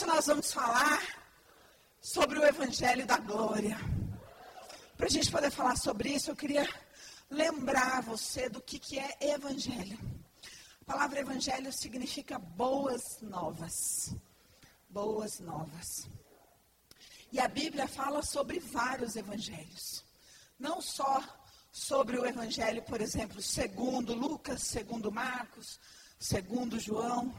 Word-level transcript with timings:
hoje 0.00 0.06
nós 0.06 0.26
vamos 0.26 0.50
falar 0.50 1.02
sobre 2.00 2.38
o 2.38 2.44
Evangelho 2.44 3.04
da 3.04 3.18
Glória. 3.18 3.76
Para 4.96 5.06
a 5.06 5.10
gente 5.10 5.30
poder 5.30 5.50
falar 5.50 5.76
sobre 5.76 6.08
isso, 6.10 6.30
eu 6.30 6.36
queria 6.36 6.66
lembrar 7.28 8.00
você 8.02 8.48
do 8.48 8.62
que, 8.62 8.78
que 8.78 8.98
é 8.98 9.14
Evangelho. 9.20 9.98
A 10.80 10.84
palavra 10.86 11.20
Evangelho 11.20 11.70
significa 11.70 12.38
boas 12.38 13.20
novas. 13.20 14.14
Boas 14.88 15.38
novas. 15.38 16.08
E 17.30 17.38
a 17.38 17.48
Bíblia 17.48 17.86
fala 17.86 18.22
sobre 18.22 18.58
vários 18.58 19.16
evangelhos. 19.16 20.02
Não 20.58 20.80
só 20.80 21.22
sobre 21.70 22.18
o 22.18 22.24
evangelho, 22.24 22.82
por 22.84 23.02
exemplo, 23.02 23.42
segundo 23.42 24.14
Lucas, 24.14 24.62
segundo 24.62 25.12
Marcos, 25.12 25.78
segundo 26.18 26.80
João, 26.80 27.34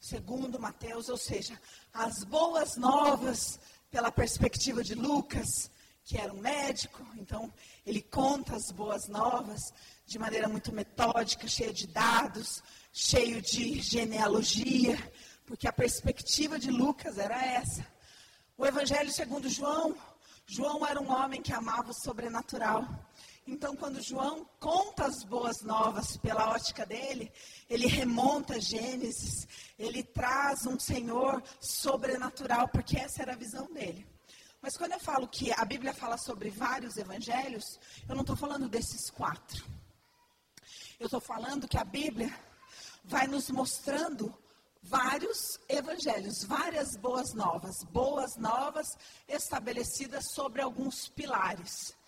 segundo 0.00 0.58
Mateus, 0.58 1.10
ou 1.10 1.18
seja, 1.18 1.60
as 1.92 2.24
boas 2.24 2.76
novas 2.76 3.60
pela 3.90 4.10
perspectiva 4.10 4.82
de 4.82 4.94
Lucas, 4.94 5.70
que 6.02 6.16
era 6.16 6.32
um 6.32 6.40
médico, 6.40 7.06
então 7.16 7.52
ele 7.84 8.00
conta 8.00 8.56
as 8.56 8.70
boas 8.70 9.06
novas 9.08 9.60
de 10.06 10.18
maneira 10.18 10.48
muito 10.48 10.72
metódica, 10.72 11.46
cheia 11.46 11.72
de 11.72 11.86
dados, 11.86 12.62
cheio 12.92 13.42
de 13.42 13.80
genealogia, 13.80 14.96
porque 15.44 15.68
a 15.68 15.72
perspectiva 15.72 16.58
de 16.58 16.70
Lucas 16.70 17.18
era 17.18 17.40
essa. 17.44 17.86
O 18.56 18.64
Evangelho 18.66 19.12
segundo 19.12 19.48
João, 19.48 19.94
João 20.46 20.86
era 20.86 21.00
um 21.00 21.12
homem 21.12 21.42
que 21.42 21.52
amava 21.52 21.90
o 21.90 21.94
sobrenatural. 22.02 22.88
Então, 23.50 23.74
quando 23.74 24.00
João 24.00 24.48
conta 24.60 25.06
as 25.06 25.24
boas 25.24 25.60
novas 25.62 26.16
pela 26.16 26.50
ótica 26.50 26.86
dele, 26.86 27.32
ele 27.68 27.88
remonta 27.88 28.60
Gênesis, 28.60 29.48
ele 29.76 30.04
traz 30.04 30.66
um 30.66 30.78
Senhor 30.78 31.42
sobrenatural, 31.60 32.68
porque 32.68 32.96
essa 32.96 33.22
era 33.22 33.32
a 33.32 33.36
visão 33.36 33.66
dele. 33.72 34.06
Mas 34.62 34.76
quando 34.76 34.92
eu 34.92 35.00
falo 35.00 35.26
que 35.26 35.52
a 35.52 35.64
Bíblia 35.64 35.92
fala 35.92 36.16
sobre 36.16 36.48
vários 36.48 36.96
evangelhos, 36.96 37.64
eu 38.08 38.14
não 38.14 38.20
estou 38.20 38.36
falando 38.36 38.68
desses 38.68 39.10
quatro. 39.10 39.66
Eu 41.00 41.06
estou 41.06 41.20
falando 41.20 41.66
que 41.66 41.76
a 41.76 41.84
Bíblia 41.84 42.32
vai 43.02 43.26
nos 43.26 43.50
mostrando 43.50 44.32
vários 44.80 45.58
evangelhos, 45.68 46.44
várias 46.44 46.96
boas 46.96 47.34
novas, 47.34 47.82
boas 47.82 48.36
novas 48.36 48.96
estabelecidas 49.26 50.30
sobre 50.30 50.62
alguns 50.62 51.08
pilares. 51.08 51.98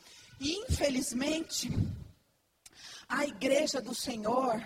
Infelizmente, 0.43 1.71
a 3.09 3.25
igreja 3.25 3.81
do 3.81 3.95
Senhor 3.95 4.61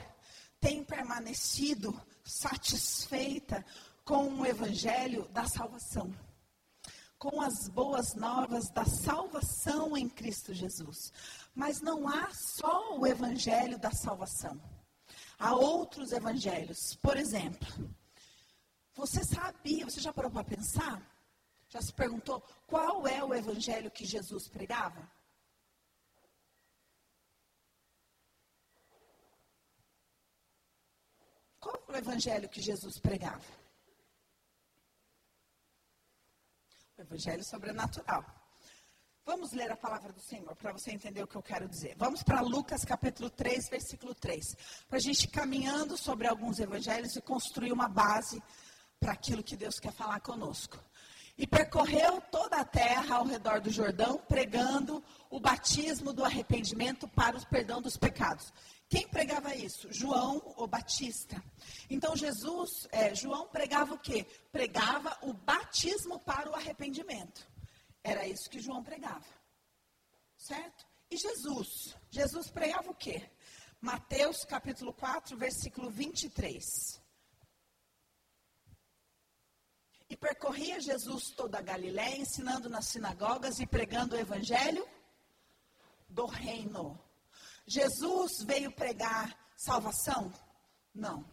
tem 0.58 0.82
permanecido 0.82 1.94
satisfeita 2.24 3.62
com 4.02 4.40
o 4.40 4.46
evangelho 4.46 5.28
da 5.28 5.46
salvação. 5.46 6.10
Com 7.18 7.42
as 7.42 7.68
boas 7.68 8.14
novas 8.14 8.70
da 8.70 8.86
salvação 8.86 9.94
em 9.94 10.08
Cristo 10.08 10.54
Jesus. 10.54 11.12
Mas 11.54 11.82
não 11.82 12.08
há 12.08 12.30
só 12.32 12.96
o 12.98 13.06
evangelho 13.06 13.78
da 13.78 13.90
salvação. 13.90 14.58
Há 15.38 15.54
outros 15.54 16.10
evangelhos. 16.10 16.94
Por 17.02 17.18
exemplo, 17.18 17.68
você 18.94 19.22
sabia, 19.24 19.84
você 19.84 20.00
já 20.00 20.10
parou 20.10 20.30
para 20.30 20.42
pensar? 20.42 21.02
Já 21.68 21.82
se 21.82 21.92
perguntou 21.92 22.42
qual 22.66 23.06
é 23.06 23.22
o 23.22 23.34
evangelho 23.34 23.90
que 23.90 24.06
Jesus 24.06 24.48
pregava? 24.48 25.15
Qual 31.66 31.82
o 31.88 31.96
evangelho 31.96 32.48
que 32.48 32.62
Jesus 32.62 33.00
pregava? 33.00 33.42
O 36.96 37.02
evangelho 37.02 37.44
sobrenatural. 37.44 38.24
Vamos 39.24 39.50
ler 39.52 39.72
a 39.72 39.76
palavra 39.76 40.12
do 40.12 40.20
Senhor 40.20 40.54
para 40.54 40.72
você 40.72 40.92
entender 40.92 41.24
o 41.24 41.26
que 41.26 41.34
eu 41.34 41.42
quero 41.42 41.68
dizer. 41.68 41.96
Vamos 41.98 42.22
para 42.22 42.40
Lucas 42.40 42.84
capítulo 42.84 43.28
3, 43.28 43.68
versículo 43.68 44.14
3. 44.14 44.54
Para 44.86 44.98
a 44.98 45.00
gente 45.00 45.24
ir 45.24 45.30
caminhando 45.30 45.96
sobre 45.96 46.28
alguns 46.28 46.60
evangelhos 46.60 47.16
e 47.16 47.20
construir 47.20 47.72
uma 47.72 47.88
base 47.88 48.40
para 49.00 49.12
aquilo 49.12 49.42
que 49.42 49.56
Deus 49.56 49.80
quer 49.80 49.92
falar 49.92 50.20
conosco. 50.20 50.78
E 51.36 51.48
percorreu 51.48 52.20
toda 52.30 52.60
a 52.60 52.64
terra 52.64 53.16
ao 53.16 53.24
redor 53.24 53.60
do 53.60 53.70
Jordão, 53.70 54.18
pregando 54.28 55.02
o 55.28 55.40
batismo 55.40 56.12
do 56.12 56.24
arrependimento 56.24 57.08
para 57.08 57.36
o 57.36 57.46
perdão 57.48 57.82
dos 57.82 57.96
pecados. 57.96 58.52
Quem 58.88 59.08
pregava 59.08 59.54
isso? 59.54 59.92
João, 59.92 60.54
o 60.56 60.66
Batista. 60.66 61.42
Então 61.90 62.14
Jesus, 62.16 62.86
é, 62.92 63.14
João 63.14 63.48
pregava 63.48 63.94
o 63.94 63.98
quê? 63.98 64.24
Pregava 64.52 65.18
o 65.22 65.32
batismo 65.32 66.20
para 66.20 66.50
o 66.50 66.54
arrependimento. 66.54 67.46
Era 68.02 68.26
isso 68.26 68.48
que 68.48 68.60
João 68.60 68.84
pregava. 68.84 69.26
Certo? 70.36 70.86
E 71.10 71.16
Jesus? 71.16 71.96
Jesus 72.10 72.50
pregava 72.50 72.90
o 72.90 72.94
quê? 72.94 73.28
Mateus 73.80 74.44
capítulo 74.44 74.92
4, 74.92 75.36
versículo 75.36 75.90
23. 75.90 76.64
E 80.08 80.16
percorria 80.16 80.80
Jesus 80.80 81.30
toda 81.30 81.58
a 81.58 81.62
Galiléia, 81.62 82.18
ensinando 82.18 82.68
nas 82.68 82.86
sinagogas 82.86 83.58
e 83.58 83.66
pregando 83.66 84.14
o 84.14 84.18
evangelho 84.18 84.86
do 86.08 86.26
reino. 86.26 86.98
Jesus 87.66 88.42
veio 88.42 88.70
pregar 88.70 89.36
salvação? 89.56 90.32
Não. 90.94 91.24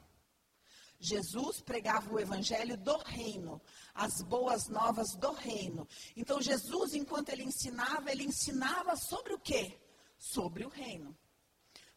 Jesus 0.99 1.59
pregava 1.59 2.11
o 2.11 2.19
evangelho 2.19 2.77
do 2.77 2.97
reino, 2.97 3.61
as 3.94 4.21
boas 4.21 4.69
novas 4.69 5.16
do 5.16 5.33
reino. 5.33 5.88
Então 6.16 6.41
Jesus, 6.41 6.94
enquanto 6.94 7.29
ele 7.29 7.44
ensinava, 7.44 8.09
ele 8.09 8.23
ensinava 8.23 8.95
sobre 8.95 9.33
o 9.33 9.39
quê? 9.39 9.77
Sobre 10.17 10.66
o 10.66 10.69
reino. 10.69 11.16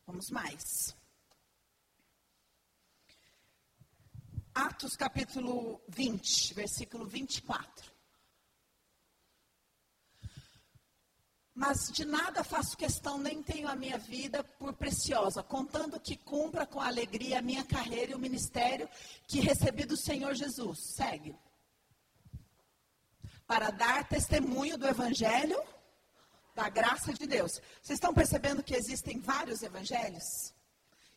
Vamos 0.04 0.28
mais. 0.30 0.96
Atos 4.52 4.96
capítulo 4.96 5.80
20, 5.88 6.54
versículo 6.54 7.06
24. 7.06 7.95
Mas 11.56 11.90
de 11.90 12.04
nada 12.04 12.44
faço 12.44 12.76
questão, 12.76 13.16
nem 13.16 13.42
tenho 13.42 13.66
a 13.66 13.74
minha 13.74 13.96
vida 13.96 14.44
por 14.44 14.74
preciosa, 14.74 15.42
contando 15.42 15.98
que 15.98 16.14
cumpra 16.14 16.66
com 16.66 16.80
alegria 16.80 17.38
a 17.38 17.42
minha 17.42 17.64
carreira 17.64 18.12
e 18.12 18.14
o 18.14 18.18
ministério 18.18 18.86
que 19.26 19.40
recebi 19.40 19.86
do 19.86 19.96
Senhor 19.96 20.34
Jesus. 20.34 20.78
Segue. 20.94 21.34
Para 23.46 23.70
dar 23.70 24.06
testemunho 24.06 24.76
do 24.76 24.86
Evangelho 24.86 25.58
da 26.54 26.68
graça 26.70 27.12
de 27.12 27.26
Deus. 27.26 27.52
Vocês 27.82 27.98
estão 27.98 28.14
percebendo 28.14 28.62
que 28.62 28.74
existem 28.74 29.20
vários 29.20 29.62
evangelhos? 29.62 30.54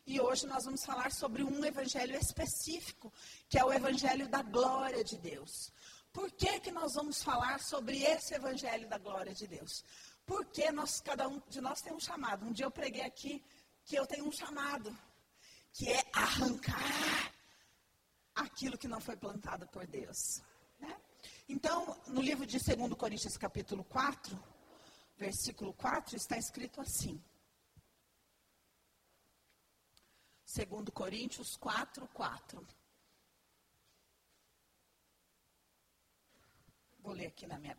E 0.06 0.20
hoje 0.20 0.46
nós 0.46 0.64
vamos 0.64 0.84
falar 0.84 1.12
sobre 1.12 1.42
um 1.42 1.64
evangelho 1.64 2.14
específico, 2.14 3.12
que 3.48 3.58
é 3.58 3.64
o 3.64 3.72
evangelho 3.72 4.28
da 4.28 4.42
glória 4.42 5.02
de 5.02 5.16
Deus. 5.16 5.72
Por 6.12 6.30
que, 6.32 6.60
que 6.60 6.70
nós 6.70 6.94
vamos 6.94 7.22
falar 7.22 7.60
sobre 7.60 8.02
esse 8.02 8.34
evangelho 8.34 8.88
da 8.88 8.98
glória 8.98 9.32
de 9.32 9.46
Deus? 9.46 9.84
Porque 10.30 10.70
nós, 10.70 11.00
cada 11.00 11.26
um 11.26 11.40
de 11.48 11.60
nós 11.60 11.82
tem 11.82 11.92
um 11.92 11.98
chamado. 11.98 12.46
Um 12.46 12.52
dia 12.52 12.64
eu 12.64 12.70
preguei 12.70 13.02
aqui 13.02 13.44
que 13.84 13.96
eu 13.96 14.06
tenho 14.06 14.28
um 14.28 14.30
chamado, 14.30 14.96
que 15.72 15.88
é 15.88 16.00
arrancar 16.12 17.34
aquilo 18.32 18.78
que 18.78 18.86
não 18.86 19.00
foi 19.00 19.16
plantado 19.16 19.66
por 19.66 19.84
Deus. 19.88 20.40
Né? 20.78 20.96
Então, 21.48 22.00
no 22.06 22.22
livro 22.22 22.46
de 22.46 22.58
2 22.60 22.94
Coríntios, 22.94 23.36
capítulo 23.36 23.82
4, 23.82 24.40
versículo 25.16 25.74
4, 25.74 26.14
está 26.14 26.38
escrito 26.38 26.80
assim. 26.80 27.20
2 30.46 30.90
Coríntios 30.94 31.56
4, 31.56 32.06
4. 32.06 32.66
Vou 37.00 37.14
ler 37.14 37.26
aqui 37.26 37.48
na 37.48 37.58
minha 37.58 37.76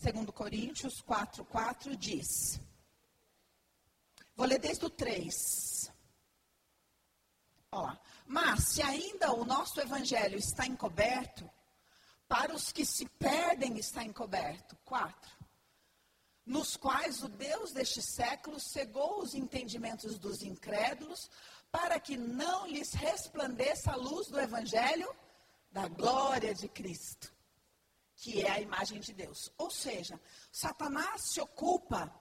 2 0.00 0.30
Coríntios 0.30 1.00
4, 1.00 1.44
4 1.44 1.96
diz. 1.96 2.60
Vou 4.36 4.46
ler 4.46 4.60
desde 4.60 4.84
o 4.84 4.90
3. 4.90 5.92
Ó, 7.72 7.96
mas 8.24 8.68
se 8.68 8.80
ainda 8.80 9.32
o 9.32 9.44
nosso 9.44 9.80
evangelho 9.80 10.38
está 10.38 10.64
encoberto, 10.64 11.50
para 12.28 12.54
os 12.54 12.70
que 12.70 12.86
se 12.86 13.06
perdem 13.18 13.76
está 13.76 14.04
encoberto. 14.04 14.76
4. 14.84 15.36
Nos 16.46 16.76
quais 16.76 17.22
o 17.24 17.28
Deus 17.28 17.72
deste 17.72 18.00
século 18.00 18.60
cegou 18.60 19.20
os 19.20 19.34
entendimentos 19.34 20.16
dos 20.16 20.42
incrédulos, 20.42 21.28
para 21.72 21.98
que 21.98 22.16
não 22.16 22.68
lhes 22.68 22.92
resplandeça 22.92 23.90
a 23.90 23.96
luz 23.96 24.28
do 24.28 24.40
evangelho 24.40 25.12
da 25.72 25.88
glória 25.88 26.54
de 26.54 26.68
Cristo 26.68 27.36
que 28.18 28.42
é 28.42 28.50
a 28.50 28.60
imagem 28.60 29.00
de 29.00 29.12
Deus. 29.12 29.50
Ou 29.56 29.70
seja, 29.70 30.20
Satanás 30.50 31.22
se 31.32 31.40
ocupa 31.40 32.12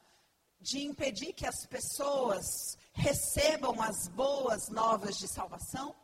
de 0.60 0.86
impedir 0.86 1.34
que 1.34 1.46
as 1.46 1.66
pessoas 1.66 2.78
recebam 2.94 3.82
as 3.82 4.08
boas 4.10 4.70
novas 4.70 5.18
de 5.18 5.28
salvação? 5.28 5.96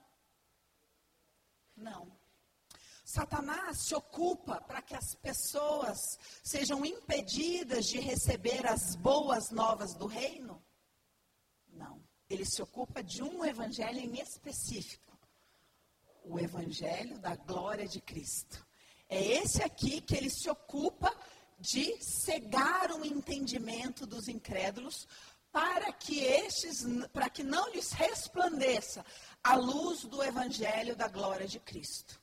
Não. 1.76 2.12
Satanás 3.06 3.86
se 3.86 3.94
ocupa 3.94 4.60
para 4.62 4.82
que 4.82 4.96
as 4.96 5.14
pessoas 5.16 6.18
sejam 6.44 6.84
impedidas 6.84 7.86
de 7.86 8.00
receber 8.00 8.66
as 8.66 8.96
boas 8.96 9.52
novas 9.52 9.94
do 9.94 10.08
reino? 10.08 10.64
Não. 11.68 12.02
Ele 12.28 12.46
se 12.46 12.64
ocupa 12.64 13.04
de 13.04 13.22
um 13.22 13.46
evangelho 13.46 14.00
em 14.00 14.20
específico. 14.20 15.16
O 16.24 16.40
evangelho 16.40 17.20
da 17.20 17.36
glória 17.36 17.88
de 17.88 18.02
Cristo. 18.02 18.66
É 19.14 19.22
esse 19.44 19.62
aqui 19.62 20.02
que 20.02 20.16
ele 20.16 20.30
se 20.32 20.50
ocupa 20.50 21.16
de 21.60 21.96
cegar 22.02 22.92
o 22.92 23.06
entendimento 23.06 24.08
dos 24.08 24.28
incrédulos 24.28 25.08
para 25.52 25.94
que 25.94 26.20
estes, 26.22 26.84
para 27.14 27.30
que 27.30 27.44
não 27.44 27.70
lhes 27.70 27.92
resplandeça 27.92 29.06
a 29.44 29.54
luz 29.54 30.04
do 30.06 30.24
evangelho 30.24 30.96
da 30.96 31.08
glória 31.08 31.48
de 31.48 31.60
Cristo. 31.60 32.20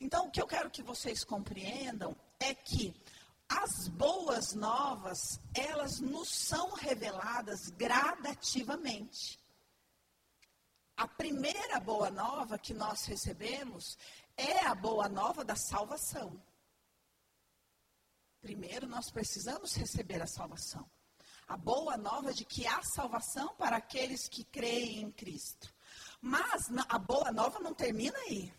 Então, 0.00 0.28
o 0.28 0.30
que 0.30 0.40
eu 0.40 0.46
quero 0.46 0.70
que 0.70 0.80
vocês 0.80 1.24
compreendam 1.24 2.14
é 2.38 2.54
que 2.54 2.94
as 3.48 3.88
boas 3.88 4.54
novas, 4.54 5.40
elas 5.52 5.98
nos 5.98 6.28
são 6.28 6.70
reveladas 6.74 7.68
gradativamente. 7.70 9.40
A 10.96 11.08
primeira 11.08 11.80
boa 11.80 12.12
nova 12.12 12.56
que 12.58 12.72
nós 12.72 13.06
recebemos 13.06 13.98
é 14.42 14.66
a 14.66 14.74
boa 14.74 15.08
nova 15.08 15.44
da 15.44 15.56
salvação. 15.56 16.42
Primeiro, 18.40 18.88
nós 18.88 19.10
precisamos 19.10 19.74
receber 19.74 20.20
a 20.20 20.26
salvação. 20.26 20.88
A 21.46 21.56
boa 21.56 21.96
nova 21.96 22.32
de 22.32 22.44
que 22.44 22.66
há 22.66 22.82
salvação 22.82 23.54
para 23.56 23.76
aqueles 23.76 24.28
que 24.28 24.44
creem 24.44 25.02
em 25.02 25.10
Cristo. 25.12 25.72
Mas 26.20 26.70
a 26.88 26.98
boa 26.98 27.30
nova 27.30 27.60
não 27.60 27.74
termina 27.74 28.18
aí. 28.18 28.52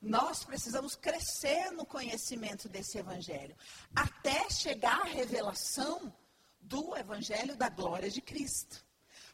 Nós 0.00 0.44
precisamos 0.44 0.94
crescer 0.94 1.70
no 1.72 1.84
conhecimento 1.84 2.68
desse 2.68 2.98
evangelho, 2.98 3.56
até 3.94 4.48
chegar 4.50 5.00
à 5.00 5.04
revelação 5.04 6.14
do 6.60 6.96
evangelho 6.96 7.56
da 7.56 7.68
glória 7.68 8.10
de 8.10 8.20
Cristo. 8.20 8.84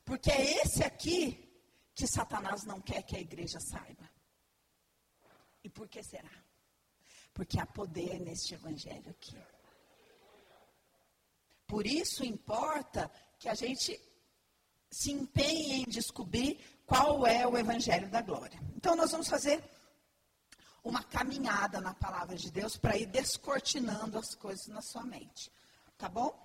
Porque 0.05 0.31
é 0.31 0.63
esse 0.63 0.83
aqui 0.83 1.49
que 1.95 2.07
Satanás 2.07 2.65
não 2.65 2.81
quer 2.81 3.03
que 3.03 3.17
a 3.17 3.21
igreja 3.21 3.59
saiba. 3.61 4.12
E 5.65 5.69
por 5.69 5.89
que 5.89 6.03
será? 6.03 6.31
Porque 7.33 7.59
há 7.59 7.67
poder 7.67 8.21
neste 8.21 8.55
evangelho 8.55 9.11
aqui. 9.11 9.37
Por 11.67 11.87
isso 11.87 12.25
importa 12.25 13.11
que 13.39 13.49
a 13.49 13.55
gente 13.55 13.99
se 14.91 15.11
empenhe 15.11 15.83
em 15.83 15.85
descobrir 15.85 16.61
qual 16.85 17.27
é 17.27 17.47
o 17.47 17.57
evangelho 17.57 18.11
da 18.11 18.21
glória. 18.21 18.61
Então 18.77 18.95
nós 18.95 19.11
vamos 19.11 19.29
fazer 19.29 19.63
uma 20.85 21.03
caminhada 21.03 21.81
na 21.81 21.95
palavra 21.95 22.37
de 22.37 22.51
Deus 22.51 22.77
para 22.77 22.97
ir 22.97 23.07
descortinando 23.07 24.19
as 24.19 24.35
coisas 24.35 24.67
na 24.67 24.83
sua 24.83 25.03
mente. 25.05 25.51
Tá 25.97 26.09
bom? 26.09 26.37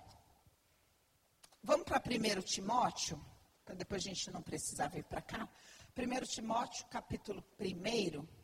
Vamos 1.62 1.84
para 1.84 2.00
1 2.00 2.40
Timóteo, 2.42 3.22
para 3.64 3.74
depois 3.74 4.02
a 4.02 4.08
gente 4.08 4.30
não 4.30 4.40
precisar 4.40 4.88
vir 4.88 5.04
para 5.04 5.20
cá. 5.20 5.48
1 5.94 6.26
Timóteo, 6.26 6.86
capítulo 6.86 7.44
1, 7.60 8.37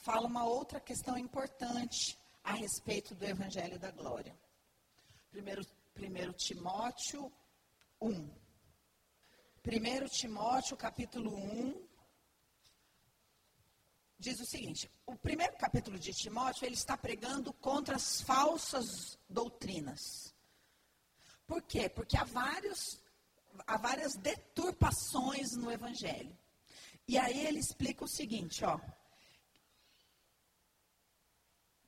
fala 0.00 0.26
uma 0.26 0.44
outra 0.44 0.80
questão 0.80 1.16
importante 1.18 2.18
a 2.42 2.52
respeito 2.52 3.14
do 3.14 3.24
Evangelho 3.24 3.78
da 3.78 3.90
Glória. 3.90 4.36
1, 5.34 6.32
Timóteo 6.32 7.32
1. 8.00 8.40
1 9.62 10.08
Timóteo, 10.08 10.76
capítulo 10.76 11.34
1, 11.36 11.86
diz 14.18 14.40
o 14.40 14.46
seguinte: 14.46 14.90
o 15.04 15.14
primeiro 15.16 15.56
capítulo 15.58 15.98
de 15.98 16.12
Timóteo 16.12 16.64
ele 16.64 16.74
está 16.74 16.96
pregando 16.96 17.52
contra 17.52 17.96
as 17.96 18.22
falsas 18.22 19.18
doutrinas. 19.28 20.34
Por 21.46 21.62
quê? 21.62 21.88
Porque 21.88 22.16
há, 22.16 22.24
vários, 22.24 23.02
há 23.66 23.76
várias 23.76 24.14
deturpações 24.14 25.56
no 25.56 25.70
Evangelho. 25.70 26.36
E 27.06 27.18
aí 27.18 27.44
ele 27.46 27.58
explica 27.58 28.04
o 28.04 28.08
seguinte, 28.08 28.64
ó. 28.64 28.80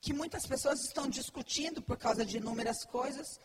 Que 0.03 0.11
muitas 0.11 0.45
pessoas 0.45 0.81
estão 0.81 1.07
discutindo 1.07 1.81
por 1.81 1.97
causa 1.97 2.25
de 2.25 2.35
inúmeras 2.35 2.83
coisas. 2.83 3.39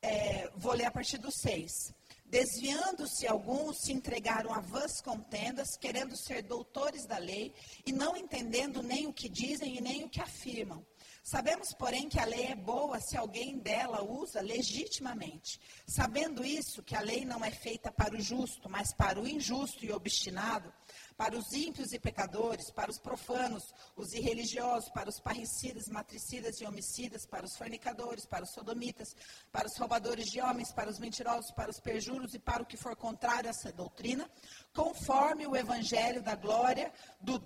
É, 0.00 0.50
vou 0.56 0.72
ler 0.72 0.86
a 0.86 0.90
partir 0.90 1.18
do 1.18 1.30
6. 1.30 1.92
Desviando-se 2.24 3.26
alguns, 3.26 3.76
se 3.82 3.92
entregaram 3.92 4.54
a 4.54 4.60
vãs 4.60 5.02
contendas, 5.02 5.76
querendo 5.76 6.16
ser 6.16 6.40
doutores 6.44 7.04
da 7.04 7.18
lei, 7.18 7.52
e 7.84 7.92
não 7.92 8.16
entendendo 8.16 8.82
nem 8.82 9.06
o 9.06 9.12
que 9.12 9.28
dizem 9.28 9.76
e 9.76 9.82
nem 9.82 10.02
o 10.02 10.08
que 10.08 10.18
afirmam. 10.18 10.82
Sabemos, 11.22 11.74
porém, 11.74 12.08
que 12.08 12.18
a 12.18 12.24
lei 12.24 12.46
é 12.46 12.54
boa 12.54 12.98
se 12.98 13.18
alguém 13.18 13.58
dela 13.58 14.02
usa 14.02 14.40
legitimamente. 14.40 15.60
Sabendo 15.86 16.42
isso, 16.42 16.82
que 16.82 16.96
a 16.96 17.02
lei 17.02 17.26
não 17.26 17.44
é 17.44 17.50
feita 17.50 17.92
para 17.92 18.16
o 18.16 18.20
justo, 18.20 18.66
mas 18.66 18.94
para 18.94 19.20
o 19.20 19.28
injusto 19.28 19.84
e 19.84 19.92
obstinado, 19.92 20.72
para 21.16 21.36
os 21.36 21.52
ímpios 21.52 21.92
e 21.92 21.98
pecadores, 21.98 22.70
para 22.70 22.90
os 22.90 22.98
profanos, 22.98 23.62
os 23.96 24.12
irreligiosos, 24.12 24.90
para 24.90 25.08
os 25.08 25.20
parricidas, 25.20 25.88
matricidas 25.88 26.60
e 26.60 26.64
homicidas, 26.64 27.26
para 27.26 27.44
os 27.44 27.56
fornicadores, 27.56 28.26
para 28.26 28.44
os 28.44 28.52
sodomitas, 28.52 29.14
para 29.50 29.66
os 29.66 29.76
roubadores 29.78 30.26
de 30.26 30.40
homens, 30.40 30.72
para 30.72 30.90
os 30.90 30.98
mentirosos, 30.98 31.50
para 31.52 31.70
os 31.70 31.80
perjuros 31.80 32.34
e 32.34 32.38
para 32.38 32.62
o 32.62 32.66
que 32.66 32.76
for 32.76 32.96
contrário 32.96 33.48
a 33.48 33.50
essa 33.50 33.72
doutrina, 33.72 34.30
conforme 34.74 35.46
o 35.46 35.56
evangelho 35.56 36.22
da 36.22 36.34
glória 36.34 36.92
do 37.20 37.40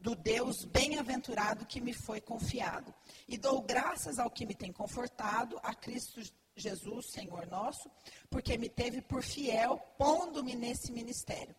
do 0.00 0.14
Deus 0.14 0.64
bem-aventurado 0.64 1.66
que 1.66 1.80
me 1.80 1.92
foi 1.92 2.20
confiado. 2.20 2.92
E 3.28 3.36
dou 3.36 3.60
graças 3.60 4.18
ao 4.18 4.30
que 4.30 4.46
me 4.46 4.54
tem 4.54 4.72
confortado, 4.72 5.60
a 5.62 5.74
Cristo 5.74 6.22
Jesus, 6.56 7.10
Senhor 7.12 7.46
nosso, 7.46 7.90
porque 8.28 8.56
me 8.56 8.68
teve 8.68 9.02
por 9.02 9.22
fiel, 9.22 9.78
pondo-me 9.98 10.54
nesse 10.54 10.90
ministério 10.90 11.54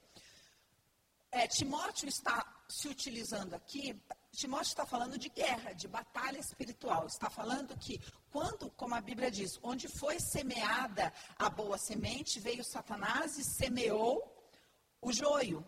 é, 1.32 1.48
Timóteo 1.48 2.10
está 2.10 2.46
se 2.68 2.88
utilizando 2.88 3.54
aqui, 3.54 4.00
Timóteo 4.32 4.68
está 4.68 4.86
falando 4.86 5.18
de 5.18 5.30
guerra, 5.30 5.74
de 5.74 5.88
batalha 5.88 6.40
espiritual. 6.40 7.08
Está 7.08 7.30
falando 7.30 7.78
que 7.78 8.00
quando, 8.32 8.70
como 8.72 8.96
a 8.96 9.02
Bíblia 9.02 9.32
diz, 9.32 9.60
onde 9.62 9.88
foi 9.88 10.20
semeada 10.20 11.12
a 11.38 11.50
boa 11.50 11.78
semente, 11.78 12.40
veio 12.40 12.64
Satanás 12.64 13.38
e 13.38 13.44
semeou 13.44 14.22
o 15.02 15.12
joio. 15.12 15.66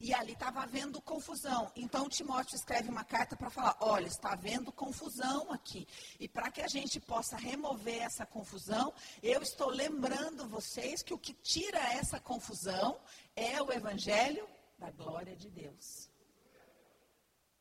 E 0.00 0.12
ali 0.12 0.32
estava 0.32 0.62
havendo 0.62 1.00
confusão. 1.00 1.70
Então 1.76 2.08
Timóteo 2.08 2.56
escreve 2.56 2.88
uma 2.88 3.04
carta 3.04 3.36
para 3.36 3.48
falar: 3.48 3.76
olha, 3.80 4.06
está 4.06 4.32
havendo 4.32 4.72
confusão 4.72 5.52
aqui. 5.52 5.86
E 6.18 6.28
para 6.28 6.50
que 6.50 6.60
a 6.60 6.68
gente 6.68 7.00
possa 7.00 7.36
remover 7.36 8.02
essa 8.02 8.26
confusão, 8.26 8.92
eu 9.22 9.40
estou 9.40 9.70
lembrando 9.70 10.48
vocês 10.48 11.02
que 11.02 11.14
o 11.14 11.18
que 11.18 11.32
tira 11.32 11.78
essa 11.94 12.20
confusão 12.20 13.00
é 13.36 13.62
o 13.62 13.72
evangelho 13.72 14.46
da 14.78 14.90
glória 14.90 15.36
de 15.36 15.50
Deus. 15.50 16.10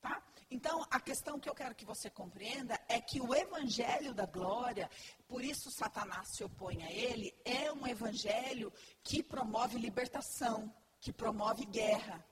Tá? 0.02 0.22
Então, 0.52 0.86
a 0.92 1.00
questão 1.00 1.40
que 1.40 1.50
eu 1.50 1.56
quero 1.56 1.74
que 1.74 1.86
você 1.86 2.10
compreenda 2.10 2.80
é 2.88 3.00
que 3.00 3.22
o 3.22 3.34
evangelho 3.34 4.14
da 4.14 4.26
glória, 4.26 4.90
por 5.28 5.44
isso 5.44 5.72
Satanás 5.72 6.28
se 6.36 6.44
opõe 6.44 6.84
a 6.84 6.92
ele, 6.92 7.34
é 7.46 7.72
um 7.72 7.88
evangelho 7.88 8.72
que 9.04 9.24
promove 9.24 9.78
libertação, 9.78 10.74
que 11.00 11.12
promove 11.12 11.66
guerra. 11.66 12.24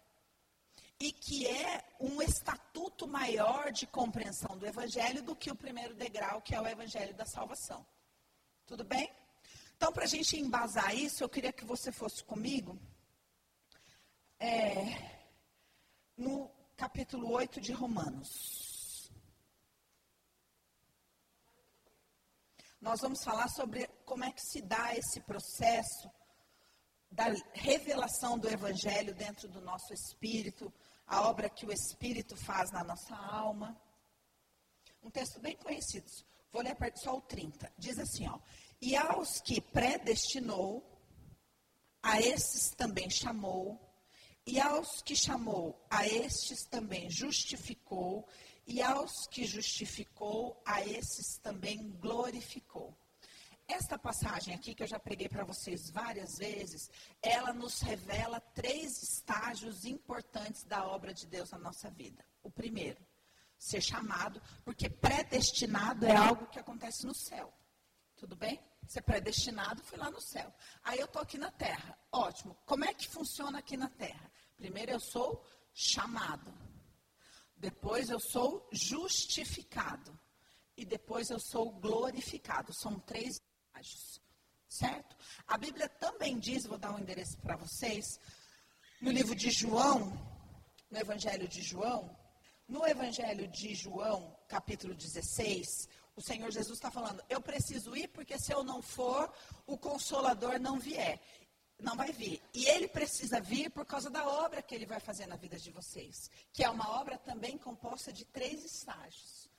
E 1.00 1.12
que 1.12 1.48
é 1.48 1.84
um 2.00 2.22
estatuto 2.22 3.08
maior 3.08 3.72
de 3.72 3.88
compreensão 3.88 4.56
do 4.56 4.68
evangelho 4.68 5.24
do 5.24 5.36
que 5.36 5.50
o 5.50 5.56
primeiro 5.56 5.96
degrau, 5.96 6.44
que 6.44 6.54
é 6.54 6.62
o 6.62 6.68
evangelho 6.68 7.16
da 7.16 7.26
salvação. 7.26 7.84
Tudo 8.68 8.84
bem? 8.84 9.12
Então, 9.76 9.92
para 9.92 10.04
a 10.04 10.08
gente 10.08 10.40
embasar 10.40 10.96
isso, 10.96 11.24
eu 11.24 11.30
queria 11.30 11.52
que 11.52 11.66
você 11.66 11.92
fosse 11.92 12.24
comigo 12.24 12.80
é, 14.42 15.30
no 16.18 16.50
capítulo 16.76 17.32
8 17.32 17.62
de 17.62 17.72
Romanos. 17.74 19.12
Nós 22.82 23.02
vamos 23.02 23.24
falar 23.24 23.48
sobre 23.50 23.88
como 24.04 24.24
é 24.24 24.32
que 24.32 24.42
se 24.42 24.64
dá 24.64 24.96
esse 24.96 25.22
processo 25.22 26.10
da 27.12 27.26
revelação 27.54 28.40
do 28.40 28.50
Evangelho 28.50 29.14
dentro 29.14 29.48
do 29.48 29.62
nosso 29.62 29.94
espírito, 29.94 30.74
a 31.06 31.30
obra 31.30 31.48
que 31.48 31.68
o 31.68 31.72
Espírito 31.72 32.36
faz 32.36 32.72
na 32.72 32.84
nossa 32.84 33.16
alma. 33.16 33.80
Um 35.04 35.12
texto 35.12 35.40
bem 35.40 35.56
conhecido. 35.58 36.10
Vou 36.52 36.64
ler 36.64 36.76
só 36.96 37.16
o 37.16 37.22
30. 37.22 37.72
Diz 37.78 38.00
assim, 38.00 38.28
ó. 38.28 38.40
E 38.82 38.96
aos 38.96 39.40
que 39.40 39.62
predestinou, 39.62 40.84
a 42.02 42.20
esses 42.20 42.72
também 42.72 43.08
chamou 43.08 43.91
e 44.46 44.60
aos 44.60 45.02
que 45.02 45.16
chamou, 45.16 45.86
a 45.90 46.08
estes 46.08 46.66
também 46.66 47.10
justificou, 47.10 48.28
e 48.66 48.82
aos 48.82 49.28
que 49.28 49.44
justificou, 49.46 50.62
a 50.66 50.82
esses 50.82 51.38
também 51.38 51.92
glorificou. 52.00 52.96
Esta 53.68 53.98
passagem 53.98 54.54
aqui, 54.54 54.76
que 54.76 54.84
eu 54.84 54.88
já 54.88 55.00
preguei 55.00 55.30
para 55.30 55.46
vocês 55.46 55.90
várias 55.90 56.38
vezes, 56.38 56.90
ela 57.22 57.54
nos 57.54 57.80
revela 57.82 58.40
três 58.40 59.02
estágios 59.02 59.86
importantes 59.86 60.64
da 60.66 60.86
obra 60.86 61.14
de 61.14 61.26
Deus 61.26 61.52
na 61.52 61.58
nossa 61.58 61.90
vida. 61.90 62.26
O 62.44 62.52
primeiro, 62.52 63.00
ser 63.58 63.82
chamado, 63.82 64.42
porque 64.66 64.90
predestinado 64.90 66.06
é 66.06 66.16
algo 66.16 66.48
que 66.48 66.60
acontece 66.60 67.06
no 67.06 67.14
céu. 67.14 67.54
Tudo 68.18 68.36
bem? 68.36 68.60
Ser 68.88 69.04
predestinado, 69.04 69.84
fui 69.84 69.98
lá 69.98 70.10
no 70.12 70.20
céu. 70.20 70.54
Aí 70.84 71.00
eu 71.00 71.06
estou 71.06 71.22
aqui 71.22 71.38
na 71.38 71.52
terra. 71.52 71.98
Ótimo. 72.12 72.58
Como 72.66 72.84
é 72.84 72.94
que 72.94 73.08
funciona 73.08 73.60
aqui 73.60 73.78
na 73.78 73.90
terra? 73.90 74.31
Primeiro 74.62 74.92
eu 74.92 75.00
sou 75.00 75.44
chamado. 75.74 76.54
Depois 77.58 78.12
eu 78.12 78.20
sou 78.20 78.70
justificado. 78.72 80.18
E 80.78 80.86
depois 80.86 81.32
eu 81.32 81.40
sou 81.40 81.72
glorificado. 81.72 82.72
São 82.72 83.00
três 83.00 83.42
estágios. 83.42 84.22
Certo? 84.68 85.18
A 85.48 85.58
Bíblia 85.58 85.90
também 85.90 86.38
diz, 86.38 86.68
vou 86.68 86.78
dar 86.78 86.94
um 86.94 87.00
endereço 87.00 87.38
para 87.40 87.58
vocês, 87.58 88.20
no 89.02 89.12
livro 89.12 89.36
de 89.36 89.50
João, 89.50 90.00
no 90.92 91.00
Evangelho 91.00 91.48
de 91.48 91.62
João, 91.62 92.16
no 92.68 92.88
Evangelho 92.88 93.48
de 93.48 93.74
João, 93.74 94.38
capítulo 94.48 94.94
16, 94.94 95.90
o 96.16 96.22
Senhor 96.22 96.52
Jesus 96.52 96.78
está 96.78 96.92
falando: 96.92 97.22
eu 97.28 97.42
preciso 97.42 97.98
ir 97.98 98.08
porque 98.10 98.38
se 98.38 98.54
eu 98.54 98.64
não 98.64 98.82
for, 98.82 99.34
o 99.66 99.78
consolador 99.78 100.60
não 100.60 100.80
vier. 100.80 101.20
Não 101.82 101.96
vai 101.96 102.12
vir. 102.12 102.42
E 102.54 102.66
ele 102.68 102.88
precisa 102.88 103.42
vir 103.42 103.72
por 103.72 103.86
causa 103.86 104.10
da 104.10 104.26
obra 104.28 104.62
que 104.62 104.76
ele 104.76 104.86
vai 104.86 105.00
fazer 105.00 105.26
na 105.26 105.36
vida 105.36 105.58
de 105.58 105.72
vocês, 105.72 106.30
que 106.54 106.64
é 106.64 106.70
uma 106.70 106.88
obra 107.00 107.18
também 107.18 107.58
composta 107.58 108.14
de 108.14 108.24
três 108.24 108.64
estágios. 108.64 109.50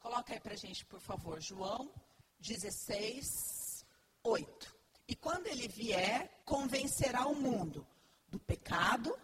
Coloca 0.00 0.32
aí 0.32 0.40
para 0.40 0.56
gente, 0.56 0.84
por 0.84 1.00
favor, 1.00 1.40
João 1.40 1.92
16, 2.40 3.86
8. 4.24 4.76
E 5.06 5.14
quando 5.14 5.46
ele 5.46 5.68
vier, 5.68 6.42
convencerá 6.44 7.26
o 7.26 7.34
mundo 7.36 7.86
do 8.28 8.38
pecado, 8.38 9.16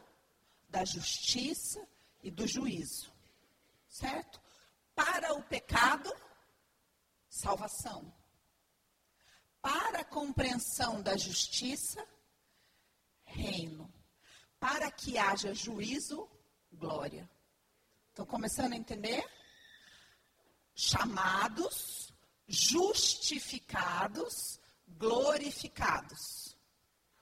da 0.68 0.84
justiça 0.84 1.86
e 2.22 2.30
do 2.30 2.46
juízo. 2.46 3.12
Certo? 3.88 4.40
Para 4.94 5.34
o 5.34 5.42
pecado, 5.42 6.14
salvação. 7.28 8.12
Para 9.60 10.00
a 10.00 10.04
compreensão 10.04 11.02
da 11.02 11.16
justiça, 11.16 12.06
reino. 13.36 13.92
Para 14.58 14.90
que 14.90 15.18
haja 15.18 15.54
juízo, 15.54 16.28
glória. 16.72 17.30
Estão 18.08 18.24
começando 18.24 18.72
a 18.72 18.76
entender? 18.76 19.24
Chamados, 20.74 22.12
justificados, 22.48 24.58
glorificados. 24.88 26.56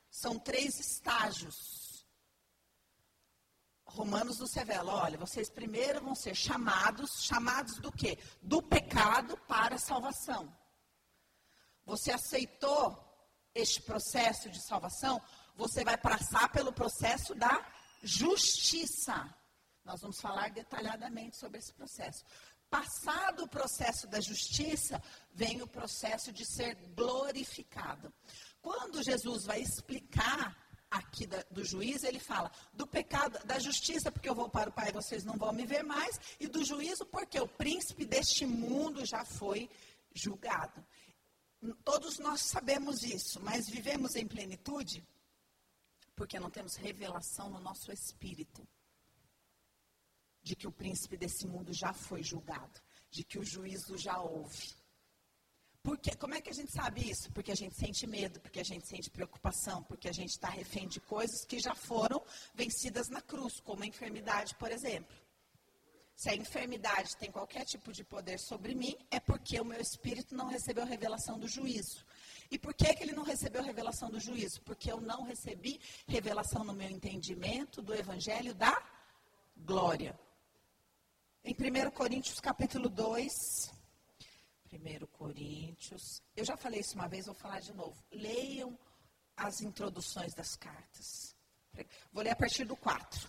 São 0.09 0.39
três 0.39 0.79
estágios. 0.79 2.07
Romanos 3.85 4.39
nos 4.39 4.55
revela, 4.55 4.93
olha, 4.93 5.19
vocês 5.19 5.49
primeiro 5.49 6.01
vão 6.01 6.15
ser 6.15 6.35
chamados, 6.35 7.25
chamados 7.25 7.79
do 7.79 7.93
quê? 7.93 8.19
Do 8.43 8.63
pecado 8.63 9.37
para 9.49 9.77
a 9.77 9.79
salvação. 9.79 10.57
Você 11.85 12.11
aceitou 12.11 13.05
este 13.55 13.81
processo 13.83 14.51
de 14.51 14.61
salvação? 14.61 15.21
Você 15.55 15.85
vai 15.85 15.97
passar 15.97 16.51
pelo 16.51 16.73
processo 16.73 17.35
da 17.35 17.65
justiça. 18.03 19.29
Nós 19.85 20.01
vamos 20.01 20.21
falar 20.21 20.51
detalhadamente 20.51 21.37
sobre 21.37 21.59
esse 21.59 21.73
processo. 21.73 22.25
Passado 22.71 23.45
o 23.45 23.49
processo 23.49 24.07
da 24.09 24.21
justiça, 24.21 25.01
vem 25.33 25.63
o 25.63 25.67
processo 25.67 26.33
de 26.33 26.45
ser 26.45 26.75
glorificado. 26.95 28.13
Quando 28.61 29.03
Jesus 29.03 29.45
vai 29.45 29.61
explicar 29.61 30.57
aqui 30.91 31.27
da, 31.27 31.43
do 31.51 31.65
juízo, 31.65 32.07
ele 32.07 32.19
fala 32.19 32.51
do 32.73 32.87
pecado, 32.87 33.39
da 33.47 33.59
justiça, 33.59 34.11
porque 34.11 34.29
eu 34.29 34.35
vou 34.35 34.49
para 34.49 34.71
o 34.71 34.73
Pai 34.73 34.89
e 34.89 34.93
vocês 34.93 35.25
não 35.25 35.37
vão 35.37 35.53
me 35.53 35.67
ver 35.67 35.83
mais, 35.83 36.19
e 36.41 36.47
do 36.47 36.65
juízo, 36.65 37.05
porque 37.07 37.39
o 37.39 37.49
príncipe 37.49 38.05
deste 38.05 38.47
mundo 38.47 39.05
já 39.05 39.25
foi 39.25 39.69
julgado. 40.13 40.85
Todos 41.85 42.19
nós 42.19 42.43
sabemos 42.43 43.03
isso, 43.03 43.41
mas 43.41 43.69
vivemos 43.69 44.15
em 44.17 44.27
plenitude? 44.27 45.07
Porque 46.15 46.39
não 46.39 46.51
temos 46.51 46.77
revelação 46.77 47.51
no 47.51 47.61
nosso 47.61 47.93
espírito 47.93 48.67
de 50.43 50.55
que 50.55 50.67
o 50.67 50.73
príncipe 50.73 51.17
desse 51.17 51.47
mundo 51.47 51.73
já 51.73 51.93
foi 51.93 52.23
julgado, 52.23 52.81
de 53.11 53.25
que 53.25 53.39
o 53.39 53.45
juízo 53.45 53.97
já 53.97 54.21
houve. 54.21 54.75
Porque, 55.83 56.17
como 56.17 56.35
é 56.35 56.41
que 56.41 56.49
a 56.49 56.55
gente 56.55 56.73
sabe 56.73 57.11
isso? 57.11 57.31
Porque 57.33 57.53
a 57.53 57.55
gente 57.55 57.75
sente 57.75 58.07
medo, 58.07 58.41
porque 58.41 58.61
a 58.61 58.65
gente 58.65 58.87
sente 58.87 59.11
preocupação, 59.11 59.83
porque 59.83 60.09
a 60.09 60.13
gente 60.13 60.31
está 60.31 60.49
refém 60.49 60.89
de 60.89 60.99
coisas 60.99 61.45
que 61.45 61.59
já 61.59 61.75
foram 61.75 62.23
vencidas 62.55 63.09
na 63.09 63.21
cruz, 63.21 63.61
como 63.61 63.83
a 63.83 63.87
enfermidade, 63.87 64.55
por 64.55 64.71
exemplo. 64.71 65.15
Se 66.17 66.31
a 66.31 66.35
enfermidade 66.35 67.17
tem 67.19 67.31
qualquer 67.31 67.65
tipo 67.67 67.93
de 67.93 68.05
poder 68.05 68.39
sobre 68.39 68.75
mim, 68.75 68.97
é 69.11 69.21
porque 69.21 69.61
o 69.61 69.65
meu 69.65 69.81
espírito 69.81 70.35
não 70.35 70.47
recebeu 70.47 70.87
revelação 70.87 71.39
do 71.39 71.49
juízo. 71.49 72.05
E 72.55 72.59
por 72.59 72.73
que, 72.73 72.95
que 72.95 73.03
ele 73.03 73.13
não 73.13 73.25
recebeu 73.25 73.65
revelação 73.65 74.09
do 74.09 74.21
juízo? 74.21 74.63
Porque 74.63 74.93
eu 74.93 75.01
não 75.01 75.25
recebi 75.25 75.81
revelação 76.07 76.63
no 76.63 76.73
meu 76.73 76.89
entendimento 76.89 77.83
do 77.83 77.93
evangelho 77.93 78.55
da 78.55 78.81
glória. 79.57 80.17
Em 81.43 81.53
1 81.53 81.91
Coríntios 81.91 82.39
capítulo 82.39 82.89
2, 82.89 83.33
1 84.73 85.07
Coríntios, 85.07 86.23
eu 86.37 86.45
já 86.45 86.57
falei 86.57 86.79
isso 86.79 86.95
uma 86.95 87.09
vez, 87.09 87.27
vou 87.27 87.35
falar 87.35 87.59
de 87.59 87.75
novo. 87.75 88.01
Leiam 88.13 88.79
as 89.37 89.61
introduções 89.61 90.33
das 90.33 90.55
cartas. 90.55 91.35
Vou 92.13 92.23
ler 92.23 92.31
a 92.31 92.37
partir 92.37 92.65
do 92.65 92.77
4. 92.77 93.29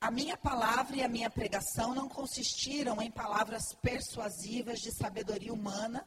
A 0.00 0.08
minha 0.08 0.36
palavra 0.36 0.94
e 0.94 1.02
a 1.02 1.08
minha 1.08 1.28
pregação 1.28 1.92
não 1.92 2.08
consistiram 2.08 3.02
em 3.02 3.10
palavras 3.10 3.74
persuasivas 3.82 4.78
de 4.78 4.92
sabedoria 4.92 5.52
humana, 5.52 6.06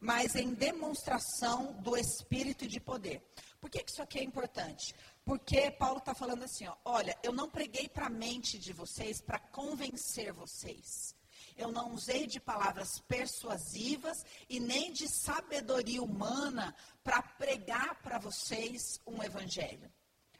mas 0.00 0.34
em 0.34 0.54
demonstração 0.54 1.74
do 1.74 1.96
Espírito 1.96 2.66
de 2.66 2.80
poder. 2.80 3.22
Por 3.60 3.68
que, 3.68 3.84
que 3.84 3.90
isso 3.90 4.02
aqui 4.02 4.18
é 4.18 4.24
importante? 4.24 4.94
Porque 5.24 5.70
Paulo 5.70 5.98
está 5.98 6.14
falando 6.14 6.44
assim, 6.44 6.66
ó, 6.66 6.74
olha, 6.84 7.16
eu 7.22 7.32
não 7.32 7.50
preguei 7.50 7.88
para 7.88 8.06
a 8.06 8.10
mente 8.10 8.58
de 8.58 8.72
vocês 8.72 9.20
para 9.20 9.38
convencer 9.38 10.32
vocês. 10.32 11.14
Eu 11.56 11.70
não 11.70 11.92
usei 11.92 12.26
de 12.26 12.40
palavras 12.40 13.00
persuasivas 13.00 14.24
e 14.48 14.58
nem 14.58 14.92
de 14.92 15.06
sabedoria 15.06 16.02
humana 16.02 16.74
para 17.04 17.20
pregar 17.20 18.00
para 18.02 18.18
vocês 18.18 18.98
um 19.06 19.22
evangelho. 19.22 19.92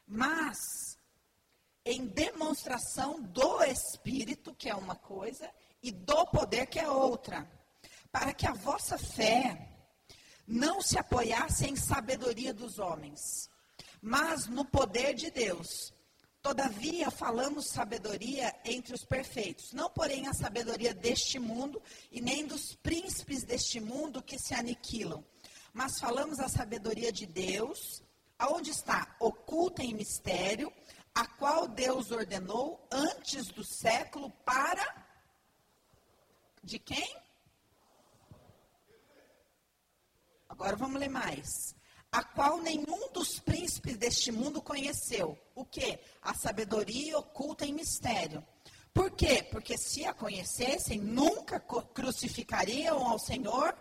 Mas 0.07 0.97
em 1.85 2.07
demonstração 2.07 3.21
do 3.21 3.63
Espírito, 3.63 4.55
que 4.55 4.69
é 4.69 4.75
uma 4.75 4.95
coisa, 4.95 5.51
e 5.81 5.91
do 5.91 6.25
poder, 6.27 6.67
que 6.67 6.79
é 6.79 6.89
outra 6.89 7.47
para 8.11 8.33
que 8.33 8.45
a 8.45 8.53
vossa 8.53 8.97
fé 8.97 9.69
não 10.45 10.81
se 10.81 10.97
apoiasse 10.97 11.65
em 11.65 11.75
sabedoria 11.75 12.53
dos 12.53 12.77
homens, 12.77 13.49
mas 14.01 14.47
no 14.47 14.65
poder 14.65 15.13
de 15.13 15.31
Deus. 15.31 15.93
Todavia 16.41 17.11
falamos 17.11 17.69
sabedoria 17.69 18.53
entre 18.65 18.95
os 18.95 19.05
perfeitos, 19.05 19.73
não 19.73 19.91
porém 19.91 20.27
a 20.27 20.33
sabedoria 20.33 20.91
deste 20.91 21.37
mundo 21.37 21.79
e 22.11 22.19
nem 22.19 22.47
dos 22.47 22.75
príncipes 22.75 23.43
deste 23.43 23.79
mundo 23.79 24.23
que 24.23 24.39
se 24.39 24.55
aniquilam, 24.55 25.23
mas 25.71 25.99
falamos 25.99 26.39
a 26.39 26.49
sabedoria 26.49 27.11
de 27.11 27.27
Deus, 27.27 28.03
aonde 28.39 28.71
está 28.71 29.15
oculta 29.19 29.83
em 29.83 29.93
mistério, 29.93 30.73
a 31.13 31.27
qual 31.27 31.67
Deus 31.67 32.09
ordenou 32.09 32.87
antes 32.91 33.47
do 33.49 33.63
século 33.63 34.31
para 34.43 35.05
de 36.63 36.79
quem? 36.79 37.20
Agora 40.61 40.75
vamos 40.75 40.99
ler 40.99 41.09
mais. 41.09 41.75
A 42.11 42.23
qual 42.23 42.59
nenhum 42.59 43.09
dos 43.11 43.39
príncipes 43.39 43.97
deste 43.97 44.31
mundo 44.31 44.61
conheceu. 44.61 45.35
O 45.55 45.65
que? 45.65 45.97
A 46.21 46.35
sabedoria 46.35 47.17
oculta 47.17 47.65
em 47.65 47.73
mistério. 47.73 48.45
Por 48.93 49.09
quê? 49.09 49.41
Porque 49.41 49.75
se 49.75 50.05
a 50.05 50.13
conhecessem, 50.13 50.99
nunca 50.99 51.59
crucificariam 51.59 53.07
ao 53.07 53.17
Senhor. 53.17 53.75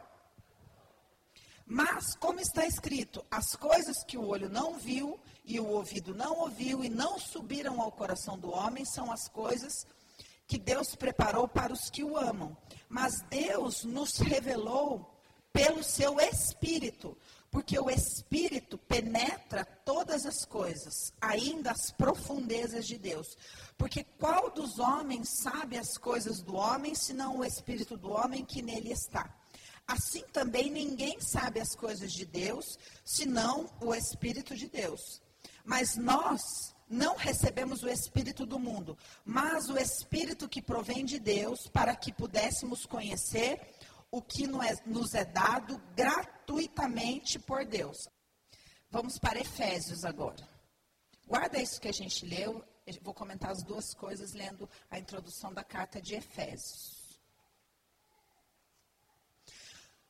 Mas, 1.66 2.14
como 2.14 2.40
está 2.40 2.64
escrito, 2.64 3.22
as 3.30 3.54
coisas 3.54 4.02
que 4.02 4.16
o 4.16 4.26
olho 4.26 4.48
não 4.48 4.78
viu 4.78 5.20
e 5.44 5.60
o 5.60 5.66
ouvido 5.66 6.14
não 6.14 6.38
ouviu 6.38 6.82
e 6.82 6.88
não 6.88 7.18
subiram 7.18 7.78
ao 7.78 7.92
coração 7.92 8.38
do 8.38 8.50
homem 8.50 8.86
são 8.86 9.12
as 9.12 9.28
coisas 9.28 9.86
que 10.46 10.56
Deus 10.58 10.94
preparou 10.94 11.46
para 11.46 11.74
os 11.74 11.90
que 11.90 12.02
o 12.02 12.16
amam. 12.16 12.56
Mas 12.88 13.20
Deus 13.28 13.84
nos 13.84 14.16
revelou 14.16 15.19
pelo 15.52 15.82
seu 15.82 16.20
espírito, 16.20 17.16
porque 17.50 17.78
o 17.78 17.90
espírito 17.90 18.78
penetra 18.78 19.64
todas 19.84 20.24
as 20.24 20.44
coisas, 20.44 21.12
ainda 21.20 21.72
as 21.72 21.90
profundezas 21.90 22.86
de 22.86 22.96
Deus. 22.96 23.36
Porque 23.76 24.04
qual 24.18 24.50
dos 24.50 24.78
homens 24.78 25.28
sabe 25.28 25.76
as 25.76 25.98
coisas 25.98 26.40
do 26.40 26.54
homem, 26.54 26.94
senão 26.94 27.38
o 27.38 27.44
espírito 27.44 27.96
do 27.96 28.10
homem 28.10 28.44
que 28.44 28.62
nele 28.62 28.92
está? 28.92 29.34
Assim 29.86 30.22
também 30.32 30.70
ninguém 30.70 31.20
sabe 31.20 31.58
as 31.58 31.74
coisas 31.74 32.12
de 32.12 32.24
Deus, 32.24 32.78
senão 33.04 33.68
o 33.80 33.92
espírito 33.92 34.54
de 34.54 34.68
Deus. 34.68 35.20
Mas 35.64 35.96
nós 35.96 36.72
não 36.88 37.16
recebemos 37.16 37.84
o 37.84 37.88
Espírito 37.88 38.44
do 38.44 38.58
mundo, 38.58 38.98
mas 39.24 39.70
o 39.70 39.78
Espírito 39.78 40.48
que 40.48 40.60
provém 40.60 41.04
de 41.04 41.20
Deus, 41.20 41.68
para 41.68 41.94
que 41.94 42.12
pudéssemos 42.12 42.84
conhecer 42.84 43.60
o 44.10 44.20
que 44.20 44.44
é, 44.44 44.88
nos 44.88 45.14
é 45.14 45.24
dado 45.24 45.78
gratuitamente 45.94 47.38
por 47.38 47.64
Deus. 47.64 48.08
Vamos 48.90 49.18
para 49.18 49.38
Efésios 49.38 50.04
agora. 50.04 50.48
Guarda 51.26 51.62
isso 51.62 51.80
que 51.80 51.88
a 51.88 51.92
gente 51.92 52.26
leu, 52.26 52.64
eu 52.86 52.94
vou 53.02 53.14
comentar 53.14 53.50
as 53.50 53.62
duas 53.62 53.94
coisas 53.94 54.32
lendo 54.32 54.68
a 54.90 54.98
introdução 54.98 55.52
da 55.54 55.62
carta 55.62 56.00
de 56.00 56.14
Efésios. 56.14 57.20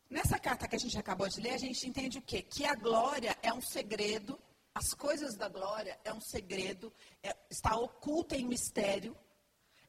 Nessa 0.09 0.39
carta 0.39 0.67
que 0.67 0.77
a 0.77 0.79
gente 0.79 0.99
acabou 0.99 1.29
de 1.29 1.41
ler, 1.41 1.53
a 1.53 1.59
gente 1.59 1.87
entende 1.87 2.19
o 2.19 2.23
quê? 2.23 2.43
Que 2.43 2.65
a 2.65 2.75
glória 2.75 3.37
é 3.43 3.53
um 3.53 3.61
segredo 3.61 4.41
as 4.75 4.95
coisas 4.95 5.37
da 5.37 5.49
glória 5.49 5.99
é 6.05 6.13
um 6.13 6.21
segredo, 6.21 6.93
é, 7.23 7.37
está 7.51 7.77
oculta 7.77 8.37
em 8.37 8.47
mistério, 8.47 9.17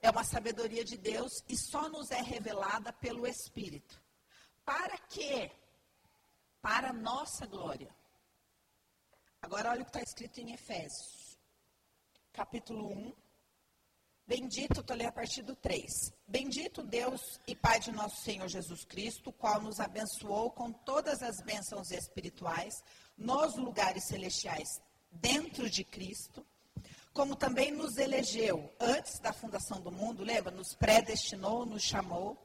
é 0.01 0.09
uma 0.09 0.23
sabedoria 0.23 0.83
de 0.83 0.97
Deus 0.97 1.43
e 1.47 1.55
só 1.55 1.87
nos 1.87 2.09
é 2.09 2.21
revelada 2.21 2.91
pelo 2.91 3.27
Espírito. 3.27 4.00
Para 4.65 4.97
quê? 5.09 5.51
Para 6.61 6.89
a 6.89 6.93
nossa 6.93 7.45
glória. 7.45 7.93
Agora 9.41 9.71
olha 9.71 9.81
o 9.81 9.85
que 9.85 9.89
está 9.89 10.01
escrito 10.01 10.39
em 10.39 10.53
Efésios, 10.53 11.37
capítulo 12.31 12.87
1. 12.87 13.13
Bendito, 14.27 14.79
estou 14.79 14.95
lendo 14.95 15.09
a 15.09 15.11
partir 15.11 15.41
do 15.41 15.55
3. 15.55 16.13
Bendito 16.27 16.83
Deus 16.83 17.39
e 17.47 17.55
Pai 17.55 17.79
de 17.79 17.91
nosso 17.91 18.21
Senhor 18.21 18.47
Jesus 18.47 18.85
Cristo, 18.85 19.31
qual 19.33 19.59
nos 19.59 19.79
abençoou 19.79 20.51
com 20.51 20.71
todas 20.71 21.21
as 21.21 21.41
bênçãos 21.41 21.91
espirituais 21.91 22.73
nos 23.17 23.57
lugares 23.57 24.05
celestiais 24.05 24.79
dentro 25.11 25.69
de 25.69 25.83
Cristo, 25.83 26.45
como 27.13 27.35
também 27.35 27.71
nos 27.71 27.97
elegeu 27.97 28.73
antes 28.79 29.19
da 29.19 29.33
fundação 29.33 29.81
do 29.81 29.91
mundo, 29.91 30.23
lembra? 30.23 30.51
Nos 30.51 30.73
predestinou, 30.75 31.65
nos 31.65 31.83
chamou 31.83 32.37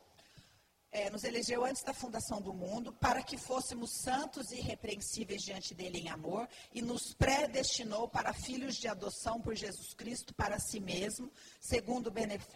é, 0.90 1.11
nos 1.11 1.25
elegeu 1.25 1.64
antes 1.64 1.83
da 1.83 1.93
fundação 1.93 2.40
do 2.40 2.55
mundo 2.55 2.93
para 2.93 3.23
que 3.23 3.37
fôssemos 3.37 3.90
santos 4.02 4.50
e 4.50 4.57
irrepreensíveis 4.57 5.43
diante 5.43 5.75
dele 5.75 5.99
em 5.99 6.09
amor 6.09 6.49
e 6.73 6.81
nos 6.81 7.12
predestinou 7.14 8.09
para 8.09 8.33
filhos 8.33 8.76
de 8.76 8.88
adoção 8.88 9.40
por 9.40 9.55
Jesus 9.55 9.93
Cristo 9.95 10.35
para 10.35 10.59
si 10.59 10.81
mesmo, 10.81 11.31
segundo 11.61 12.07
o 12.09 12.11
benefício 12.11 12.47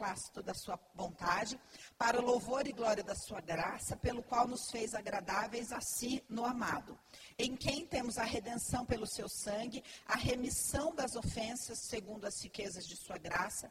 da 0.43 0.55
sua 0.55 0.79
vontade, 0.95 1.59
para 1.99 2.19
o 2.21 2.25
louvor 2.25 2.67
e 2.67 2.73
glória 2.73 3.03
da 3.03 3.15
sua 3.15 3.41
graça, 3.41 3.97
pelo 3.97 4.23
qual 4.23 4.47
nos 4.47 4.71
fez 4.71 4.95
agradáveis 4.95 5.73
a 5.73 5.81
si 5.81 6.25
no 6.29 6.45
amado, 6.45 6.99
em 7.39 7.57
quem 7.57 7.87
temos 7.87 8.19
a 8.19 8.25
redenção 8.25 8.87
pelo 8.87 9.07
seu 9.07 9.29
sangue, 9.29 9.83
a 10.07 10.17
remissão 10.17 10.95
das 10.95 11.17
ofensas 11.17 11.79
segundo 11.81 12.25
as 12.25 12.41
riquezas 12.43 12.87
de 12.87 12.97
sua 12.97 13.19
graça, 13.19 13.71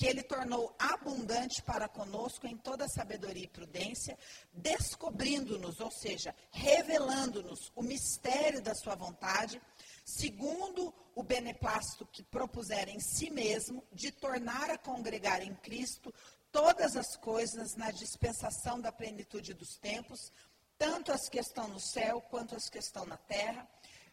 que 0.00 0.06
ele 0.06 0.22
tornou 0.22 0.74
abundante 0.78 1.60
para 1.60 1.86
conosco 1.86 2.46
em 2.46 2.56
toda 2.56 2.88
sabedoria 2.88 3.44
e 3.44 3.48
prudência, 3.48 4.18
descobrindo-nos, 4.50 5.78
ou 5.78 5.90
seja, 5.90 6.34
revelando-nos 6.50 7.70
o 7.76 7.82
mistério 7.82 8.62
da 8.62 8.74
sua 8.74 8.94
vontade, 8.94 9.60
segundo 10.02 10.90
o 11.14 11.22
beneplácito 11.22 12.06
que 12.06 12.22
propusera 12.22 12.90
em 12.90 12.98
si 12.98 13.28
mesmo, 13.28 13.84
de 13.92 14.10
tornar 14.10 14.70
a 14.70 14.78
congregar 14.78 15.42
em 15.42 15.54
Cristo 15.56 16.14
todas 16.50 16.96
as 16.96 17.14
coisas 17.18 17.76
na 17.76 17.90
dispensação 17.90 18.80
da 18.80 18.90
plenitude 18.90 19.52
dos 19.52 19.76
tempos, 19.76 20.32
tanto 20.78 21.12
as 21.12 21.28
que 21.28 21.38
estão 21.38 21.68
no 21.68 21.78
céu 21.78 22.22
quanto 22.22 22.56
as 22.56 22.70
que 22.70 22.78
estão 22.78 23.04
na 23.04 23.18
terra. 23.18 23.68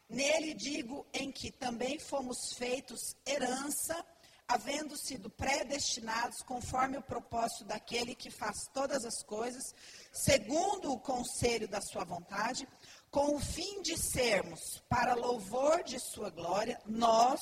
Nele 0.09 0.53
digo 0.53 1.07
em 1.13 1.31
que 1.31 1.49
também 1.49 1.97
fomos 1.97 2.51
feitos 2.57 3.15
herança 3.25 4.05
havendo 4.47 4.95
sido 4.95 5.29
predestinados 5.29 6.41
conforme 6.41 6.97
o 6.97 7.01
propósito 7.01 7.65
daquele 7.65 8.15
que 8.15 8.31
faz 8.31 8.67
todas 8.73 9.03
as 9.03 9.21
coisas, 9.21 9.75
segundo 10.11 10.91
o 10.91 10.99
conselho 10.99 11.67
da 11.67 11.81
sua 11.81 12.05
vontade, 12.05 12.67
com 13.11 13.35
o 13.35 13.39
fim 13.39 13.81
de 13.81 13.97
sermos, 13.97 14.81
para 14.87 15.15
louvor 15.15 15.83
de 15.83 15.99
sua 15.99 16.29
glória, 16.29 16.79
nós, 16.85 17.41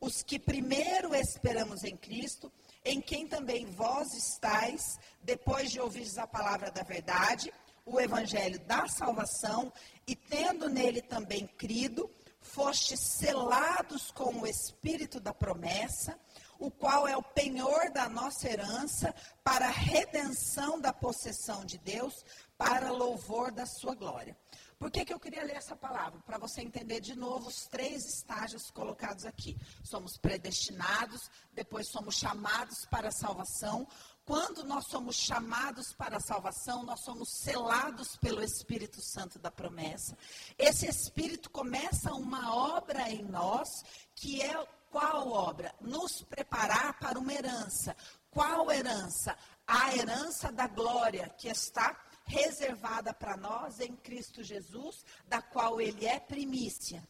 os 0.00 0.22
que 0.22 0.38
primeiro 0.38 1.14
esperamos 1.14 1.84
em 1.84 1.96
Cristo, 1.96 2.50
em 2.84 3.00
quem 3.02 3.26
também 3.26 3.66
vós 3.66 4.14
estáis, 4.14 4.98
depois 5.22 5.70
de 5.70 5.78
ouvires 5.78 6.16
a 6.16 6.26
palavra 6.26 6.70
da 6.70 6.82
verdade, 6.82 7.52
o 7.84 8.00
evangelho 8.00 8.58
da 8.60 8.86
salvação, 8.88 9.70
e 10.06 10.16
tendo 10.16 10.68
nele 10.68 11.02
também 11.02 11.46
crido, 11.46 12.10
fostes 12.40 13.00
selados 13.00 14.10
com 14.10 14.40
o 14.40 14.46
espírito 14.46 15.20
da 15.20 15.34
promessa, 15.34 16.18
o 16.60 16.70
qual 16.70 17.08
é 17.08 17.16
o 17.16 17.22
penhor 17.22 17.90
da 17.90 18.08
nossa 18.08 18.48
herança 18.48 19.14
para 19.42 19.66
a 19.66 19.70
redenção 19.70 20.78
da 20.78 20.92
possessão 20.92 21.64
de 21.64 21.78
Deus, 21.78 22.24
para 22.58 22.92
louvor 22.92 23.50
da 23.50 23.64
sua 23.64 23.94
glória. 23.94 24.36
Por 24.78 24.90
que, 24.90 25.04
que 25.04 25.12
eu 25.12 25.20
queria 25.20 25.42
ler 25.44 25.56
essa 25.56 25.74
palavra? 25.74 26.20
Para 26.20 26.38
você 26.38 26.62
entender 26.62 27.00
de 27.00 27.14
novo 27.14 27.48
os 27.48 27.66
três 27.66 28.06
estágios 28.06 28.70
colocados 28.70 29.26
aqui. 29.26 29.58
Somos 29.82 30.16
predestinados, 30.16 31.30
depois 31.52 31.88
somos 31.88 32.14
chamados 32.14 32.86
para 32.86 33.08
a 33.08 33.12
salvação. 33.12 33.86
Quando 34.24 34.64
nós 34.64 34.86
somos 34.86 35.16
chamados 35.16 35.92
para 35.92 36.16
a 36.16 36.20
salvação, 36.20 36.82
nós 36.82 37.00
somos 37.00 37.28
selados 37.30 38.16
pelo 38.16 38.42
Espírito 38.42 39.02
Santo 39.02 39.38
da 39.38 39.50
promessa. 39.50 40.16
Esse 40.58 40.86
Espírito 40.86 41.50
começa 41.50 42.14
uma 42.14 42.54
obra 42.54 43.10
em 43.10 43.22
nós 43.22 43.82
que 44.14 44.40
é 44.42 44.66
qual 44.90 45.28
obra? 45.28 45.74
Nos 45.80 46.22
preparar 46.22 46.98
para 46.98 47.18
uma 47.18 47.32
herança. 47.32 47.96
Qual 48.30 48.70
herança? 48.70 49.36
A 49.66 49.94
herança 49.94 50.50
da 50.50 50.66
glória 50.66 51.28
que 51.38 51.48
está 51.48 51.96
reservada 52.24 53.14
para 53.14 53.36
nós 53.36 53.80
em 53.80 53.96
Cristo 53.96 54.42
Jesus, 54.42 55.04
da 55.26 55.40
qual 55.40 55.80
ele 55.80 56.06
é 56.06 56.18
primícia. 56.18 57.06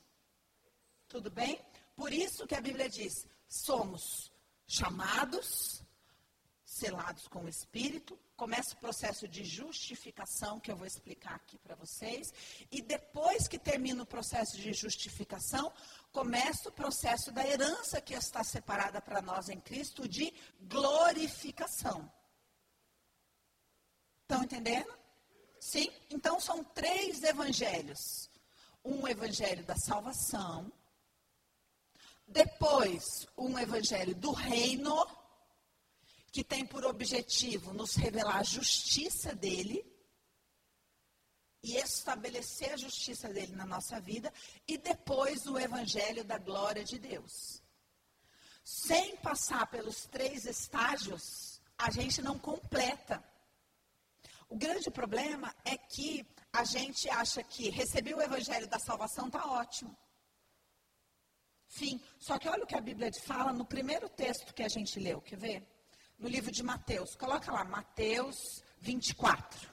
Tudo 1.08 1.30
bem? 1.30 1.60
Por 1.96 2.12
isso 2.12 2.46
que 2.46 2.54
a 2.54 2.60
Bíblia 2.60 2.88
diz: 2.88 3.26
somos 3.48 4.32
chamados, 4.66 5.82
selados 6.64 7.26
com 7.28 7.44
o 7.44 7.48
Espírito, 7.48 8.18
começa 8.40 8.72
o 8.72 8.78
processo 8.78 9.28
de 9.28 9.44
justificação, 9.44 10.58
que 10.58 10.72
eu 10.72 10.76
vou 10.76 10.86
explicar 10.86 11.34
aqui 11.34 11.58
para 11.58 11.74
vocês, 11.74 12.32
e 12.70 12.80
depois 12.80 13.46
que 13.46 13.58
termina 13.58 14.02
o 14.02 14.06
processo 14.06 14.56
de 14.56 14.72
justificação, 14.72 15.70
começa 16.10 16.70
o 16.70 16.72
processo 16.72 17.30
da 17.30 17.46
herança 17.46 18.00
que 18.00 18.14
está 18.14 18.42
separada 18.42 18.98
para 18.98 19.20
nós 19.20 19.50
em 19.50 19.60
Cristo 19.60 20.08
de 20.08 20.32
glorificação. 20.58 22.10
Estão 24.22 24.42
entendendo? 24.42 24.90
Sim? 25.60 25.92
Então 26.08 26.40
são 26.40 26.64
três 26.64 27.22
evangelhos. 27.22 28.30
Um 28.82 29.06
evangelho 29.06 29.66
da 29.66 29.76
salvação, 29.76 30.72
depois 32.26 33.28
um 33.36 33.58
evangelho 33.58 34.14
do 34.14 34.32
reino, 34.32 35.06
que 36.32 36.44
tem 36.44 36.64
por 36.64 36.84
objetivo 36.84 37.72
nos 37.72 37.94
revelar 37.94 38.36
a 38.36 38.42
justiça 38.42 39.34
dele, 39.34 39.84
e 41.62 41.76
estabelecer 41.76 42.72
a 42.72 42.76
justiça 42.76 43.28
dele 43.28 43.54
na 43.54 43.66
nossa 43.66 44.00
vida 44.00 44.32
e 44.66 44.78
depois 44.78 45.46
o 45.46 45.58
evangelho 45.58 46.24
da 46.24 46.38
glória 46.38 46.84
de 46.84 46.98
Deus. 46.98 47.62
Sem 48.64 49.16
passar 49.16 49.66
pelos 49.66 50.06
três 50.06 50.46
estágios, 50.46 51.60
a 51.76 51.90
gente 51.90 52.22
não 52.22 52.38
completa. 52.38 53.22
O 54.48 54.56
grande 54.56 54.90
problema 54.90 55.54
é 55.64 55.76
que 55.76 56.26
a 56.52 56.64
gente 56.64 57.08
acha 57.08 57.42
que 57.42 57.70
receber 57.70 58.14
o 58.14 58.22
evangelho 58.22 58.66
da 58.66 58.78
salvação 58.78 59.26
está 59.26 59.46
ótimo. 59.46 59.96
Fim. 61.66 62.02
Só 62.18 62.38
que 62.38 62.48
olha 62.48 62.64
o 62.64 62.66
que 62.66 62.74
a 62.74 62.80
Bíblia 62.80 63.12
fala 63.12 63.52
no 63.52 63.64
primeiro 63.64 64.08
texto 64.08 64.52
que 64.52 64.62
a 64.62 64.68
gente 64.68 64.98
leu, 64.98 65.20
quer 65.20 65.38
ver? 65.38 65.79
No 66.20 66.28
livro 66.28 66.52
de 66.52 66.62
Mateus. 66.62 67.16
Coloca 67.16 67.50
lá, 67.50 67.64
Mateus 67.64 68.62
24. 68.78 69.70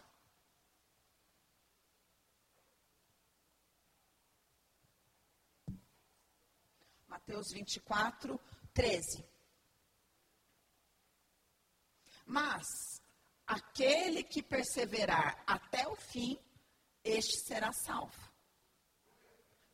Mateus 7.05 7.51
24, 7.51 8.39
13. 8.73 9.25
Mas 12.25 12.65
aquele 13.45 14.23
que 14.23 14.41
perseverar 14.41 15.43
até 15.45 15.85
o 15.85 15.97
fim, 15.97 16.39
este 17.03 17.45
será 17.45 17.73
salvo. 17.73 18.31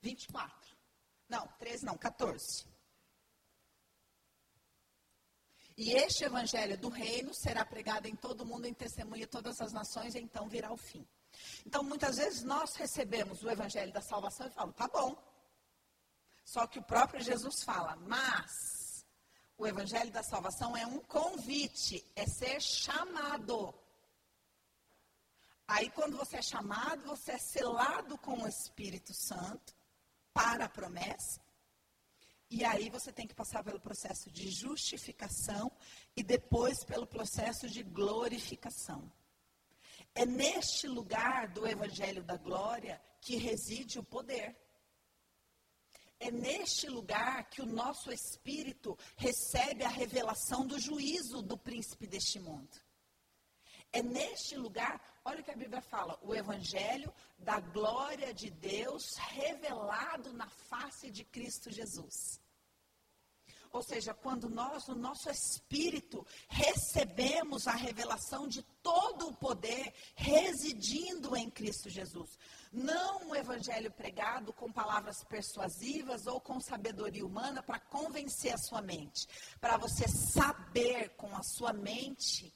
24. 0.02 0.76
Não, 1.30 1.48
13 1.60 1.86
não, 1.86 1.96
14. 1.96 2.73
E 5.76 5.92
este 5.94 6.24
evangelho 6.24 6.78
do 6.78 6.90
reino 6.90 7.34
será 7.34 7.66
pregado 7.66 8.08
em 8.08 8.16
todo 8.16 8.46
mundo, 8.46 8.66
em 8.68 8.74
testemunha 8.74 9.22
de 9.22 9.32
todas 9.32 9.60
as 9.60 9.74
nações, 9.74 10.16
e 10.16 10.20
então 10.20 10.48
virá 10.48 10.72
o 10.72 10.78
fim. 10.78 11.08
Então, 11.66 11.84
muitas 11.84 12.18
vezes 12.18 12.44
nós 12.44 12.76
recebemos 12.76 13.42
o 13.44 13.50
evangelho 13.50 13.92
da 13.92 14.02
salvação 14.02 14.48
e 14.48 14.52
falamos, 14.52 14.76
tá 14.76 14.88
bom, 14.88 15.16
só 16.46 16.68
que 16.68 16.78
o 16.78 16.84
próprio 16.84 17.22
Jesus 17.22 17.64
fala, 17.64 17.96
mas 17.96 19.04
O 19.58 19.68
evangelho 19.68 20.12
da 20.12 20.24
salvação 20.24 20.76
é 20.76 20.86
um 20.86 21.00
convite, 21.00 22.04
é 22.16 22.26
ser 22.26 22.60
chamado. 22.62 23.74
Aí, 25.68 25.90
quando 25.92 26.18
você 26.18 26.38
é 26.38 26.42
chamado, 26.42 27.06
você 27.06 27.34
é 27.34 27.38
selado 27.38 28.18
com 28.18 28.44
o 28.44 28.48
Espírito 28.48 29.14
Santo 29.14 29.74
para 30.34 30.66
a 30.66 30.70
promessa. 30.70 31.40
E 32.56 32.64
aí 32.64 32.88
você 32.88 33.12
tem 33.12 33.26
que 33.26 33.34
passar 33.34 33.64
pelo 33.64 33.80
processo 33.80 34.30
de 34.30 34.48
justificação 34.52 35.72
e 36.16 36.22
depois 36.22 36.84
pelo 36.86 37.08
processo 37.08 37.68
de 37.68 37.82
glorificação. 37.82 39.12
É 40.14 40.24
neste 40.24 40.88
lugar 40.88 41.48
do 41.48 41.68
Evangelho 41.68 42.24
da 42.24 42.38
Glória 42.38 43.02
que 43.20 43.38
reside 43.38 43.98
o 43.98 44.04
poder. 44.04 44.56
É 46.20 46.30
neste 46.30 46.88
lugar 46.88 47.50
que 47.50 47.60
o 47.60 47.66
nosso 47.66 48.12
espírito 48.12 48.96
recebe 49.18 49.84
a 49.84 49.90
revelação 49.90 50.64
do 50.64 50.80
juízo 50.80 51.42
do 51.42 51.58
príncipe 51.58 52.06
deste 52.06 52.40
mundo. 52.40 52.78
É 53.92 54.04
neste 54.04 54.56
lugar, 54.56 55.02
olha 55.26 55.42
o 55.42 55.44
que 55.44 55.50
a 55.50 55.56
Bíblia 55.56 55.82
fala, 55.82 56.20
o 56.22 56.36
evangelho 56.36 57.12
da 57.40 57.60
glória 57.60 58.32
de 58.32 58.52
Deus 58.52 59.16
revelado 59.18 60.32
na 60.34 60.50
face 60.50 61.10
de 61.10 61.24
Cristo 61.24 61.72
Jesus. 61.72 62.43
Ou 63.74 63.82
seja, 63.82 64.14
quando 64.14 64.48
nós, 64.48 64.88
no 64.88 64.94
nosso 64.94 65.32
espírito, 65.32 66.24
recebemos 66.48 67.68
a 67.68 67.72
revelação 67.72 68.48
de 68.48 68.62
todo 68.84 69.30
o 69.30 69.36
poder 69.36 69.92
residindo 70.16 71.36
em 71.36 71.50
Cristo 71.50 71.90
Jesus. 71.90 72.38
Não 72.72 73.30
um 73.30 73.36
evangelho 73.36 73.92
pregado 73.92 74.54
com 74.54 74.72
palavras 74.72 75.24
persuasivas 75.24 76.28
ou 76.28 76.40
com 76.40 76.62
sabedoria 76.62 77.26
humana 77.26 77.64
para 77.64 77.80
convencer 77.80 78.54
a 78.54 78.60
sua 78.60 78.80
mente. 78.80 79.28
Para 79.60 79.76
você 79.76 80.08
saber 80.08 81.10
com 81.16 81.36
a 81.36 81.42
sua 81.42 81.74
mente 81.74 82.54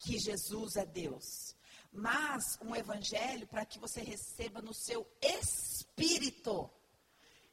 que 0.00 0.18
Jesus 0.18 0.74
é 0.74 0.84
Deus, 0.84 1.54
mas 1.92 2.58
um 2.60 2.74
evangelho 2.74 3.46
para 3.46 3.64
que 3.64 3.78
você 3.78 4.00
receba 4.02 4.60
no 4.60 4.74
seu 4.74 5.06
espírito 5.22 6.68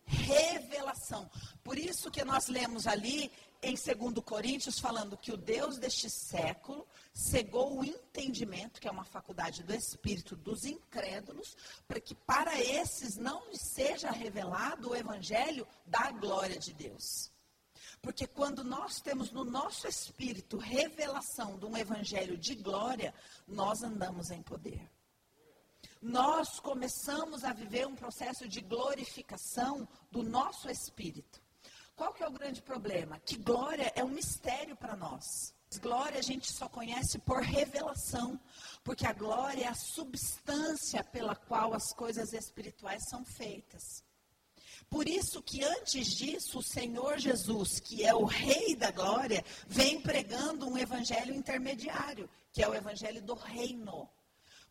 revelação. 0.09 1.29
Por 1.63 1.77
isso 1.77 2.09
que 2.09 2.23
nós 2.23 2.47
lemos 2.47 2.87
ali 2.87 3.31
em 3.61 3.75
2 3.75 4.23
Coríntios 4.25 4.79
falando 4.79 5.17
que 5.17 5.31
o 5.31 5.37
Deus 5.37 5.77
deste 5.77 6.09
século 6.09 6.87
cegou 7.13 7.77
o 7.77 7.85
entendimento, 7.85 8.79
que 8.79 8.87
é 8.87 8.91
uma 8.91 9.03
faculdade 9.03 9.63
do 9.63 9.73
espírito 9.73 10.35
dos 10.35 10.65
incrédulos, 10.65 11.55
para 11.87 11.99
que 11.99 12.15
para 12.15 12.59
esses 12.59 13.17
não 13.17 13.53
seja 13.53 14.09
revelado 14.11 14.89
o 14.89 14.95
evangelho 14.95 15.67
da 15.85 16.11
glória 16.11 16.57
de 16.57 16.73
Deus. 16.73 17.31
Porque 18.01 18.25
quando 18.25 18.63
nós 18.63 19.01
temos 19.01 19.31
no 19.31 19.43
nosso 19.43 19.87
espírito 19.87 20.57
revelação 20.57 21.59
de 21.59 21.65
um 21.65 21.77
evangelho 21.77 22.37
de 22.37 22.55
glória, 22.55 23.13
nós 23.45 23.83
andamos 23.83 24.31
em 24.31 24.41
poder. 24.41 24.89
Nós 26.01 26.59
começamos 26.59 27.43
a 27.43 27.51
viver 27.51 27.85
um 27.85 27.95
processo 27.95 28.47
de 28.47 28.61
glorificação 28.61 29.87
do 30.09 30.23
nosso 30.23 30.69
espírito. 30.69 31.41
Qual 31.95 32.13
que 32.13 32.23
é 32.23 32.27
o 32.27 32.31
grande 32.31 32.61
problema? 32.61 33.19
Que 33.19 33.37
glória 33.37 33.91
é 33.93 34.03
um 34.03 34.09
mistério 34.09 34.77
para 34.77 34.95
nós. 34.95 35.53
Glória 35.81 36.17
a 36.17 36.23
gente 36.23 36.51
só 36.51 36.67
conhece 36.67 37.19
por 37.19 37.41
revelação, 37.41 38.39
porque 38.83 39.05
a 39.05 39.13
glória 39.13 39.65
é 39.65 39.67
a 39.67 39.75
substância 39.75 41.03
pela 41.03 41.35
qual 41.35 41.73
as 41.73 41.93
coisas 41.93 42.33
espirituais 42.33 43.03
são 43.07 43.23
feitas. 43.23 44.03
Por 44.89 45.07
isso 45.07 45.43
que 45.43 45.63
antes 45.63 46.07
disso, 46.07 46.59
o 46.59 46.63
Senhor 46.63 47.19
Jesus, 47.19 47.79
que 47.79 48.03
é 48.03 48.15
o 48.15 48.23
Rei 48.23 48.75
da 48.75 48.89
Glória, 48.89 49.45
vem 49.67 50.01
pregando 50.01 50.67
um 50.67 50.77
evangelho 50.77 51.35
intermediário, 51.35 52.27
que 52.51 52.63
é 52.63 52.67
o 52.67 52.73
evangelho 52.73 53.21
do 53.21 53.35
reino. 53.35 54.09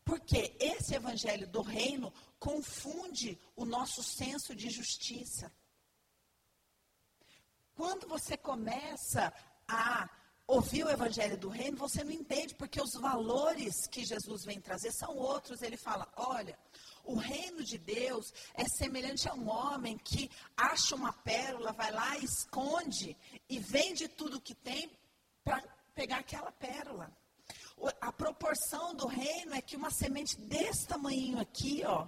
Porque 0.09 0.57
esse 0.59 0.94
evangelho 0.94 1.47
do 1.47 1.61
reino 1.61 2.11
confunde 2.38 3.38
o 3.55 3.66
nosso 3.66 4.03
senso 4.03 4.57
de 4.57 4.71
justiça. 4.71 5.53
Quando 7.75 8.09
você 8.09 8.35
começa 8.35 9.31
a 9.68 10.09
ouvir 10.47 10.85
o 10.85 10.88
evangelho 10.88 11.37
do 11.37 11.51
reino, 11.51 11.77
você 11.77 12.03
não 12.03 12.11
entende, 12.11 12.55
porque 12.55 12.81
os 12.81 12.94
valores 12.94 13.87
que 13.87 14.03
Jesus 14.03 14.47
vem 14.47 14.59
trazer 14.59 14.92
são 14.92 15.14
outros. 15.14 15.61
Ele 15.61 15.77
fala: 15.77 16.11
olha, 16.16 16.59
o 17.05 17.14
reino 17.16 17.62
de 17.62 17.77
Deus 17.77 18.33
é 18.55 18.64
semelhante 18.66 19.29
a 19.29 19.35
um 19.35 19.47
homem 19.51 19.99
que 19.99 20.31
acha 20.57 20.97
uma 20.97 21.12
pérola, 21.12 21.75
vai 21.75 21.92
lá, 21.92 22.16
esconde 22.16 23.14
e 23.47 23.59
vende 23.59 24.09
tudo 24.09 24.40
que 24.40 24.55
tem 24.55 24.90
para 25.44 25.62
pegar 25.94 26.21
aquela 26.21 26.51
pérola. 26.51 27.14
A 28.01 28.12
proporção 28.12 28.95
do 28.95 29.07
reino 29.07 29.55
é 29.55 29.61
que 29.61 29.77
uma 29.77 29.91
semente 29.91 30.41
desse 30.41 30.87
tamanho 30.87 31.38
aqui, 31.38 31.83
ó, 31.85 32.07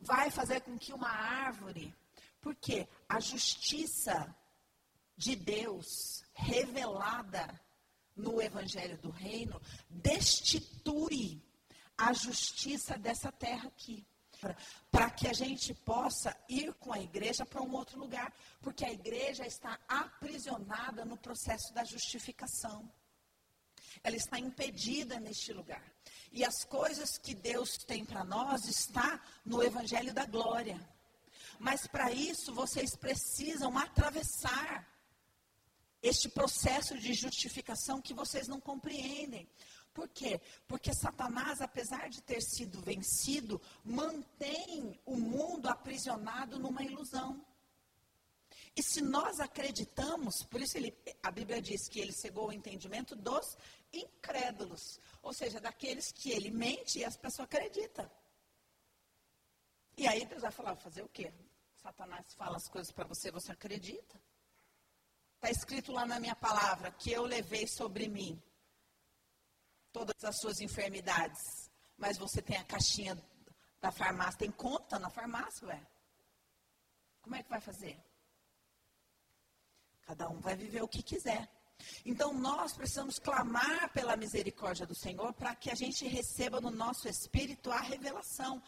vai 0.00 0.30
fazer 0.30 0.60
com 0.60 0.78
que 0.78 0.92
uma 0.92 1.08
árvore, 1.08 1.94
porque 2.40 2.88
a 3.08 3.20
justiça 3.20 4.34
de 5.16 5.36
Deus 5.36 6.24
revelada 6.32 7.60
no 8.16 8.40
evangelho 8.40 8.98
do 8.98 9.10
reino 9.10 9.60
destitui 9.88 11.42
a 11.96 12.12
justiça 12.12 12.96
dessa 12.98 13.30
terra 13.32 13.68
aqui 13.68 14.06
para 14.90 15.10
que 15.10 15.26
a 15.28 15.32
gente 15.32 15.72
possa 15.72 16.36
ir 16.48 16.72
com 16.74 16.92
a 16.92 16.98
igreja 16.98 17.46
para 17.46 17.62
um 17.62 17.72
outro 17.74 17.98
lugar, 17.98 18.32
porque 18.60 18.84
a 18.84 18.92
igreja 18.92 19.46
está 19.46 19.78
aprisionada 19.88 21.04
no 21.04 21.16
processo 21.16 21.72
da 21.72 21.84
justificação. 21.84 22.90
Ela 24.04 24.16
está 24.16 24.38
impedida 24.38 25.18
neste 25.18 25.52
lugar. 25.52 25.82
E 26.30 26.44
as 26.44 26.62
coisas 26.64 27.18
que 27.18 27.34
Deus 27.34 27.78
tem 27.86 28.04
para 28.04 28.22
nós 28.22 28.66
está 28.66 29.20
no 29.44 29.62
evangelho 29.62 30.14
da 30.14 30.26
glória. 30.26 30.78
Mas 31.58 31.86
para 31.86 32.12
isso 32.12 32.54
vocês 32.54 32.94
precisam 32.94 33.76
atravessar 33.78 34.86
este 36.02 36.28
processo 36.28 36.98
de 36.98 37.14
justificação 37.14 38.00
que 38.00 38.12
vocês 38.12 38.46
não 38.46 38.60
compreendem. 38.60 39.48
Por 39.94 40.08
quê? 40.08 40.40
Porque 40.66 40.92
Satanás, 40.92 41.62
apesar 41.62 42.10
de 42.10 42.20
ter 42.20 42.42
sido 42.42 42.80
vencido, 42.80 43.60
mantém 43.82 45.00
o 45.06 45.16
mundo 45.16 45.68
aprisionado 45.68 46.58
numa 46.58 46.82
ilusão. 46.82 47.42
E 48.76 48.82
se 48.82 49.00
nós 49.00 49.38
acreditamos, 49.38 50.42
por 50.50 50.60
isso 50.60 50.76
ele, 50.76 50.92
a 51.22 51.30
Bíblia 51.30 51.62
diz 51.62 51.88
que 51.88 52.00
ele 52.00 52.12
cegou 52.12 52.48
o 52.48 52.52
entendimento 52.52 53.14
dos 53.14 53.56
incrédulos, 53.94 55.00
ou 55.22 55.32
seja, 55.32 55.60
daqueles 55.60 56.12
que 56.12 56.30
ele 56.30 56.50
mente 56.50 56.98
e 56.98 57.04
as 57.04 57.16
pessoas 57.16 57.46
acreditam. 57.46 58.10
E 59.96 60.06
aí 60.06 60.24
Deus 60.26 60.42
vai 60.42 60.50
falar, 60.50 60.76
fazer 60.76 61.02
o 61.02 61.08
quê? 61.08 61.32
Satanás 61.76 62.34
fala 62.34 62.56
as 62.56 62.68
coisas 62.68 62.92
para 62.92 63.06
você, 63.06 63.30
você 63.30 63.52
acredita? 63.52 64.20
Está 65.34 65.50
escrito 65.50 65.92
lá 65.92 66.06
na 66.06 66.18
minha 66.18 66.34
palavra 66.34 66.90
que 66.92 67.12
eu 67.12 67.24
levei 67.24 67.66
sobre 67.66 68.08
mim 68.08 68.42
todas 69.92 70.24
as 70.24 70.40
suas 70.40 70.60
enfermidades, 70.60 71.70
mas 71.96 72.18
você 72.18 72.42
tem 72.42 72.56
a 72.56 72.64
caixinha 72.64 73.14
da 73.80 73.92
farmácia, 73.92 74.38
tem 74.38 74.50
conta 74.50 74.98
na 74.98 75.10
farmácia, 75.10 75.68
ué. 75.68 75.86
Como 77.20 77.36
é 77.36 77.42
que 77.42 77.50
vai 77.50 77.60
fazer? 77.60 78.02
Cada 80.02 80.28
um 80.28 80.40
vai 80.40 80.56
viver 80.56 80.82
o 80.82 80.88
que 80.88 81.02
quiser. 81.02 81.48
Então 82.04 82.32
nós 82.32 82.72
precisamos 82.72 83.18
clamar 83.18 83.92
pela 83.92 84.16
misericórdia 84.16 84.86
do 84.86 84.94
Senhor 84.94 85.32
para 85.32 85.54
que 85.54 85.70
a 85.70 85.74
gente 85.74 86.06
receba 86.06 86.60
no 86.60 86.70
nosso 86.70 87.08
espírito 87.08 87.70
a 87.70 87.80
revelação 87.80 88.62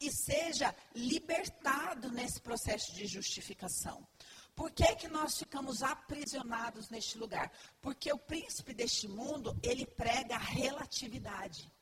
e 0.00 0.10
seja 0.10 0.74
libertado 0.94 2.10
nesse 2.10 2.40
processo 2.40 2.94
de 2.94 3.06
justificação. 3.06 4.06
Por 4.54 4.70
que, 4.70 4.94
que 4.96 5.08
nós 5.08 5.38
ficamos 5.38 5.82
aprisionados 5.82 6.90
neste 6.90 7.16
lugar? 7.16 7.50
Porque 7.80 8.12
o 8.12 8.18
príncipe 8.18 8.74
deste 8.74 9.08
mundo, 9.08 9.58
ele 9.62 9.86
prega 9.86 10.34
a 10.34 10.38
relatividade. 10.38 11.72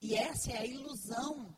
E 0.00 0.14
essa 0.14 0.52
é 0.52 0.58
a 0.58 0.66
ilusão 0.66 1.54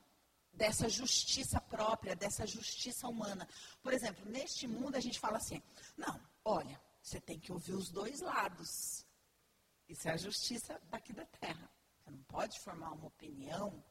dessa 0.52 0.88
justiça 0.88 1.60
própria, 1.60 2.16
dessa 2.16 2.46
justiça 2.46 3.06
humana. 3.06 3.46
Por 3.82 3.92
exemplo, 3.92 4.24
neste 4.28 4.66
mundo 4.66 4.96
a 4.96 5.00
gente 5.00 5.20
fala 5.20 5.36
assim: 5.36 5.62
não, 5.96 6.20
olha, 6.44 6.80
você 7.06 7.20
tem 7.20 7.38
que 7.38 7.52
ouvir 7.52 7.72
os 7.72 7.88
dois 7.88 8.20
lados. 8.20 9.06
Isso 9.88 10.08
é 10.08 10.12
a 10.12 10.16
justiça 10.16 10.76
daqui 10.90 11.12
da 11.12 11.24
terra. 11.24 11.70
Você 12.00 12.10
não 12.10 12.22
pode 12.24 12.58
formar 12.58 12.90
uma 12.90 13.06
opinião 13.06 13.84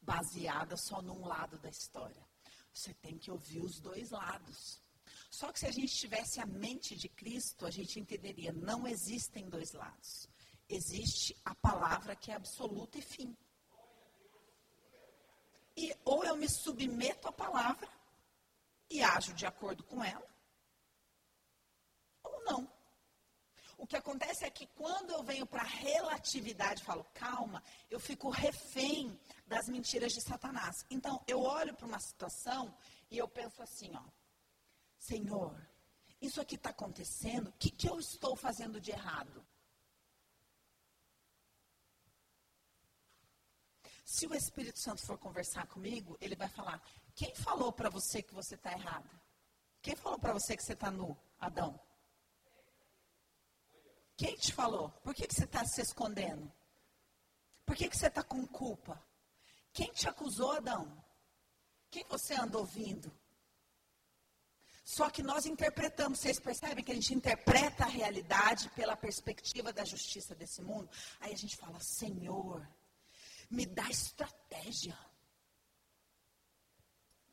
baseada 0.00 0.78
só 0.78 1.02
num 1.02 1.26
lado 1.26 1.58
da 1.58 1.68
história. 1.68 2.26
Você 2.72 2.94
tem 2.94 3.18
que 3.18 3.30
ouvir 3.30 3.60
os 3.60 3.80
dois 3.80 4.12
lados. 4.12 4.80
Só 5.30 5.52
que 5.52 5.58
se 5.58 5.66
a 5.66 5.70
gente 5.70 5.94
tivesse 5.94 6.40
a 6.40 6.46
mente 6.46 6.96
de 6.96 7.10
Cristo, 7.10 7.66
a 7.66 7.70
gente 7.70 8.00
entenderia, 8.00 8.50
não 8.50 8.86
existem 8.86 9.50
dois 9.50 9.72
lados. 9.72 10.26
Existe 10.70 11.36
a 11.44 11.54
palavra 11.54 12.16
que 12.16 12.32
é 12.32 12.34
absoluta 12.34 12.96
e 12.96 13.02
fim. 13.02 13.36
E 15.76 15.94
ou 16.02 16.24
eu 16.24 16.34
me 16.34 16.48
submeto 16.48 17.28
à 17.28 17.32
palavra 17.32 17.86
e 18.88 19.02
ajo 19.02 19.34
de 19.34 19.44
acordo 19.44 19.84
com 19.84 20.02
ela, 20.02 20.35
não. 22.46 22.70
O 23.78 23.86
que 23.86 23.96
acontece 23.96 24.44
é 24.44 24.50
que 24.50 24.66
quando 24.68 25.10
eu 25.10 25.22
venho 25.22 25.46
para 25.46 25.60
a 25.62 25.66
relatividade, 25.66 26.82
falo, 26.82 27.04
calma, 27.12 27.62
eu 27.90 28.00
fico 28.00 28.30
refém 28.30 29.18
das 29.46 29.68
mentiras 29.68 30.12
de 30.12 30.22
Satanás. 30.22 30.84
Então, 30.90 31.22
eu 31.26 31.40
olho 31.42 31.74
para 31.74 31.86
uma 31.86 32.00
situação 32.00 32.74
e 33.10 33.18
eu 33.18 33.28
penso 33.28 33.62
assim, 33.62 33.90
ó, 33.94 34.02
Senhor, 34.98 35.54
isso 36.20 36.40
aqui 36.40 36.54
está 36.54 36.70
acontecendo, 36.70 37.48
o 37.48 37.52
que, 37.52 37.70
que 37.70 37.88
eu 37.88 37.98
estou 37.98 38.34
fazendo 38.34 38.80
de 38.80 38.90
errado? 38.90 39.46
Se 44.06 44.26
o 44.26 44.34
Espírito 44.34 44.78
Santo 44.78 45.04
for 45.04 45.18
conversar 45.18 45.66
comigo, 45.66 46.16
ele 46.20 46.36
vai 46.36 46.48
falar: 46.48 46.80
quem 47.14 47.34
falou 47.34 47.72
para 47.72 47.90
você 47.90 48.22
que 48.22 48.32
você 48.32 48.54
está 48.54 48.70
errada? 48.70 49.10
Quem 49.82 49.96
falou 49.96 50.18
para 50.18 50.32
você 50.32 50.56
que 50.56 50.62
você 50.62 50.74
está 50.74 50.92
nu, 50.92 51.18
Adão? 51.40 51.78
Quem 54.16 54.34
te 54.36 54.52
falou? 54.52 54.90
Por 55.02 55.14
que, 55.14 55.26
que 55.26 55.34
você 55.34 55.44
está 55.44 55.64
se 55.64 55.82
escondendo? 55.82 56.50
Por 57.64 57.76
que, 57.76 57.88
que 57.88 57.96
você 57.96 58.06
está 58.06 58.22
com 58.22 58.46
culpa? 58.46 59.02
Quem 59.72 59.92
te 59.92 60.08
acusou, 60.08 60.52
Adão? 60.52 61.04
Quem 61.90 62.04
você 62.08 62.34
anda 62.34 62.58
ouvindo? 62.58 63.12
Só 64.84 65.10
que 65.10 65.22
nós 65.22 65.46
interpretamos, 65.46 66.20
vocês 66.20 66.38
percebem 66.38 66.84
que 66.84 66.92
a 66.92 66.94
gente 66.94 67.12
interpreta 67.12 67.84
a 67.84 67.88
realidade 67.88 68.70
pela 68.70 68.96
perspectiva 68.96 69.72
da 69.72 69.84
justiça 69.84 70.34
desse 70.34 70.62
mundo? 70.62 70.88
Aí 71.20 71.32
a 71.32 71.36
gente 71.36 71.56
fala, 71.56 71.78
Senhor, 71.80 72.66
me 73.50 73.66
dá 73.66 73.88
estratégia. 73.90 74.96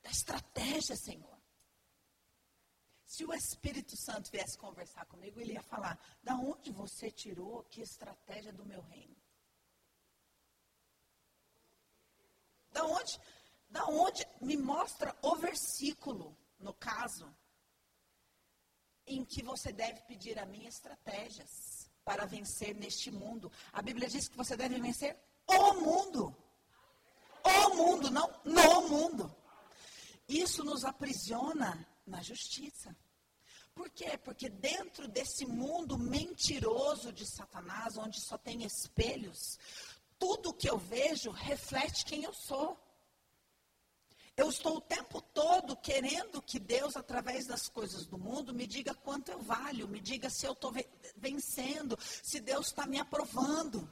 Dá 0.02 0.10
estratégia, 0.10 0.96
Senhor. 0.96 1.33
Se 3.06 3.26
o 3.26 3.34
Espírito 3.34 3.96
Santo 3.96 4.32
viesse 4.32 4.58
conversar 4.58 5.06
comigo, 5.06 5.40
ele 5.40 5.54
ia 5.54 5.62
falar: 5.62 6.00
da 6.24 6.36
onde 6.36 6.72
você 6.72 7.12
tirou 7.12 7.64
que 7.64 7.82
estratégia 7.82 8.54
do 8.54 8.66
meu 8.66 8.82
reino? 8.82 9.16
Da 12.72 12.86
onde? 12.86 13.20
Da 13.70 13.86
onde 13.86 14.26
me 14.42 14.56
mostra 14.56 15.16
o 15.22 15.36
versículo, 15.36 16.38
no 16.60 16.74
caso, 16.74 17.34
em 19.06 19.26
que 19.26 19.44
você 19.44 19.72
deve 19.72 20.02
pedir 20.02 20.40
a 20.40 20.46
mim 20.46 20.66
estratégias 20.66 21.90
para 22.04 22.26
vencer 22.26 22.76
neste 22.76 23.12
mundo. 23.12 23.52
A 23.72 23.82
Bíblia 23.82 24.08
diz 24.08 24.28
que 24.28 24.38
você 24.38 24.56
deve 24.56 24.80
vencer 24.80 25.18
o 25.48 25.74
mundo. 25.74 26.36
O 27.44 27.76
mundo, 27.76 28.10
não 28.10 28.42
no 28.44 28.90
mundo. 28.90 29.36
Isso 30.28 30.64
nos 30.64 30.86
aprisiona 30.86 31.86
na 32.06 32.22
justiça. 32.22 32.96
Por 33.74 33.90
quê? 33.90 34.18
Porque 34.18 34.50
dentro 34.50 35.08
desse 35.08 35.46
mundo 35.46 35.98
mentiroso 35.98 37.12
de 37.12 37.26
Satanás, 37.26 37.98
onde 37.98 38.22
só 38.22 38.38
tem 38.38 38.64
espelhos, 38.64 39.58
tudo 40.20 40.54
que 40.54 40.70
eu 40.70 40.78
vejo 40.78 41.32
reflete 41.32 42.06
quem 42.06 42.24
eu 42.24 42.34
sou. 42.34 42.80
Eu 44.36 44.50
estou 44.50 44.78
o 44.78 44.82
tempo 44.82 45.22
todo 45.22 45.76
querendo 45.76 46.42
que 46.42 46.60
Deus, 46.60 46.96
através 46.96 47.46
das 47.46 47.70
coisas 47.70 48.06
do 48.06 48.18
mundo, 48.18 48.54
me 48.54 48.66
diga 48.66 48.94
quanto 48.96 49.32
eu 49.32 49.40
valho, 49.40 49.88
me 49.88 50.00
diga 50.00 50.30
se 50.30 50.46
eu 50.46 50.54
estou 50.54 50.74
vencendo, 51.16 51.98
se 52.02 52.40
Deus 52.40 52.68
está 52.68 52.88
me 52.88 53.00
aprovando. 53.00 53.92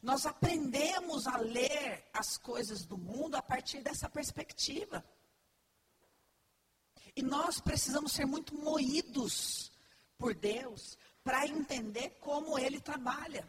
Nós 0.00 0.26
aprendemos 0.26 1.26
a 1.26 1.38
ler 1.38 2.08
as 2.12 2.36
coisas 2.36 2.84
do 2.84 2.96
mundo 2.96 3.34
a 3.34 3.42
partir 3.42 3.80
dessa 3.80 4.08
perspectiva. 4.08 5.04
E 7.14 7.22
nós 7.22 7.60
precisamos 7.60 8.12
ser 8.12 8.26
muito 8.26 8.54
moídos 8.54 9.70
por 10.16 10.34
Deus 10.34 10.96
para 11.22 11.46
entender 11.46 12.10
como 12.20 12.58
Ele 12.58 12.80
trabalha. 12.80 13.46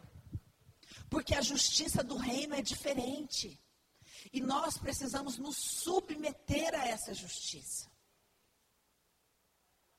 Porque 1.08 1.34
a 1.34 1.40
justiça 1.40 2.02
do 2.02 2.16
reino 2.16 2.54
é 2.54 2.62
diferente. 2.62 3.60
E 4.32 4.40
nós 4.40 4.76
precisamos 4.76 5.38
nos 5.38 5.56
submeter 5.56 6.74
a 6.74 6.86
essa 6.86 7.14
justiça. 7.14 7.90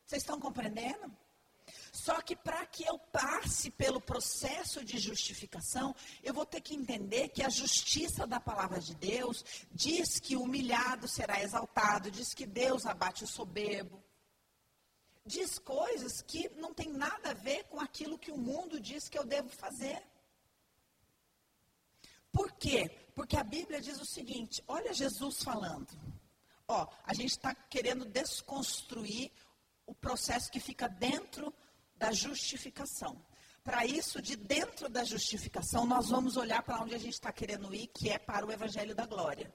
Vocês 0.05 0.21
estão 0.21 0.39
compreendendo? 0.39 1.15
Só 1.95 2.21
que 2.21 2.35
para 2.35 2.65
que 2.65 2.83
eu 2.83 2.99
passe 2.99 3.71
pelo 3.71 4.01
processo 4.01 4.83
de 4.83 4.97
justificação, 4.99 5.95
eu 6.21 6.33
vou 6.33 6.45
ter 6.45 6.59
que 6.59 6.75
entender 6.75 7.29
que 7.29 7.41
a 7.41 7.47
justiça 7.47 8.27
da 8.27 8.37
palavra 8.37 8.81
de 8.81 8.93
Deus 8.95 9.45
diz 9.71 10.19
que 10.19 10.35
o 10.35 10.43
humilhado 10.43 11.07
será 11.07 11.41
exaltado, 11.41 12.11
diz 12.11 12.33
que 12.33 12.45
Deus 12.45 12.85
abate 12.85 13.23
o 13.23 13.27
soberbo. 13.27 14.03
Diz 15.25 15.57
coisas 15.57 16.21
que 16.21 16.49
não 16.57 16.73
tem 16.73 16.91
nada 16.91 17.31
a 17.31 17.33
ver 17.33 17.63
com 17.63 17.79
aquilo 17.79 18.19
que 18.19 18.29
o 18.29 18.37
mundo 18.37 18.77
diz 18.77 19.07
que 19.07 19.17
eu 19.17 19.25
devo 19.25 19.47
fazer. 19.47 20.03
Por 22.29 22.51
quê? 22.51 22.89
Porque 23.15 23.37
a 23.37 23.43
Bíblia 23.43 23.79
diz 23.79 24.01
o 24.01 24.05
seguinte: 24.05 24.61
olha 24.67 24.93
Jesus 24.93 25.41
falando. 25.41 25.87
Ó, 26.67 26.87
a 27.05 27.13
gente 27.13 27.31
está 27.31 27.55
querendo 27.55 28.03
desconstruir 28.03 29.31
o 29.85 29.95
processo 29.95 30.51
que 30.51 30.59
fica 30.59 30.89
dentro 30.89 31.53
da 31.97 32.11
justificação. 32.11 33.23
Para 33.63 33.85
isso, 33.85 34.21
de 34.21 34.35
dentro 34.35 34.87
da 34.87 35.03
justificação, 35.03 35.85
nós 35.85 36.09
vamos 36.09 36.37
olhar 36.37 36.61
para 36.61 36.81
onde 36.81 36.93
a 36.93 36.99
gente 36.99 37.13
está 37.13 37.31
querendo 37.31 37.73
ir, 37.73 37.87
que 37.87 38.09
é 38.09 38.19
para 38.19 38.45
o 38.45 38.51
Evangelho 38.51 38.93
da 38.93 39.05
Glória. 39.05 39.51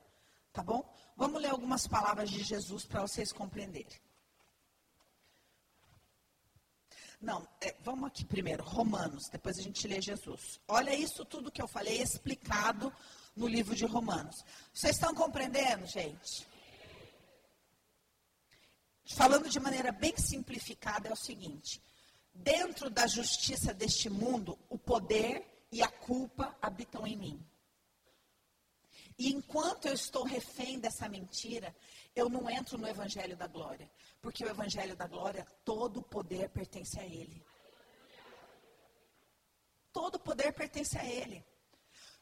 Tá 0.53 0.62
bom? 0.62 0.83
Vamos 1.16 1.40
ler 1.40 1.50
algumas 1.50 1.87
palavras 1.87 2.29
de 2.29 2.42
Jesus 2.42 2.85
para 2.85 3.03
vocês 3.03 3.33
compreenderem. 3.33 4.00
Não, 7.20 7.46
é, 7.61 7.76
vamos 7.83 8.09
aqui 8.09 8.24
primeiro, 8.24 8.64
Romanos, 8.64 9.29
depois 9.29 9.59
a 9.59 9.62
gente 9.62 9.87
lê 9.87 10.00
Jesus. 10.00 10.59
Olha 10.66 10.94
isso 10.94 11.24
tudo 11.24 11.53
que 11.53 11.61
eu 11.61 11.68
falei 11.68 12.00
explicado 12.00 12.92
no 13.37 13.46
livro 13.46 13.76
de 13.76 13.85
Romanos. 13.85 14.42
Vocês 14.72 14.96
estão 14.96 15.14
compreendendo, 15.14 15.87
gente? 15.87 16.48
Falando 19.14 19.48
de 19.48 19.61
maneira 19.61 19.92
bem 19.92 20.16
simplificada, 20.16 21.09
é 21.09 21.12
o 21.12 21.16
seguinte: 21.16 21.81
Dentro 22.33 22.88
da 22.88 23.07
justiça 23.07 23.75
deste 23.75 24.09
mundo, 24.09 24.59
o 24.69 24.79
poder 24.79 25.66
e 25.71 25.83
a 25.83 25.88
culpa 25.88 26.57
habitam 26.61 27.07
em 27.07 27.16
mim. 27.16 27.47
E 29.19 29.33
enquanto 29.33 29.87
eu 29.87 29.93
estou 29.93 30.25
refém 30.25 30.79
dessa 30.79 31.09
mentira, 31.09 31.77
eu 32.16 32.29
não 32.29 32.49
entro 32.49 32.79
no 32.79 32.88
Evangelho 32.88 33.37
da 33.37 33.47
Glória. 33.47 33.90
Porque 34.21 34.45
o 34.45 34.49
Evangelho 34.49 34.97
da 34.97 35.07
Glória, 35.07 35.47
todo 35.64 35.99
o 36.01 36.03
poder 36.03 36.49
pertence 36.49 36.99
a 36.99 37.05
Ele. 37.05 37.45
Todo 39.93 40.14
o 40.14 40.21
poder 40.21 40.53
pertence 40.53 40.97
a 40.97 41.05
Ele. 41.05 41.45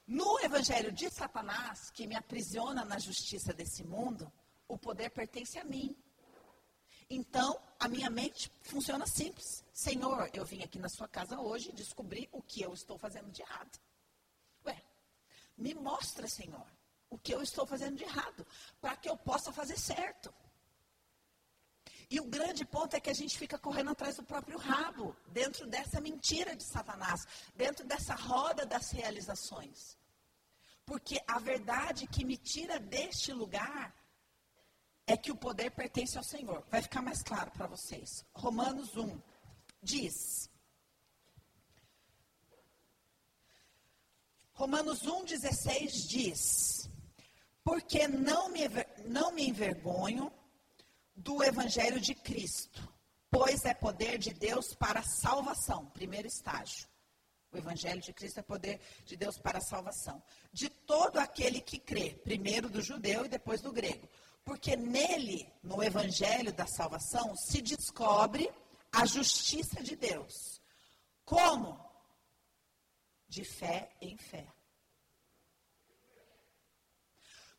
No 0.07 0.41
Evangelho 0.41 0.91
de 0.91 1.11
Satanás, 1.11 1.91
que 1.91 2.07
me 2.07 2.17
aprisiona 2.17 2.85
na 2.85 2.99
justiça 2.99 3.53
desse 3.53 3.85
mundo, 3.85 4.33
o 4.67 4.77
poder 4.77 5.11
pertence 5.11 5.59
a 5.59 5.65
mim. 5.65 5.97
Então, 7.11 7.59
a 7.79 7.89
minha 7.89 8.11
mente 8.11 8.51
funciona 8.63 9.07
simples. 9.07 9.65
Senhor, 9.73 10.31
eu 10.35 10.45
vim 10.45 10.63
aqui 10.63 10.79
na 10.79 10.89
sua 10.89 11.09
casa 11.09 11.41
hoje 11.41 11.71
e 11.71 11.73
descobri 11.73 12.29
o 12.33 12.43
que 12.43 12.61
eu 12.61 12.75
estou 12.75 12.99
fazendo 12.99 13.31
de 13.31 13.41
errado. 13.41 13.79
Ué, 14.67 14.83
me 15.57 15.75
mostra, 15.75 16.29
Senhor, 16.29 16.67
o 17.09 17.19
que 17.19 17.33
eu 17.33 17.43
estou 17.43 17.67
fazendo 17.67 17.97
de 17.97 18.05
errado, 18.05 18.47
para 18.81 18.97
que 18.97 19.09
eu 19.09 19.17
possa 19.17 19.51
fazer 19.53 19.79
certo. 19.79 20.33
E 22.11 22.21
o 22.21 22.25
grande 22.25 22.65
ponto 22.65 22.95
é 22.95 23.01
que 23.01 23.11
a 23.11 23.15
gente 23.15 23.39
fica 23.39 23.59
correndo 23.59 23.91
atrás 23.91 24.17
do 24.17 24.23
próprio 24.23 24.59
rabo, 24.59 25.15
dentro 25.29 25.67
dessa 25.67 26.01
mentira 26.01 26.57
de 26.57 26.65
Satanás, 26.65 27.27
dentro 27.55 27.87
dessa 27.87 28.15
roda 28.15 28.65
das 28.65 28.91
realizações. 28.91 29.99
Porque 30.87 31.23
a 31.27 31.39
verdade 31.39 32.07
que 32.07 32.25
me 32.25 32.37
tira 32.39 32.79
deste 32.81 33.31
lugar 33.33 33.95
é 35.09 35.17
que 35.17 35.33
o 35.33 35.37
poder 35.37 35.71
pertence 35.71 36.19
ao 36.19 36.23
Senhor. 36.23 36.63
Vai 36.71 36.83
ficar 36.83 37.01
mais 37.01 37.23
claro 37.23 37.51
para 37.51 37.67
vocês. 37.67 38.25
Romanos 38.35 38.95
1 38.95 39.19
diz. 39.83 40.51
Romanos 44.53 45.03
1,16 45.03 46.07
diz: 46.07 46.91
Porque 47.65 48.07
não 48.07 48.51
me, 48.51 48.61
não 49.07 49.33
me 49.33 49.49
envergonho 49.49 50.31
do 51.17 51.43
Evangelho 51.43 51.99
de 51.99 52.15
Cristo, 52.15 52.87
pois 53.31 53.65
é 53.65 53.73
poder 53.73 54.19
de 54.19 54.35
Deus 54.35 54.75
para 54.75 55.01
a 55.01 55.05
salvação. 55.05 55.87
Primeiro 55.87 56.29
estágio. 56.29 56.87
O 57.51 57.57
Evangelho 57.57 58.03
de 58.03 58.13
Cristo 58.13 58.41
é 58.41 58.43
poder 58.43 58.79
de 59.07 59.17
Deus 59.17 59.39
para 59.39 59.57
a 59.57 59.63
salvação. 59.63 60.23
De 60.53 60.69
todo 60.69 61.19
aquele 61.19 61.63
que 61.63 61.79
crê, 61.79 62.11
primeiro 62.23 62.69
do 62.69 62.83
judeu 62.83 63.25
e 63.25 63.29
depois 63.29 63.63
do 63.63 63.73
grego. 63.73 64.07
Porque 64.49 64.75
nele, 64.75 65.47
no 65.63 65.83
evangelho 65.83 66.51
da 66.55 66.67
salvação, 66.67 67.37
se 67.37 67.61
descobre 67.61 68.51
a 68.91 69.05
justiça 69.05 69.83
de 69.83 69.95
Deus. 69.95 70.63
Como? 71.23 71.79
De 73.29 73.45
fé 73.45 73.95
em 74.01 74.17
fé. 74.17 74.51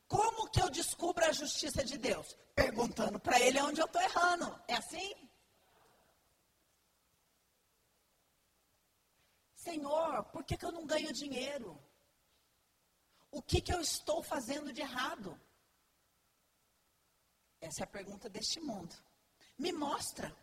Como 0.07 0.49
que 0.49 0.59
eu 0.59 0.69
descubro 0.71 1.23
a 1.23 1.31
justiça 1.31 1.83
de 1.83 1.95
Deus? 1.95 2.35
Perguntando 2.55 3.19
para 3.19 3.39
ele 3.39 3.61
onde 3.61 3.79
eu 3.79 3.85
estou 3.85 4.01
errando. 4.01 4.59
É 4.67 4.73
assim? 4.73 5.13
Senhor, 9.53 10.23
por 10.31 10.43
que, 10.43 10.57
que 10.57 10.65
eu 10.65 10.71
não 10.71 10.87
ganho 10.87 11.13
dinheiro? 11.13 11.79
O 13.29 13.43
que, 13.43 13.61
que 13.61 13.71
eu 13.71 13.79
estou 13.79 14.23
fazendo 14.23 14.73
de 14.73 14.81
errado? 14.81 15.39
Essa 17.61 17.81
é 17.81 17.83
a 17.83 17.87
pergunta 17.87 18.29
deste 18.29 18.59
mundo. 18.59 18.95
Me 19.57 19.71
mostra. 19.71 20.35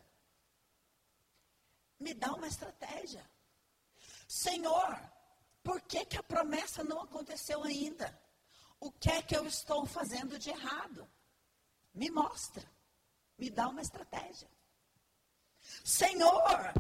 Me 1.98 2.12
dá 2.12 2.33
uma 2.35 2.46
estratégia. 2.46 3.29
Senhor, 4.29 5.00
por 5.62 5.81
que, 5.83 6.05
que 6.05 6.18
a 6.18 6.22
promessa 6.22 6.85
não 6.85 7.00
aconteceu 7.00 7.62
ainda? 7.64 8.20
O 8.79 8.92
que 8.92 9.11
é 9.11 9.22
que 9.22 9.35
eu 9.35 9.46
estou 9.46 9.87
fazendo 9.87 10.38
de 10.38 10.50
errado? 10.50 11.11
Me 11.94 12.11
mostra. 12.11 12.70
Me 13.38 13.48
dá 13.48 13.68
uma 13.68 13.81
estratégia. 13.81 14.50
Senhor, 15.85 16.72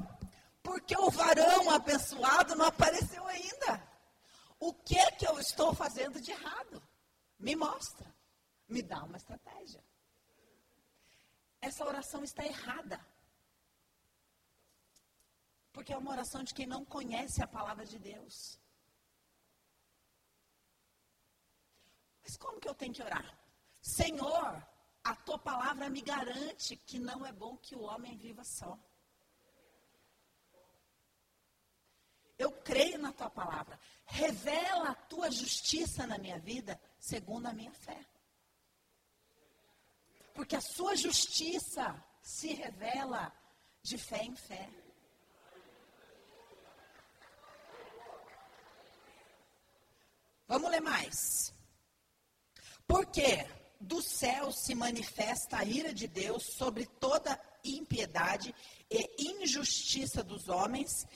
por 0.62 0.82
que 0.82 0.96
o 0.96 1.10
varão 1.10 1.70
abençoado 1.70 2.54
não 2.54 2.66
apareceu 2.66 3.26
ainda? 3.26 3.82
O 4.60 4.74
que 4.74 4.98
é 4.98 5.10
que 5.12 5.26
eu 5.26 5.38
estou 5.38 5.74
fazendo 5.74 6.20
de 6.20 6.30
errado? 6.30 6.82
Me 7.38 7.56
mostra. 7.56 8.14
Me 8.68 8.82
dá 8.82 9.02
uma 9.02 9.16
estratégia 9.16 9.82
essa 11.66 11.84
oração 11.84 12.22
está 12.22 12.44
errada. 12.44 12.98
Porque 15.72 15.92
é 15.92 15.98
uma 15.98 16.12
oração 16.12 16.42
de 16.42 16.54
quem 16.54 16.66
não 16.66 16.84
conhece 16.84 17.42
a 17.42 17.46
palavra 17.46 17.84
de 17.84 17.98
Deus. 17.98 18.58
Mas 22.22 22.36
como 22.36 22.60
que 22.60 22.68
eu 22.68 22.74
tenho 22.74 22.94
que 22.94 23.02
orar? 23.02 23.28
Senhor, 23.80 24.66
a 25.04 25.14
tua 25.16 25.38
palavra 25.38 25.90
me 25.90 26.00
garante 26.00 26.76
que 26.76 26.98
não 26.98 27.26
é 27.26 27.32
bom 27.32 27.56
que 27.56 27.74
o 27.76 27.82
homem 27.82 28.16
viva 28.16 28.44
só. 28.44 28.78
Eu 32.38 32.52
creio 32.62 32.98
na 32.98 33.12
tua 33.12 33.30
palavra. 33.30 33.78
Revela 34.04 34.90
a 34.90 34.94
tua 34.94 35.30
justiça 35.30 36.06
na 36.06 36.18
minha 36.18 36.38
vida, 36.38 36.80
segundo 36.98 37.46
a 37.46 37.52
minha 37.52 37.72
fé 37.72 38.06
porque 40.36 40.54
a 40.54 40.60
sua 40.60 40.94
justiça 40.94 41.96
se 42.20 42.52
revela 42.52 43.32
de 43.82 43.96
fé 43.96 44.22
em 44.22 44.36
fé. 44.36 44.68
Vamos 50.46 50.70
ler 50.70 50.80
mais. 50.82 51.54
Porque 52.86 53.46
do 53.80 54.02
céu 54.02 54.52
se 54.52 54.74
manifesta 54.74 55.56
a 55.56 55.64
ira 55.64 55.92
de 55.92 56.06
Deus 56.06 56.44
sobre 56.44 56.84
toda 56.86 57.40
impiedade 57.64 58.54
e 58.90 59.42
injustiça 59.42 60.22
dos 60.22 60.48
homens 60.48 61.06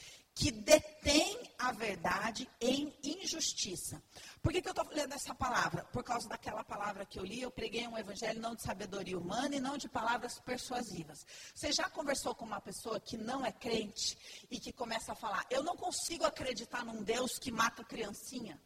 que 0.40 0.50
detém 0.50 1.38
a 1.58 1.70
verdade 1.70 2.48
em 2.58 2.96
injustiça. 3.04 4.02
Por 4.42 4.50
que, 4.50 4.62
que 4.62 4.68
eu 4.68 4.72
estou 4.72 4.88
lendo 4.88 5.12
essa 5.12 5.34
palavra? 5.34 5.84
Por 5.92 6.02
causa 6.02 6.26
daquela 6.26 6.64
palavra 6.64 7.04
que 7.04 7.18
eu 7.18 7.24
li, 7.26 7.42
eu 7.42 7.50
preguei 7.50 7.86
um 7.86 7.98
evangelho 7.98 8.40
não 8.40 8.54
de 8.54 8.62
sabedoria 8.62 9.18
humana 9.18 9.54
e 9.54 9.60
não 9.60 9.76
de 9.76 9.86
palavras 9.86 10.40
persuasivas. 10.40 11.26
Você 11.54 11.70
já 11.72 11.90
conversou 11.90 12.34
com 12.34 12.46
uma 12.46 12.60
pessoa 12.60 12.98
que 12.98 13.18
não 13.18 13.44
é 13.44 13.52
crente 13.52 14.16
e 14.50 14.58
que 14.58 14.72
começa 14.72 15.12
a 15.12 15.14
falar, 15.14 15.44
eu 15.50 15.62
não 15.62 15.76
consigo 15.76 16.24
acreditar 16.24 16.86
num 16.86 17.02
Deus 17.02 17.38
que 17.38 17.52
mata 17.52 17.84
criancinha? 17.84 18.58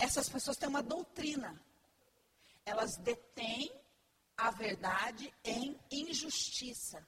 Essas 0.00 0.28
pessoas 0.28 0.56
têm 0.56 0.68
uma 0.68 0.82
doutrina. 0.82 1.64
Elas 2.66 2.96
detêm 2.96 3.70
a 4.36 4.50
verdade 4.50 5.32
em 5.44 5.78
injustiça 5.92 7.06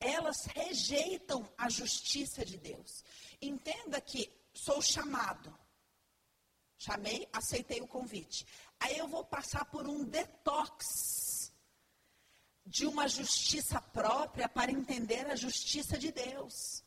elas 0.00 0.44
rejeitam 0.46 1.50
a 1.56 1.68
justiça 1.68 2.44
de 2.44 2.56
Deus. 2.56 3.04
Entenda 3.40 4.00
que 4.00 4.32
sou 4.52 4.80
chamado. 4.80 5.56
Chamei, 6.76 7.28
aceitei 7.32 7.80
o 7.80 7.88
convite. 7.88 8.46
Aí 8.78 8.96
eu 8.98 9.08
vou 9.08 9.24
passar 9.24 9.64
por 9.64 9.88
um 9.88 10.04
detox 10.04 11.52
de 12.64 12.86
uma 12.86 13.08
justiça 13.08 13.80
própria 13.80 14.48
para 14.48 14.70
entender 14.70 15.26
a 15.26 15.34
justiça 15.34 15.98
de 15.98 16.12
Deus. 16.12 16.84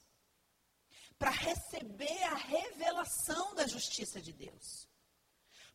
Para 1.18 1.32
receber 1.32 2.24
a 2.24 2.36
revelação 2.36 3.54
da 3.56 3.68
justiça 3.68 4.22
de 4.22 4.32
Deus. 4.32 4.88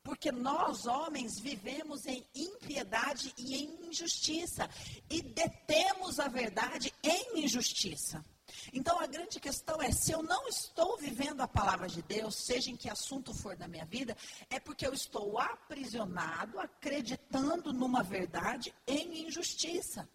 Porque 0.06 0.30
nós, 0.30 0.86
homens, 0.86 1.36
vivemos 1.36 2.06
em 2.06 2.24
impiedade 2.32 3.34
e 3.36 3.56
em 3.56 3.88
injustiça. 3.88 4.70
E 5.10 5.20
detemos 5.20 6.20
a 6.20 6.28
verdade 6.28 6.94
em 7.02 7.44
injustiça. 7.44 8.24
Então 8.72 9.00
a 9.00 9.06
grande 9.08 9.40
questão 9.40 9.82
é: 9.82 9.90
se 9.90 10.12
eu 10.12 10.22
não 10.22 10.46
estou 10.46 10.96
vivendo 10.96 11.40
a 11.40 11.48
palavra 11.48 11.88
de 11.88 12.02
Deus, 12.02 12.36
seja 12.36 12.70
em 12.70 12.76
que 12.76 12.88
assunto 12.88 13.34
for 13.34 13.56
da 13.56 13.66
minha 13.66 13.84
vida, 13.84 14.16
é 14.48 14.60
porque 14.60 14.86
eu 14.86 14.94
estou 14.94 15.40
aprisionado, 15.40 16.60
acreditando 16.60 17.72
numa 17.72 18.04
verdade 18.04 18.72
em 18.86 19.26
injustiça. 19.26 20.08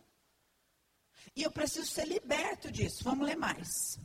E 1.36 1.44
eu 1.44 1.52
preciso 1.52 1.92
ser 1.92 2.08
liberto 2.08 2.72
disso. 2.72 3.04
Vamos 3.04 3.28
ler 3.28 3.36
mais. 3.36 4.00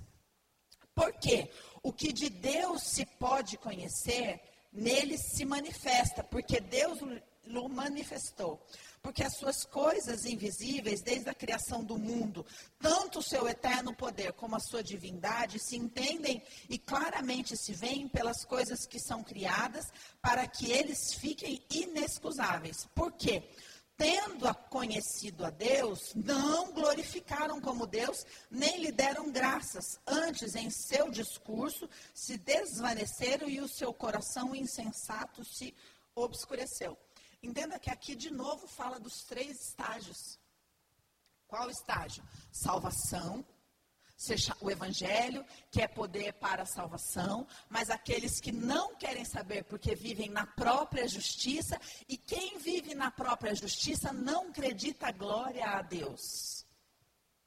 Porque 0.97 1.49
o 1.81 1.93
que 1.93 2.13
de 2.13 2.29
Deus 2.29 2.83
se 2.83 3.07
pode 3.07 3.57
conhecer 3.57 4.56
nele 4.77 5.17
se 5.19 5.45
manifesta, 5.45 6.23
porque 6.23 6.61
Deus 6.61 7.01
o 7.01 7.69
manifestou. 7.69 8.61
Porque 9.01 9.23
as 9.23 9.37
suas 9.37 9.65
coisas 9.65 10.25
invisíveis, 10.25 11.01
desde 11.01 11.31
a 11.31 11.35
criação 11.35 11.85
do 11.85 11.97
mundo, 11.97 12.45
tanto 12.81 13.21
o 13.21 13.23
seu 13.23 13.47
eterno 13.49 13.95
poder 13.95 14.33
como 14.33 14.57
a 14.57 14.61
sua 14.61 14.83
divindade, 14.83 15.61
se 15.61 15.77
entendem 15.77 16.43
e 16.69 16.77
claramente 16.77 17.57
se 17.57 17.73
veem 17.73 18.09
pelas 18.09 18.45
coisas 18.45 18.85
que 18.85 18.99
são 18.99 19.23
criadas, 19.23 19.87
para 20.21 20.47
que 20.47 20.73
eles 20.73 21.15
fiquem 21.15 21.65
inexcusáveis. 21.71 22.87
Por 22.95 23.13
quê? 23.13 23.49
Tendo 23.97 24.53
conhecido 24.69 25.45
a 25.45 25.51
Deus, 25.51 26.13
não 26.15 26.73
glorificaram 26.73 27.61
como 27.61 27.87
Deus, 27.87 28.25
nem 28.51 28.81
lhe 28.81 28.93
deram 28.93 29.33
graças. 29.33 29.99
Antes, 30.07 30.55
em 30.55 30.71
seu 30.71 31.11
discurso, 31.11 31.89
se 32.15 32.37
desvaneceram 32.37 33.49
e 33.49 33.61
o 33.61 33.69
seu 33.69 33.93
coração 33.95 34.55
insensato 34.55 35.45
se 35.45 35.75
obscureceu. 36.15 36.97
Entenda 37.43 37.79
que 37.79 37.91
aqui 37.91 38.15
de 38.15 38.31
novo 38.31 38.67
fala 38.67 38.99
dos 38.99 39.25
três 39.25 39.69
estágios. 39.69 40.39
Qual 41.47 41.71
estágio? 41.71 42.23
Salvação, 42.53 43.45
o 44.61 44.71
evangelho, 44.71 45.45
que 45.71 45.83
é 45.83 45.89
poder 45.89 46.33
para 46.35 46.63
a 46.63 46.67
salvação, 46.67 47.47
mas 47.69 47.91
aqueles 47.91 48.41
que 48.41 48.51
não 48.51 48.95
querem 48.95 49.25
saber 49.25 49.65
porque 49.65 49.95
vivem 49.95 50.31
na 50.31 50.47
própria 50.47 51.07
justiça, 51.07 51.79
e 52.09 52.17
quem 52.17 52.59
vive 52.59 52.95
na 52.95 53.11
própria 53.11 53.55
justiça 53.55 54.13
não 54.13 54.49
acredita 54.49 55.13
glória 55.13 55.67
a 55.67 55.83
Deus. 55.83 56.65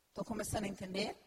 Estão 0.10 0.23
começando 0.23 0.65
a 0.65 0.67
entender? 0.67 1.17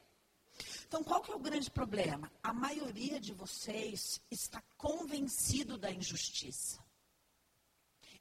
Então, 0.87 1.03
qual 1.03 1.21
que 1.23 1.33
é 1.33 1.35
o 1.35 1.39
grande 1.39 1.71
problema? 1.71 2.31
A 2.43 2.53
maioria 2.53 3.19
de 3.19 3.33
vocês 3.33 4.21
está 4.31 4.63
convencido 4.77 5.79
da 5.79 5.91
injustiça 5.91 6.79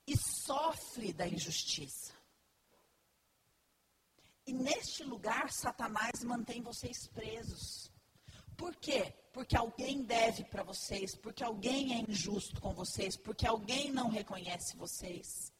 e 0.08 0.16
sofre 0.18 1.14
da 1.14 1.28
injustiça. 1.28 2.14
E 4.46 4.54
neste 4.54 5.04
lugar, 5.04 5.52
Satanás 5.52 6.24
mantém 6.24 6.62
vocês 6.62 7.08
presos. 7.08 7.92
Por 8.58 8.76
quê? 8.76 9.14
Porque 9.32 9.56
alguém 9.56 10.04
deve 10.04 10.44
para 10.46 10.64
vocês, 10.64 11.16
porque 11.16 11.44
alguém 11.44 11.94
é 11.94 12.12
injusto 12.12 12.60
com 12.60 12.74
vocês, 12.74 13.16
porque 13.16 13.48
alguém 13.48 13.92
não 13.92 14.10
reconhece 14.10 14.76
vocês. 14.76 15.52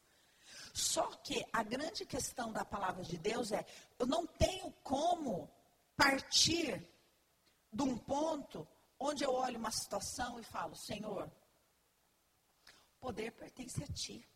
Só 0.74 1.08
que 1.18 1.46
a 1.52 1.64
grande 1.64 2.06
questão 2.06 2.52
da 2.52 2.64
palavra 2.64 3.04
de 3.04 3.18
Deus 3.18 3.52
é: 3.52 3.66
eu 4.00 4.06
não 4.06 4.26
tenho 4.26 4.72
como 4.84 5.50
partir 5.96 6.88
de 7.72 7.84
um 7.84 7.98
ponto 7.98 8.68
onde 9.00 9.24
eu 9.24 9.34
olho 9.34 9.58
uma 9.58 9.72
situação 9.72 10.40
e 10.40 10.44
falo, 10.44 10.76
Senhor, 10.76 11.32
o 12.66 13.00
poder 13.00 13.32
pertence 13.32 13.84
a 13.84 13.88
ti. 13.88 14.28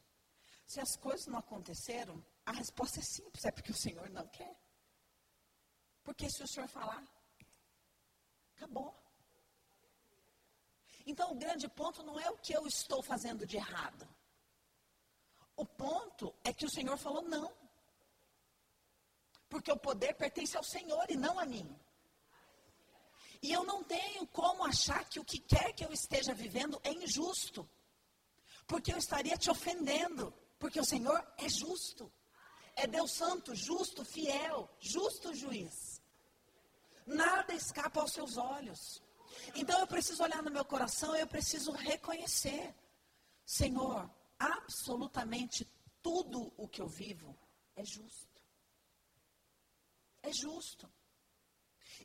Se 0.66 0.80
as 0.80 0.96
coisas 0.96 1.28
não 1.28 1.40
aconteceram, 1.40 2.24
a 2.46 2.52
resposta 2.52 3.00
é 3.00 3.04
simples, 3.04 3.44
é 3.46 3.52
porque 3.52 3.72
o 3.72 3.78
Senhor 3.78 4.10
não 4.10 4.28
quer. 4.28 4.56
Porque 6.04 6.30
se 6.30 6.44
o 6.44 6.48
Senhor 6.48 6.68
falar, 6.68 7.04
acabou. 8.56 8.94
Então 11.06 11.32
o 11.32 11.36
grande 11.36 11.68
ponto 11.68 12.04
não 12.04 12.20
é 12.20 12.30
o 12.30 12.38
que 12.38 12.54
eu 12.54 12.68
estou 12.68 13.02
fazendo 13.02 13.46
de 13.46 13.58
errado. 13.58 14.08
O 15.56 15.66
ponto 15.66 16.36
é 16.44 16.54
que 16.54 16.66
o 16.66 16.70
Senhor 16.70 16.98
falou 16.98 17.24
não. 17.24 17.52
Porque 19.50 19.72
o 19.72 19.78
poder 19.78 20.14
pertence 20.14 20.56
ao 20.56 20.64
Senhor 20.64 21.06
e 21.10 21.16
não 21.16 21.40
a 21.40 21.46
mim. 21.46 21.68
E 23.42 23.52
eu 23.52 23.64
não 23.64 23.84
tenho 23.84 24.28
como 24.28 24.66
achar 24.66 25.08
que 25.08 25.20
o 25.20 25.26
que 25.26 25.40
quer 25.40 25.74
que 25.74 25.84
eu 25.84 25.92
esteja 25.92 26.34
vivendo 26.34 26.80
é 26.84 26.92
injusto. 26.92 27.68
Porque 28.68 28.92
eu 28.92 28.98
estaria 28.98 29.38
te 29.38 29.50
ofendendo. 29.50 30.32
Porque 30.60 30.80
o 30.80 30.86
Senhor 30.86 31.20
é 31.38 31.48
justo 31.50 32.12
é 32.76 32.88
Deus 32.88 33.12
santo, 33.12 33.56
justo, 33.56 34.04
fiel, 34.04 34.70
justo 34.80 35.34
juiz. 35.34 36.02
Nada 37.06 37.54
escapa 37.54 38.02
aos 38.02 38.12
seus 38.12 38.38
olhos. 38.38 39.02
Então 39.54 39.80
eu 39.80 39.88
preciso 39.88 40.24
olhar 40.24 40.42
no 40.42 40.52
meu 40.52 40.66
coração, 40.66 41.16
eu 41.16 41.28
preciso 41.28 41.72
reconhecer, 41.72 42.74
Senhor, 43.46 44.10
absolutamente 44.40 45.68
tudo 46.02 46.52
o 46.58 46.68
que 46.68 46.82
eu 46.82 46.88
vivo 46.88 47.38
é 47.76 47.84
justo. 47.84 48.42
É 50.22 50.34
justo. 50.34 50.92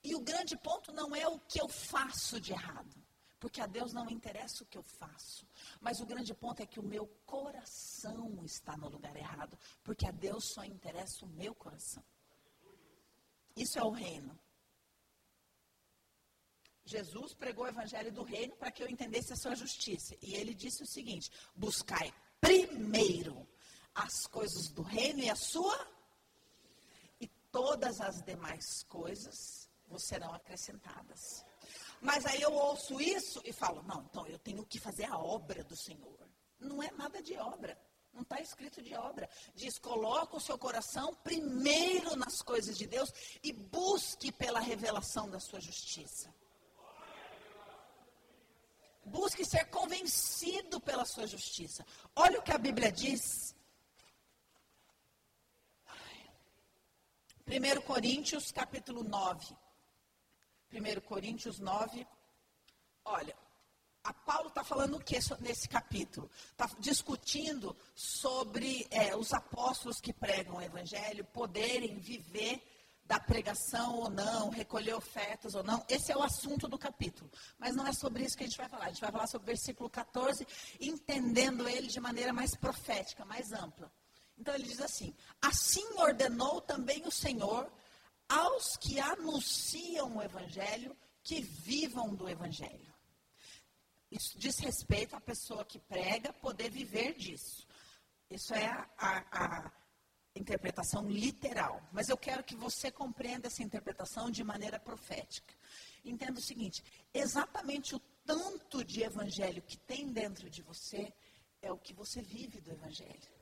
E 0.04 0.14
o 0.14 0.20
grande 0.20 0.56
ponto 0.56 0.92
não 0.92 1.14
é 1.16 1.26
o 1.26 1.38
que 1.40 1.60
eu 1.60 1.68
faço 1.68 2.40
de 2.40 2.52
errado, 2.52 2.99
porque 3.40 3.60
a 3.60 3.66
Deus 3.66 3.92
não 3.94 4.08
interessa 4.10 4.62
o 4.62 4.66
que 4.66 4.76
eu 4.76 4.82
faço. 4.82 5.46
Mas 5.80 5.98
o 6.00 6.06
grande 6.06 6.34
ponto 6.34 6.60
é 6.60 6.66
que 6.66 6.78
o 6.78 6.82
meu 6.82 7.06
coração 7.24 8.44
está 8.44 8.76
no 8.76 8.88
lugar 8.88 9.16
errado, 9.16 9.58
porque 9.82 10.06
a 10.06 10.10
Deus 10.10 10.44
só 10.44 10.62
interessa 10.62 11.24
o 11.24 11.28
meu 11.28 11.54
coração. 11.54 12.04
Isso 13.56 13.78
é 13.78 13.82
o 13.82 13.90
reino. 13.90 14.38
Jesus 16.84 17.34
pregou 17.34 17.64
o 17.64 17.68
evangelho 17.68 18.12
do 18.12 18.22
reino 18.22 18.54
para 18.56 18.70
que 18.70 18.82
eu 18.82 18.88
entendesse 18.88 19.32
a 19.32 19.36
sua 19.36 19.54
justiça. 19.54 20.14
E 20.20 20.34
ele 20.34 20.54
disse 20.54 20.82
o 20.82 20.86
seguinte: 20.86 21.30
buscai 21.54 22.12
primeiro 22.40 23.48
as 23.94 24.26
coisas 24.26 24.68
do 24.68 24.82
reino 24.82 25.20
e 25.20 25.30
a 25.30 25.36
sua, 25.36 25.88
e 27.20 27.26
todas 27.50 28.00
as 28.00 28.22
demais 28.22 28.82
coisas 28.84 29.68
vos 29.86 30.04
serão 30.04 30.32
acrescentadas. 30.34 31.44
Mas 32.00 32.24
aí 32.24 32.40
eu 32.40 32.52
ouço 32.52 33.00
isso 33.00 33.40
e 33.44 33.52
falo: 33.52 33.82
não, 33.82 34.02
então 34.02 34.26
eu 34.26 34.38
tenho 34.38 34.64
que 34.64 34.80
fazer 34.80 35.04
a 35.04 35.18
obra 35.18 35.62
do 35.64 35.76
Senhor. 35.76 36.18
Não 36.58 36.82
é 36.82 36.90
nada 36.92 37.22
de 37.22 37.36
obra. 37.36 37.78
Não 38.12 38.22
está 38.22 38.40
escrito 38.40 38.82
de 38.82 38.94
obra. 38.94 39.28
Diz: 39.54 39.78
coloca 39.78 40.36
o 40.36 40.40
seu 40.40 40.58
coração 40.58 41.14
primeiro 41.16 42.16
nas 42.16 42.42
coisas 42.42 42.76
de 42.76 42.86
Deus 42.86 43.12
e 43.42 43.52
busque 43.52 44.32
pela 44.32 44.60
revelação 44.60 45.28
da 45.28 45.38
sua 45.38 45.60
justiça. 45.60 46.34
Busque 49.04 49.44
ser 49.44 49.64
convencido 49.66 50.80
pela 50.80 51.04
sua 51.04 51.26
justiça. 51.26 51.84
Olha 52.14 52.38
o 52.38 52.42
que 52.42 52.52
a 52.52 52.58
Bíblia 52.58 52.92
diz. 52.92 53.54
1 57.46 57.80
Coríntios, 57.82 58.52
capítulo 58.52 59.02
9. 59.02 59.56
1 60.72 61.00
Coríntios 61.00 61.58
9. 61.58 62.06
Olha, 63.04 63.36
a 64.02 64.12
Paulo 64.14 64.48
está 64.48 64.64
falando 64.64 64.96
o 64.96 65.00
que 65.00 65.18
nesse 65.40 65.68
capítulo? 65.68 66.30
Está 66.50 66.70
discutindo 66.78 67.76
sobre 67.94 68.86
é, 68.90 69.14
os 69.14 69.32
apóstolos 69.32 70.00
que 70.00 70.12
pregam 70.12 70.56
o 70.56 70.62
evangelho 70.62 71.24
poderem 71.24 71.98
viver 71.98 72.62
da 73.04 73.18
pregação 73.18 73.96
ou 73.96 74.08
não, 74.08 74.50
recolher 74.50 74.94
ofertas 74.94 75.56
ou 75.56 75.64
não. 75.64 75.84
Esse 75.88 76.12
é 76.12 76.16
o 76.16 76.22
assunto 76.22 76.68
do 76.68 76.78
capítulo. 76.78 77.28
Mas 77.58 77.74
não 77.74 77.84
é 77.86 77.92
sobre 77.92 78.24
isso 78.24 78.36
que 78.36 78.44
a 78.44 78.46
gente 78.46 78.56
vai 78.56 78.68
falar. 78.68 78.84
A 78.84 78.88
gente 78.88 79.00
vai 79.00 79.10
falar 79.10 79.26
sobre 79.26 79.46
o 79.46 79.52
versículo 79.52 79.90
14, 79.90 80.46
entendendo 80.80 81.68
ele 81.68 81.88
de 81.88 81.98
maneira 81.98 82.32
mais 82.32 82.54
profética, 82.54 83.24
mais 83.24 83.52
ampla. 83.52 83.92
Então 84.38 84.54
ele 84.54 84.62
diz 84.62 84.80
assim: 84.80 85.12
Assim 85.42 85.84
ordenou 85.96 86.60
também 86.60 87.02
o 87.04 87.10
Senhor 87.10 87.70
aos 88.30 88.76
que 88.76 89.00
anunciam 89.00 90.16
o 90.16 90.22
evangelho 90.22 90.96
que 91.22 91.42
vivam 91.42 92.14
do 92.14 92.28
evangelho. 92.28 92.94
Isso 94.10 94.38
diz 94.38 94.58
respeito 94.58 95.16
à 95.16 95.20
pessoa 95.20 95.64
que 95.64 95.80
prega 95.80 96.32
poder 96.32 96.70
viver 96.70 97.14
disso. 97.14 97.66
Isso 98.30 98.54
é 98.54 98.66
a, 98.66 98.88
a, 98.96 99.66
a 99.66 99.72
interpretação 100.34 101.08
literal, 101.08 101.82
mas 101.92 102.08
eu 102.08 102.16
quero 102.16 102.44
que 102.44 102.54
você 102.54 102.90
compreenda 102.90 103.48
essa 103.48 103.62
interpretação 103.62 104.30
de 104.30 104.44
maneira 104.44 104.78
profética. 104.78 105.52
Entenda 106.04 106.38
o 106.38 106.42
seguinte: 106.42 106.84
exatamente 107.12 107.96
o 107.96 108.00
tanto 108.24 108.84
de 108.84 109.02
evangelho 109.02 109.62
que 109.62 109.76
tem 109.76 110.12
dentro 110.12 110.48
de 110.48 110.62
você 110.62 111.12
é 111.60 111.72
o 111.72 111.78
que 111.78 111.92
você 111.92 112.22
vive 112.22 112.60
do 112.60 112.70
evangelho. 112.70 113.40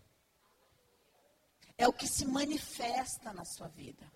É 1.77 1.87
o 1.87 1.93
que 1.93 2.09
se 2.09 2.27
manifesta 2.27 3.33
na 3.33 3.45
sua 3.45 3.69
vida. 3.69 4.11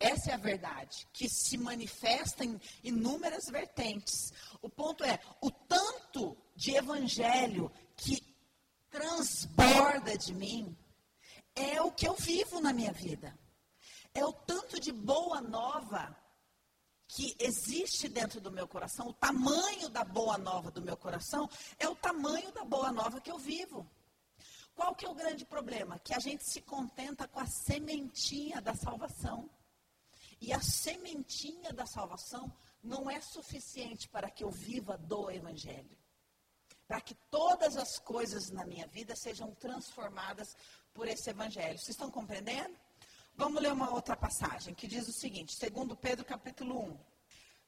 Essa 0.00 0.30
é 0.30 0.34
a 0.34 0.38
verdade, 0.38 1.06
que 1.12 1.28
se 1.28 1.58
manifesta 1.58 2.44
em 2.44 2.60
inúmeras 2.84 3.46
vertentes. 3.46 4.32
O 4.62 4.68
ponto 4.68 5.02
é, 5.02 5.18
o 5.40 5.50
tanto 5.50 6.36
de 6.54 6.76
evangelho 6.76 7.70
que 7.96 8.22
transborda 8.90 10.16
de 10.16 10.32
mim 10.34 10.76
é 11.54 11.82
o 11.82 11.90
que 11.90 12.06
eu 12.06 12.14
vivo 12.14 12.60
na 12.60 12.72
minha 12.72 12.92
vida. 12.92 13.36
É 14.14 14.24
o 14.24 14.32
tanto 14.32 14.78
de 14.78 14.92
boa 14.92 15.40
nova 15.40 16.16
que 17.08 17.34
existe 17.38 18.06
dentro 18.08 18.40
do 18.40 18.52
meu 18.52 18.68
coração, 18.68 19.08
o 19.08 19.14
tamanho 19.14 19.88
da 19.88 20.04
boa 20.04 20.36
nova 20.36 20.70
do 20.70 20.82
meu 20.82 20.96
coração 20.96 21.48
é 21.78 21.88
o 21.88 21.96
tamanho 21.96 22.52
da 22.52 22.64
boa 22.64 22.92
nova 22.92 23.20
que 23.20 23.30
eu 23.30 23.38
vivo. 23.38 23.88
Qual 24.74 24.94
que 24.94 25.06
é 25.06 25.08
o 25.08 25.14
grande 25.14 25.44
problema? 25.44 25.98
Que 25.98 26.14
a 26.14 26.20
gente 26.20 26.44
se 26.44 26.60
contenta 26.60 27.26
com 27.26 27.40
a 27.40 27.46
sementinha 27.46 28.60
da 28.60 28.74
salvação. 28.74 29.50
E 30.40 30.52
a 30.52 30.60
sementinha 30.60 31.72
da 31.72 31.86
salvação 31.86 32.52
não 32.82 33.10
é 33.10 33.20
suficiente 33.20 34.08
para 34.08 34.30
que 34.30 34.44
eu 34.44 34.50
viva 34.50 34.96
do 34.96 35.30
evangelho. 35.30 35.96
Para 36.86 37.00
que 37.00 37.14
todas 37.30 37.76
as 37.76 37.98
coisas 37.98 38.50
na 38.50 38.64
minha 38.64 38.86
vida 38.86 39.14
sejam 39.14 39.54
transformadas 39.56 40.56
por 40.94 41.06
esse 41.06 41.28
evangelho. 41.30 41.78
Vocês 41.78 41.90
estão 41.90 42.10
compreendendo? 42.10 42.76
Vamos 43.34 43.62
ler 43.62 43.72
uma 43.72 43.92
outra 43.92 44.16
passagem 44.16 44.74
que 44.74 44.88
diz 44.88 45.06
o 45.06 45.12
seguinte, 45.12 45.54
segundo 45.54 45.94
Pedro 45.94 46.24
capítulo 46.24 46.82
1, 46.82 46.98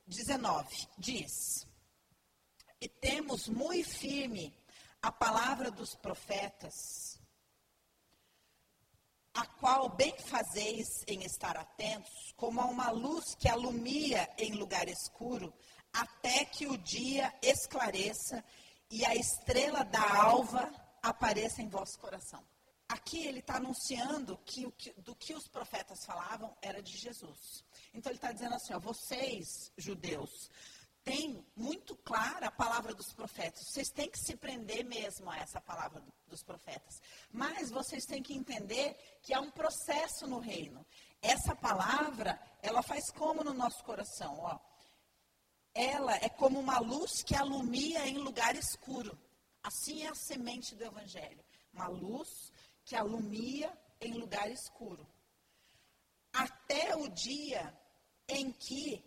19, 0.05 0.89
diz: 0.99 1.65
E 2.81 2.89
temos 2.89 3.49
muito 3.49 3.89
firme 3.89 4.53
a 5.01 5.13
palavra 5.13 5.71
dos 5.71 5.95
profetas, 5.95 7.20
a 9.41 9.47
qual 9.59 9.89
bem 9.89 10.15
fazeis 10.19 10.87
em 11.07 11.25
estar 11.25 11.57
atentos, 11.57 12.35
como 12.37 12.61
a 12.61 12.67
uma 12.67 12.91
luz 12.91 13.35
que 13.37 13.49
alumia 13.49 14.29
em 14.37 14.53
lugar 14.53 14.87
escuro, 14.87 15.51
até 15.91 16.45
que 16.45 16.67
o 16.67 16.77
dia 16.77 17.33
esclareça 17.41 18.45
e 18.91 19.03
a 19.03 19.15
estrela 19.15 19.83
da 19.83 20.23
alva 20.23 20.71
apareça 21.03 21.63
em 21.63 21.71
vosso 21.71 21.99
coração. 21.99 22.45
Aqui 22.87 23.27
ele 23.27 23.39
está 23.39 23.57
anunciando 23.57 24.37
que, 24.45 24.71
que 24.73 24.93
do 25.01 25.17
que 25.17 25.33
os 25.33 25.49
profetas 25.49 26.05
falavam 26.05 26.55
era 26.61 26.83
de 26.83 26.99
Jesus. 26.99 27.65
Então 27.95 28.13
ele 28.13 28.19
está 28.19 28.33
dizendo 28.33 28.57
assim: 28.57 28.75
ó, 28.75 28.79
vocês, 28.79 29.73
judeus, 29.79 30.51
têm 31.05 31.45
muito 31.57 31.97
clara 31.97 32.47
a 32.47 32.51
palavra 32.51 32.95
dos 32.95 33.13
profetas. 33.13 33.67
Vocês 33.67 33.89
têm 33.89 34.11
que 34.11 34.19
se 34.19 34.37
prender 34.37 34.85
mesmo 34.85 35.31
a 35.31 35.39
essa 35.39 35.61
palavra 35.61 36.01
do, 36.01 36.13
dos 36.29 36.43
profetas. 36.43 37.01
Mas 37.33 37.71
vocês 37.71 38.05
têm 38.05 38.23
que 38.23 38.35
entender 38.35 38.97
que 39.23 39.35
há 39.35 39.41
um 39.41 39.51
processo 39.51 40.27
no 40.27 40.39
reino. 40.39 40.85
Essa 41.23 41.55
palavra, 41.55 42.41
ela 42.63 42.83
faz 42.83 43.11
como 43.11 43.45
no 43.45 43.53
nosso 43.55 43.83
coração, 43.85 44.39
ó. 44.39 44.59
Ela 45.73 46.17
é 46.17 46.29
como 46.29 46.59
uma 46.59 46.79
luz 46.79 47.23
que 47.23 47.35
alumia 47.35 48.07
em 48.07 48.19
lugar 48.19 48.57
escuro. 48.57 49.19
Assim 49.63 50.05
é 50.05 50.09
a 50.09 50.15
semente 50.15 50.75
do 50.75 50.85
evangelho. 50.85 51.45
Uma 51.73 51.89
luz 51.89 52.53
que 52.85 52.97
alumia 52.97 53.73
em 54.01 54.15
lugar 54.15 54.51
escuro. 54.51 55.07
Até 56.33 56.97
o 56.97 57.09
dia 57.09 57.77
em 58.29 58.51
que 58.53 59.05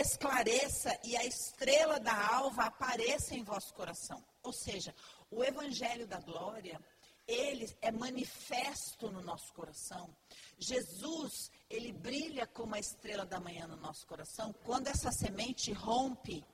esclareça 0.00 0.98
e 1.04 1.16
a 1.16 1.24
estrela 1.24 2.00
da 2.00 2.34
alva 2.34 2.64
apareça 2.64 3.34
em 3.34 3.42
vosso 3.42 3.72
coração. 3.74 4.22
Ou 4.42 4.52
seja, 4.52 4.94
o 5.30 5.42
evangelho 5.44 6.06
da 6.06 6.20
glória, 6.20 6.80
ele 7.26 7.72
é 7.80 7.90
manifesto 7.90 9.10
no 9.10 9.22
nosso 9.22 9.52
coração. 9.52 10.14
Jesus, 10.58 11.50
ele 11.70 11.92
brilha 11.92 12.46
como 12.46 12.74
a 12.74 12.78
estrela 12.78 13.24
da 13.24 13.40
manhã 13.40 13.66
no 13.66 13.76
nosso 13.76 14.06
coração 14.06 14.54
quando 14.64 14.88
essa 14.88 15.10
semente 15.10 15.72
rompe 15.72 16.44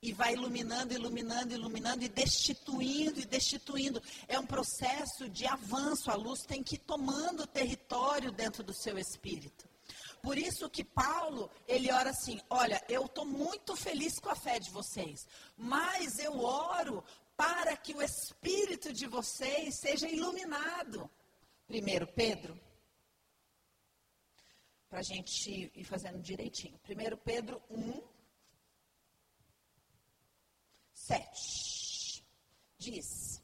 e 0.00 0.12
vai 0.12 0.34
iluminando, 0.34 0.94
iluminando, 0.94 1.52
iluminando 1.52 2.04
e 2.04 2.08
destituindo 2.08 3.20
e 3.20 3.24
destituindo. 3.24 4.02
É 4.28 4.38
um 4.38 4.46
processo 4.46 5.28
de 5.28 5.46
avanço. 5.46 6.10
A 6.10 6.14
luz 6.14 6.42
tem 6.42 6.62
que 6.62 6.76
ir 6.76 6.78
tomando 6.78 7.46
território 7.46 8.30
dentro 8.30 8.62
do 8.62 8.72
seu 8.72 8.98
espírito. 8.98 9.68
Por 10.22 10.36
isso 10.36 10.68
que 10.68 10.84
Paulo, 10.84 11.50
ele 11.66 11.92
ora 11.92 12.10
assim: 12.10 12.40
olha, 12.50 12.82
eu 12.88 13.06
estou 13.06 13.24
muito 13.24 13.76
feliz 13.76 14.18
com 14.18 14.30
a 14.30 14.34
fé 14.34 14.58
de 14.58 14.70
vocês, 14.70 15.26
mas 15.56 16.18
eu 16.18 16.40
oro 16.40 17.04
para 17.36 17.76
que 17.76 17.94
o 17.94 18.02
espírito 18.02 18.92
de 18.92 19.06
vocês 19.06 19.76
seja 19.76 20.08
iluminado. 20.08 21.08
Primeiro 21.66 22.06
Pedro, 22.06 22.58
para 24.88 25.00
a 25.00 25.02
gente 25.02 25.70
ir 25.74 25.84
fazendo 25.84 26.20
direitinho. 26.20 26.78
Primeiro 26.78 27.16
Pedro 27.16 27.62
1, 27.70 28.02
7. 30.94 32.24
Diz: 32.78 33.42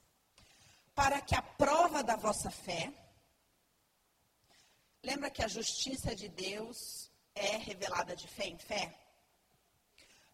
Para 0.95 1.21
que 1.21 1.35
a 1.35 1.43
prova 1.43 2.03
da 2.03 2.17
vossa 2.17 2.51
fé. 2.51 3.04
Lembra 5.05 5.31
que 5.31 5.45
a 5.45 5.49
justiça 5.49 6.17
de 6.17 6.31
Deus 6.31 7.11
é 7.35 7.59
revelada 7.59 8.17
de 8.17 8.27
fé 8.27 8.47
em 8.47 8.57
fé? 8.57 8.99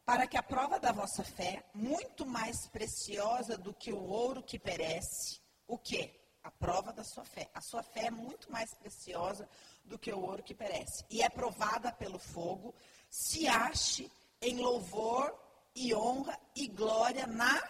Para 0.04 0.28
que 0.28 0.36
a 0.36 0.42
prova 0.44 0.78
da 0.78 0.92
vossa 0.92 1.24
fé, 1.24 1.64
muito 1.74 2.24
mais 2.24 2.68
preciosa 2.68 3.58
do 3.58 3.74
que 3.74 3.92
o 3.92 4.00
ouro 4.00 4.44
que 4.44 4.60
perece, 4.60 5.40
o 5.66 5.76
quê? 5.76 6.14
A 6.44 6.52
prova 6.52 6.92
da 6.92 7.02
sua 7.02 7.24
fé. 7.24 7.50
A 7.52 7.60
sua 7.60 7.82
fé 7.82 8.06
é 8.06 8.10
muito 8.12 8.50
mais 8.52 8.72
preciosa 8.74 9.48
do 9.84 9.98
que 9.98 10.12
o 10.12 10.20
ouro 10.20 10.40
que 10.40 10.54
perece. 10.54 11.04
E 11.10 11.20
é 11.20 11.28
provada 11.28 11.90
pelo 11.90 12.20
fogo, 12.20 12.72
se 13.10 13.48
ache 13.48 14.08
em 14.40 14.58
louvor 14.58 15.36
e 15.74 15.92
honra 15.92 16.38
e 16.54 16.68
glória 16.68 17.26
na 17.26 17.60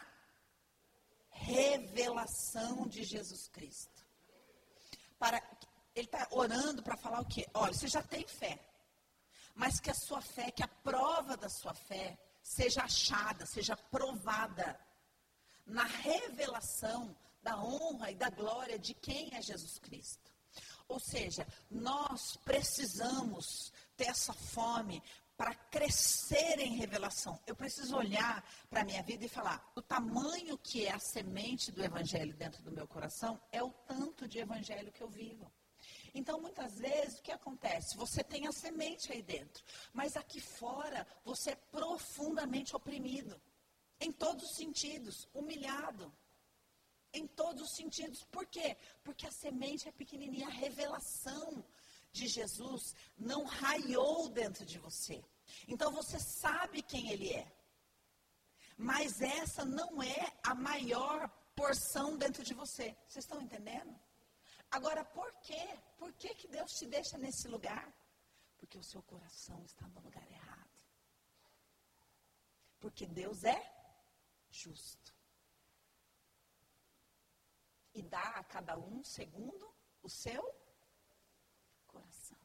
revelação 1.30 2.86
de 2.86 3.05
Jesus 3.05 3.48
Cristo. 3.48 4.05
Para, 5.18 5.40
ele 5.95 6.07
está 6.07 6.26
orando 6.30 6.82
para 6.82 6.97
falar 6.97 7.20
o 7.20 7.26
quê? 7.26 7.47
Olha, 7.55 7.72
você 7.72 7.88
já 7.88 8.03
tem 8.03 8.26
fé. 8.26 8.59
Mas 9.55 9.80
que 9.80 9.91
a 9.91 9.95
sua 9.95 10.20
fé, 10.20 10.51
que 10.51 10.62
a 10.62 10.68
prova 10.68 11.36
da 11.36 11.49
sua 11.49 11.74
fé 11.74 12.18
seja 12.43 12.82
achada, 12.82 13.45
seja 13.47 13.76
provada 13.76 14.78
na 15.66 15.84
revelação 15.84 17.16
da 17.43 17.59
honra 17.59 18.11
e 18.11 18.14
da 18.14 18.30
glória 18.30 18.78
de 18.78 18.95
quem 18.95 19.34
é 19.34 19.43
Jesus 19.43 19.78
Cristo. 19.78 20.30
Ou 20.88 20.99
seja, 20.99 21.47
nós 21.70 22.36
precisamos 22.36 23.72
ter 23.97 24.09
essa 24.09 24.32
fome 24.32 25.03
para 25.36 25.55
crescer 25.55 26.59
em 26.59 26.76
revelação. 26.76 27.41
Eu 27.47 27.55
preciso 27.55 27.97
olhar 27.97 28.45
para 28.68 28.82
a 28.82 28.84
minha 28.84 29.03
vida 29.03 29.24
e 29.24 29.28
falar: 29.28 29.72
o 29.74 29.80
tamanho 29.80 30.59
que 30.59 30.84
é 30.84 30.93
a 30.93 30.99
semente 30.99 31.72
do 31.72 31.82
evangelho 31.82 32.34
dentro 32.34 32.62
do 32.62 32.72
meu 32.72 32.86
coração 32.86 33.41
é 33.51 33.62
o 33.62 33.70
tanto 33.70 34.28
de 34.28 34.38
evangelho 34.38 34.93
que 34.93 35.03
eu 35.03 35.09
vivo. 35.09 35.51
Então, 36.14 36.40
muitas 36.40 36.78
vezes, 36.78 37.18
o 37.18 37.22
que 37.22 37.32
acontece? 37.32 37.96
Você 37.96 38.22
tem 38.22 38.46
a 38.46 38.52
semente 38.52 39.12
aí 39.12 39.22
dentro, 39.22 39.64
mas 39.92 40.16
aqui 40.16 40.40
fora 40.40 41.06
você 41.24 41.50
é 41.50 41.56
profundamente 41.56 42.74
oprimido, 42.74 43.40
em 44.00 44.11
todos 44.11 44.50
os 44.50 44.56
sentidos, 44.56 45.28
humilhado. 45.34 46.12
Em 47.12 47.26
todos 47.26 47.62
os 47.62 47.76
sentidos. 47.76 48.22
Por 48.24 48.46
quê? 48.46 48.76
Porque 49.02 49.26
a 49.26 49.32
semente 49.32 49.88
é 49.88 49.92
pequenininha, 49.92 50.46
a 50.46 50.50
revelação 50.50 51.64
de 52.12 52.28
Jesus 52.28 52.94
não 53.18 53.44
raiou 53.44 54.28
dentro 54.28 54.64
de 54.64 54.78
você. 54.78 55.22
Então 55.66 55.90
você 55.90 56.18
sabe 56.20 56.82
quem 56.82 57.11
ele 57.11 57.32
é. 57.32 57.52
Mas 58.76 59.20
essa 59.20 59.64
não 59.64 60.02
é 60.02 60.32
a 60.42 60.54
maior 60.54 61.28
porção 61.54 62.16
dentro 62.16 62.42
de 62.42 62.54
você. 62.54 62.96
Vocês 63.06 63.24
estão 63.24 63.42
entendendo? 63.42 63.94
Agora, 64.70 65.04
por 65.04 65.32
quê? 65.40 65.78
Por 65.98 66.12
que, 66.12 66.34
que 66.34 66.48
Deus 66.48 66.72
te 66.78 66.86
deixa 66.86 67.18
nesse 67.18 67.48
lugar? 67.48 67.92
Porque 68.56 68.78
o 68.78 68.82
seu 68.82 69.02
coração 69.02 69.62
está 69.64 69.86
no 69.88 70.00
lugar 70.00 70.26
errado. 70.30 70.78
Porque 72.78 73.06
Deus 73.06 73.42
é 73.44 73.60
justo. 74.50 75.12
E 77.94 78.02
dá 78.02 78.22
a 78.40 78.44
cada 78.44 78.78
um 78.78 79.02
segundo 79.02 79.74
o 80.02 80.08
seu 80.08 80.42
coração. 81.88 82.38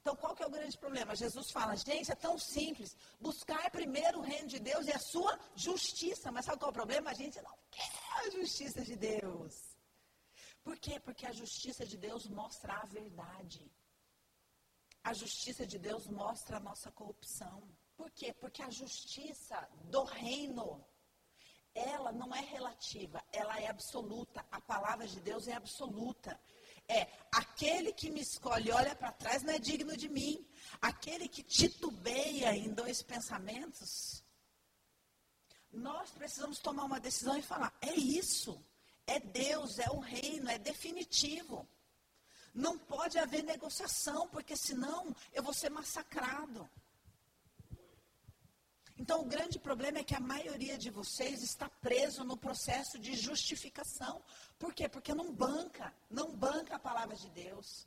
Então, 0.00 0.14
qual 0.14 0.34
que 0.34 0.42
é 0.42 0.46
o 0.46 0.50
grande 0.50 0.78
problema? 0.78 1.14
Jesus 1.16 1.50
fala, 1.50 1.74
gente, 1.74 2.10
é 2.10 2.14
tão 2.14 2.38
simples. 2.38 2.96
Buscar 3.20 3.68
primeiro 3.70 4.20
o 4.20 4.22
reino 4.22 4.46
de 4.46 4.60
Deus 4.60 4.86
e 4.86 4.92
a 4.92 4.98
sua 4.98 5.38
justiça. 5.56 6.30
Mas 6.30 6.44
sabe 6.44 6.58
qual 6.58 6.68
é 6.68 6.70
o 6.70 6.74
problema? 6.74 7.10
A 7.10 7.14
gente 7.14 7.42
não 7.42 7.58
quer 7.70 7.92
a 8.20 8.30
justiça 8.30 8.80
de 8.82 8.96
Deus. 8.96 9.67
Por 10.68 10.78
quê? 10.78 11.00
Porque 11.00 11.24
a 11.24 11.32
justiça 11.32 11.86
de 11.86 11.96
Deus 11.96 12.26
mostra 12.26 12.74
a 12.74 12.84
verdade. 12.84 13.72
A 15.02 15.14
justiça 15.14 15.66
de 15.66 15.78
Deus 15.78 16.06
mostra 16.06 16.58
a 16.58 16.60
nossa 16.60 16.92
corrupção. 16.92 17.56
Por 17.96 18.10
quê? 18.10 18.34
Porque 18.34 18.62
a 18.62 18.68
justiça 18.68 19.56
do 19.84 20.04
reino, 20.04 20.86
ela 21.74 22.12
não 22.12 22.34
é 22.34 22.40
relativa, 22.40 23.24
ela 23.32 23.58
é 23.58 23.66
absoluta. 23.66 24.44
A 24.50 24.60
palavra 24.60 25.06
de 25.08 25.18
Deus 25.20 25.48
é 25.48 25.54
absoluta. 25.54 26.38
É, 26.86 27.00
aquele 27.32 27.90
que 27.90 28.10
me 28.10 28.20
escolhe 28.20 28.70
olha 28.70 28.94
para 28.94 29.10
trás 29.10 29.42
não 29.42 29.54
é 29.54 29.58
digno 29.58 29.96
de 29.96 30.10
mim. 30.10 30.46
Aquele 30.82 31.28
que 31.28 31.42
titubeia 31.42 32.54
em 32.54 32.74
dois 32.74 33.00
pensamentos. 33.02 34.22
Nós 35.72 36.10
precisamos 36.10 36.58
tomar 36.58 36.84
uma 36.84 37.00
decisão 37.00 37.38
e 37.38 37.42
falar: 37.42 37.74
é 37.80 37.94
isso. 37.94 38.62
É 39.08 39.18
Deus, 39.18 39.78
é 39.78 39.88
o 39.88 40.00
reino, 40.00 40.50
é 40.50 40.58
definitivo. 40.58 41.66
Não 42.54 42.78
pode 42.78 43.18
haver 43.18 43.42
negociação, 43.42 44.28
porque 44.28 44.54
senão 44.54 45.16
eu 45.32 45.42
vou 45.42 45.54
ser 45.54 45.70
massacrado. 45.70 46.68
Então, 48.98 49.20
o 49.22 49.24
grande 49.24 49.58
problema 49.58 49.98
é 49.98 50.04
que 50.04 50.14
a 50.14 50.20
maioria 50.20 50.76
de 50.76 50.90
vocês 50.90 51.42
está 51.42 51.70
preso 51.70 52.22
no 52.22 52.36
processo 52.36 52.98
de 52.98 53.16
justificação. 53.16 54.22
Por 54.58 54.74
quê? 54.74 54.86
Porque 54.90 55.14
não 55.14 55.32
banca, 55.32 55.94
não 56.10 56.36
banca 56.36 56.76
a 56.76 56.78
palavra 56.78 57.16
de 57.16 57.30
Deus. 57.30 57.86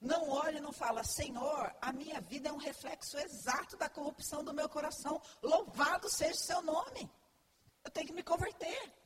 Não 0.00 0.30
olha 0.30 0.56
e 0.56 0.66
não 0.66 0.72
fala, 0.72 1.04
Senhor, 1.04 1.76
a 1.82 1.92
minha 1.92 2.18
vida 2.20 2.48
é 2.48 2.52
um 2.52 2.64
reflexo 2.70 3.18
exato 3.18 3.76
da 3.76 3.90
corrupção 3.90 4.42
do 4.42 4.54
meu 4.54 4.70
coração. 4.70 5.20
Louvado 5.42 6.08
seja 6.08 6.32
o 6.32 6.46
seu 6.50 6.62
nome. 6.62 7.10
Eu 7.84 7.90
tenho 7.90 8.06
que 8.06 8.14
me 8.14 8.22
converter. 8.22 9.01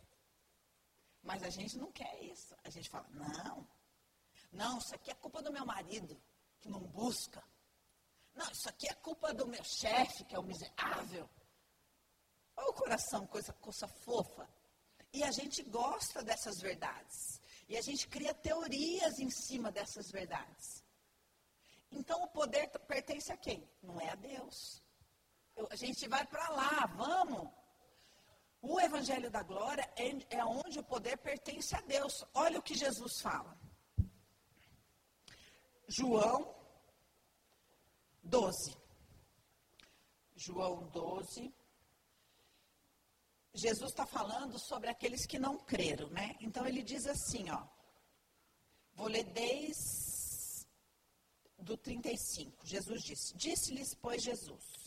Mas 1.27 1.43
a 1.43 1.51
gente 1.51 1.77
não 1.77 1.91
quer 1.91 2.23
isso. 2.23 2.55
A 2.63 2.71
gente 2.71 2.89
fala, 2.89 3.07
não, 3.11 3.69
não, 4.53 4.79
isso 4.79 4.95
aqui 4.95 5.11
é 5.11 5.15
culpa 5.15 5.43
do 5.43 5.53
meu 5.53 5.67
marido, 5.67 6.17
que 6.61 6.69
não 6.69 6.81
busca. 6.81 7.43
Não, 8.33 8.49
isso 8.53 8.69
aqui 8.69 8.89
é 8.89 8.95
culpa 8.95 9.35
do 9.35 9.47
meu 9.47 9.65
chefe, 9.65 10.25
que 10.25 10.37
é 10.37 10.39
o 10.39 10.45
miserável. 10.45 11.29
Olha 12.57 12.71
o 12.71 12.75
coração, 12.75 13.27
coisa, 13.27 13.53
coisa 13.55 13.89
fofa. 14.05 14.49
E 15.13 15.25
a 15.25 15.33
gente 15.33 15.63
gosta 15.65 16.23
dessas 16.23 16.61
verdades. 16.61 17.41
E 17.69 17.77
a 17.77 17.83
gente 17.83 18.07
cria 18.07 18.33
teorias 18.33 19.19
em 19.19 19.31
cima 19.31 19.73
dessas 19.73 20.11
verdades. 20.13 20.85
Então 21.91 22.23
o 22.23 22.29
poder 22.29 22.69
pertence 22.87 23.33
a 23.33 23.37
quem? 23.37 23.69
Não 23.83 24.01
é 24.01 24.11
a 24.11 24.15
Deus. 24.15 24.81
Eu, 25.57 25.67
a 25.71 25.77
gente 25.77 26.07
vai 26.07 26.25
para 26.25 26.49
lá, 26.51 26.87
vamos. 26.95 27.51
O 28.69 28.81
Evangelho 28.81 29.31
da 29.31 29.43
Glória 29.43 29.89
é, 29.97 30.39
é 30.39 30.45
onde 30.45 30.79
o 30.81 30.85
poder 30.85 31.17
pertence 31.19 31.75
a 31.77 31.81
Deus. 31.83 32.25
Olha 32.35 32.59
o 32.59 32.63
que 32.63 32.75
Jesus 32.75 33.21
fala. 33.21 33.57
João 35.87 36.53
12. 38.25 38.77
João 40.35 40.89
12. 40.89 41.55
Jesus 43.55 43.91
está 43.91 44.05
falando 44.05 44.59
sobre 44.59 44.91
aqueles 44.91 45.25
que 45.27 45.39
não 45.39 45.57
creram, 45.59 46.09
né? 46.11 46.37
Então 46.41 46.67
ele 46.67 46.83
diz 46.83 47.07
assim, 47.07 47.49
ó. 47.51 47.65
Vou 48.95 49.07
ler 49.07 49.25
desde 49.25 50.67
do 51.59 51.77
35. 51.77 52.67
Jesus 52.67 53.03
disse: 53.03 53.37
Disse-lhes, 53.37 53.95
pois, 53.95 54.23
Jesus: 54.23 54.86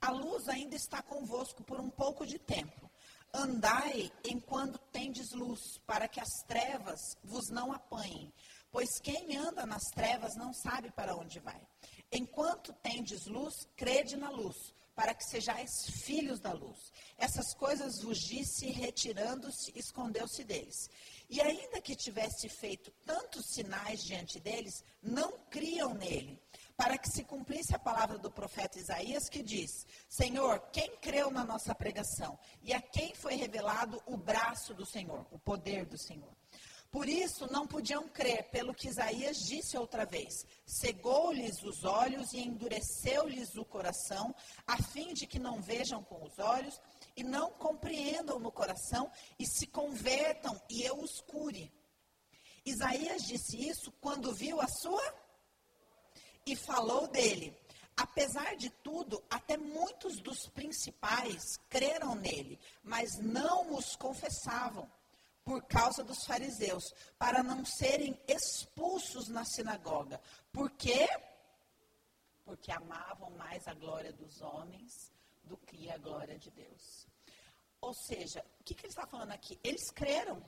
a 0.00 0.10
luz 0.10 0.48
ainda 0.48 0.74
está 0.74 1.02
convosco 1.02 1.62
por 1.62 1.78
um 1.78 1.90
pouco 1.90 2.26
de 2.26 2.38
tempo. 2.38 2.90
Andai 3.32 4.10
enquanto 4.24 4.78
tendes 4.90 5.30
luz, 5.32 5.78
para 5.86 6.08
que 6.08 6.18
as 6.18 6.42
trevas 6.48 6.98
vos 7.22 7.48
não 7.50 7.72
apanhem. 7.72 8.32
Pois 8.72 8.88
quem 9.00 9.36
anda 9.36 9.66
nas 9.66 9.84
trevas 9.94 10.34
não 10.36 10.52
sabe 10.52 10.90
para 10.92 11.14
onde 11.14 11.38
vai. 11.38 11.60
Enquanto 12.10 12.72
tendes 12.74 13.26
luz, 13.26 13.54
crede 13.76 14.16
na 14.16 14.30
luz, 14.30 14.56
para 14.94 15.14
que 15.14 15.24
sejais 15.24 15.70
filhos 16.04 16.40
da 16.40 16.52
luz. 16.52 16.92
Essas 17.16 17.54
coisas 17.54 18.02
vos 18.02 18.18
disse, 18.18 18.70
retirando-se, 18.70 19.72
escondeu-se 19.76 20.42
deles. 20.44 20.88
E 21.28 21.40
ainda 21.40 21.80
que 21.80 21.94
tivesse 21.94 22.48
feito 22.48 22.90
tantos 23.04 23.46
sinais 23.54 24.02
diante 24.02 24.40
deles, 24.40 24.84
não 25.02 25.30
criam 25.50 25.94
nele 25.94 26.40
para 26.80 26.96
que 26.96 27.10
se 27.10 27.24
cumprisse 27.24 27.76
a 27.76 27.78
palavra 27.78 28.16
do 28.16 28.30
profeta 28.30 28.78
Isaías 28.78 29.28
que 29.28 29.42
diz: 29.42 29.86
Senhor, 30.08 30.58
quem 30.72 30.96
creu 30.96 31.30
na 31.30 31.44
nossa 31.44 31.74
pregação? 31.74 32.38
E 32.62 32.72
a 32.72 32.80
quem 32.80 33.14
foi 33.14 33.34
revelado 33.34 34.02
o 34.06 34.16
braço 34.16 34.72
do 34.72 34.86
Senhor, 34.86 35.26
o 35.30 35.38
poder 35.38 35.84
do 35.84 35.98
Senhor? 35.98 36.34
Por 36.90 37.06
isso 37.06 37.46
não 37.52 37.66
podiam 37.66 38.08
crer 38.08 38.44
pelo 38.44 38.72
que 38.72 38.88
Isaías 38.88 39.36
disse 39.46 39.76
outra 39.76 40.06
vez: 40.06 40.46
cegou-lhes 40.64 41.62
os 41.62 41.84
olhos 41.84 42.32
e 42.32 42.40
endureceu-lhes 42.40 43.54
o 43.56 43.64
coração, 43.66 44.34
a 44.66 44.82
fim 44.82 45.12
de 45.12 45.26
que 45.26 45.38
não 45.38 45.60
vejam 45.60 46.02
com 46.02 46.24
os 46.24 46.38
olhos 46.38 46.80
e 47.14 47.22
não 47.22 47.50
compreendam 47.50 48.38
no 48.38 48.50
coração 48.50 49.12
e 49.38 49.44
se 49.44 49.66
convertam 49.66 50.58
e 50.70 50.82
eu 50.82 50.98
os 50.98 51.20
cure. 51.20 51.70
Isaías 52.64 53.24
disse 53.24 53.68
isso 53.68 53.92
quando 54.00 54.32
viu 54.32 54.62
a 54.62 54.66
sua 54.66 55.29
e 56.46 56.56
falou 56.56 57.06
dele. 57.08 57.56
Apesar 57.96 58.56
de 58.56 58.70
tudo, 58.70 59.22
até 59.28 59.56
muitos 59.56 60.20
dos 60.20 60.48
principais 60.48 61.58
creram 61.68 62.14
nele, 62.14 62.58
mas 62.82 63.18
não 63.18 63.74
os 63.74 63.94
confessavam, 63.94 64.90
por 65.44 65.62
causa 65.64 66.02
dos 66.02 66.24
fariseus, 66.24 66.94
para 67.18 67.42
não 67.42 67.64
serem 67.64 68.18
expulsos 68.26 69.28
na 69.28 69.44
sinagoga. 69.44 70.20
Por 70.52 70.70
quê? 70.70 71.08
Porque 72.44 72.72
amavam 72.72 73.30
mais 73.32 73.66
a 73.68 73.74
glória 73.74 74.12
dos 74.12 74.40
homens 74.40 75.12
do 75.44 75.56
que 75.58 75.90
a 75.90 75.98
glória 75.98 76.38
de 76.38 76.50
Deus. 76.50 77.06
Ou 77.80 77.92
seja, 77.92 78.44
o 78.60 78.64
que, 78.64 78.74
que 78.74 78.86
ele 78.86 78.92
está 78.92 79.06
falando 79.06 79.32
aqui? 79.32 79.58
Eles 79.62 79.90
creram. 79.90 80.42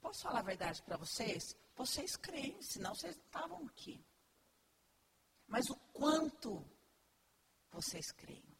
Posso 0.00 0.22
falar 0.22 0.40
a 0.40 0.42
verdade 0.42 0.82
para 0.82 0.96
vocês? 0.96 1.56
Vocês 1.74 2.16
creem, 2.16 2.60
senão 2.62 2.94
vocês 2.94 3.16
não 3.16 3.24
estavam 3.24 3.66
aqui. 3.66 4.04
Mas 5.46 5.70
o 5.70 5.76
quanto 5.92 6.64
vocês 7.70 8.10
creem? 8.12 8.56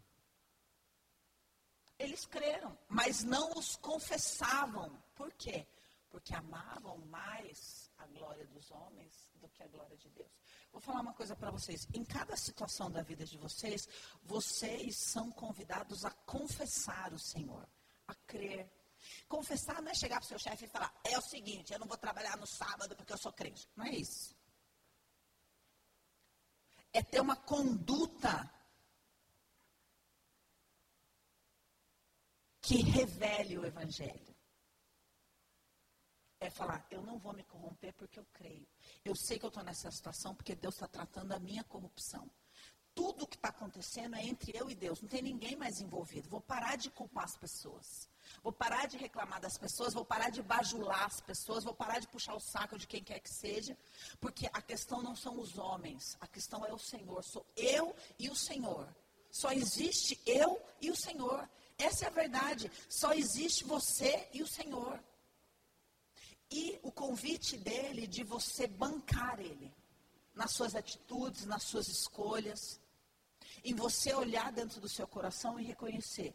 Eles 1.98 2.26
creram, 2.26 2.78
mas 2.88 3.22
não 3.22 3.52
os 3.52 3.76
confessavam. 3.76 5.02
Por 5.14 5.32
quê? 5.32 5.66
Porque 6.10 6.34
amavam 6.34 6.98
mais 7.06 7.90
a 7.96 8.06
glória 8.06 8.46
dos 8.46 8.70
homens 8.70 9.30
do 9.40 9.48
que 9.48 9.62
a 9.62 9.68
glória 9.68 9.96
de 9.96 10.08
Deus. 10.10 10.30
Vou 10.70 10.80
falar 10.80 11.00
uma 11.00 11.14
coisa 11.14 11.34
para 11.34 11.50
vocês. 11.50 11.88
Em 11.94 12.04
cada 12.04 12.36
situação 12.36 12.90
da 12.90 13.02
vida 13.02 13.24
de 13.24 13.38
vocês, 13.38 13.88
vocês 14.22 14.96
são 14.96 15.30
convidados 15.32 16.04
a 16.04 16.10
confessar 16.10 17.14
o 17.14 17.18
Senhor, 17.18 17.66
a 18.06 18.14
crer. 18.14 18.70
Confessar 19.26 19.80
não 19.80 19.90
é 19.90 19.94
chegar 19.94 20.16
para 20.16 20.26
o 20.26 20.28
seu 20.28 20.38
chefe 20.38 20.66
e 20.66 20.68
falar: 20.68 20.92
é 21.02 21.18
o 21.18 21.22
seguinte, 21.22 21.72
eu 21.72 21.78
não 21.78 21.86
vou 21.86 21.96
trabalhar 21.96 22.36
no 22.36 22.46
sábado 22.46 22.94
porque 22.94 23.12
eu 23.12 23.18
sou 23.18 23.32
crente. 23.32 23.66
Não 23.74 23.86
é 23.86 23.90
isso. 23.90 24.36
É 26.96 27.02
ter 27.02 27.20
uma 27.20 27.36
conduta 27.36 28.50
que 32.62 32.76
revele 32.76 33.58
o 33.58 33.66
Evangelho. 33.66 34.34
É 36.40 36.48
falar, 36.48 36.86
eu 36.90 37.02
não 37.02 37.18
vou 37.18 37.34
me 37.34 37.44
corromper 37.44 37.92
porque 37.92 38.18
eu 38.18 38.24
creio. 38.32 38.66
Eu 39.04 39.14
sei 39.14 39.38
que 39.38 39.44
eu 39.44 39.48
estou 39.48 39.62
nessa 39.62 39.90
situação 39.90 40.34
porque 40.34 40.54
Deus 40.54 40.74
está 40.74 40.88
tratando 40.88 41.32
a 41.32 41.38
minha 41.38 41.62
corrupção. 41.64 42.30
Tudo 42.96 43.24
o 43.24 43.26
que 43.26 43.36
está 43.36 43.50
acontecendo 43.50 44.16
é 44.16 44.24
entre 44.24 44.56
eu 44.56 44.70
e 44.70 44.74
Deus, 44.74 45.02
não 45.02 45.08
tem 45.08 45.20
ninguém 45.20 45.54
mais 45.54 45.82
envolvido. 45.82 46.30
Vou 46.30 46.40
parar 46.40 46.76
de 46.76 46.88
culpar 46.90 47.24
as 47.24 47.36
pessoas. 47.36 48.08
Vou 48.42 48.52
parar 48.52 48.86
de 48.86 48.96
reclamar 48.96 49.38
das 49.38 49.58
pessoas, 49.58 49.92
vou 49.92 50.04
parar 50.04 50.30
de 50.30 50.42
bajular 50.42 51.04
as 51.04 51.20
pessoas, 51.20 51.62
vou 51.62 51.74
parar 51.74 51.98
de 51.98 52.08
puxar 52.08 52.34
o 52.34 52.40
saco 52.40 52.78
de 52.78 52.86
quem 52.86 53.04
quer 53.04 53.20
que 53.20 53.28
seja, 53.28 53.76
porque 54.18 54.48
a 54.50 54.62
questão 54.62 55.02
não 55.02 55.14
são 55.14 55.38
os 55.38 55.58
homens, 55.58 56.16
a 56.22 56.26
questão 56.26 56.64
é 56.64 56.72
o 56.72 56.78
Senhor. 56.78 57.22
Sou 57.22 57.44
eu 57.54 57.94
e 58.18 58.30
o 58.30 58.34
Senhor. 58.34 58.88
Só 59.30 59.52
existe 59.52 60.18
eu 60.24 60.58
e 60.80 60.90
o 60.90 60.96
Senhor. 60.96 61.46
Essa 61.76 62.06
é 62.06 62.08
a 62.08 62.10
verdade. 62.22 62.72
Só 62.88 63.12
existe 63.12 63.62
você 63.64 64.26
e 64.32 64.42
o 64.42 64.46
Senhor. 64.46 64.98
E 66.50 66.80
o 66.82 66.90
convite 66.90 67.58
dele 67.58 68.06
de 68.06 68.24
você 68.24 68.66
bancar 68.66 69.38
ele 69.38 69.70
nas 70.34 70.52
suas 70.52 70.74
atitudes, 70.74 71.44
nas 71.44 71.64
suas 71.64 71.88
escolhas, 71.88 72.80
em 73.66 73.74
você 73.74 74.14
olhar 74.14 74.52
dentro 74.52 74.80
do 74.80 74.88
seu 74.88 75.06
coração 75.08 75.58
e 75.58 75.64
reconhecer: 75.64 76.34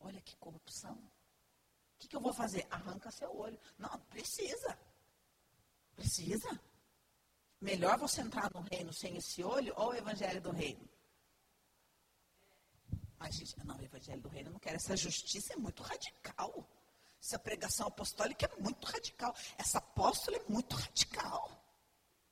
olha 0.00 0.20
que 0.20 0.36
corrupção. 0.36 0.94
O 0.94 1.98
que, 1.98 2.08
que 2.08 2.16
eu 2.16 2.20
vou 2.20 2.34
fazer? 2.34 2.66
Arranca 2.68 3.12
seu 3.12 3.34
olho. 3.34 3.58
Não, 3.78 3.96
precisa. 4.10 4.76
Precisa. 5.94 6.60
Melhor 7.60 7.96
você 7.96 8.20
entrar 8.22 8.50
no 8.52 8.60
reino 8.62 8.92
sem 8.92 9.16
esse 9.16 9.44
olho 9.44 9.72
ou 9.76 9.90
o 9.90 9.94
evangelho 9.94 10.40
do 10.40 10.50
reino? 10.50 10.88
Mas, 13.20 13.36
gente, 13.36 13.56
não, 13.64 13.78
o 13.78 13.84
evangelho 13.84 14.20
do 14.20 14.28
reino 14.28 14.50
não 14.50 14.58
quer. 14.58 14.74
Essa 14.74 14.96
justiça 14.96 15.52
é 15.52 15.56
muito 15.56 15.80
radical. 15.80 16.68
Essa 17.22 17.38
pregação 17.38 17.86
apostólica 17.86 18.46
é 18.46 18.60
muito 18.60 18.84
radical. 18.84 19.32
Essa 19.56 19.78
apóstola 19.78 20.38
é 20.38 20.42
muito 20.48 20.74
radical. 20.74 21.64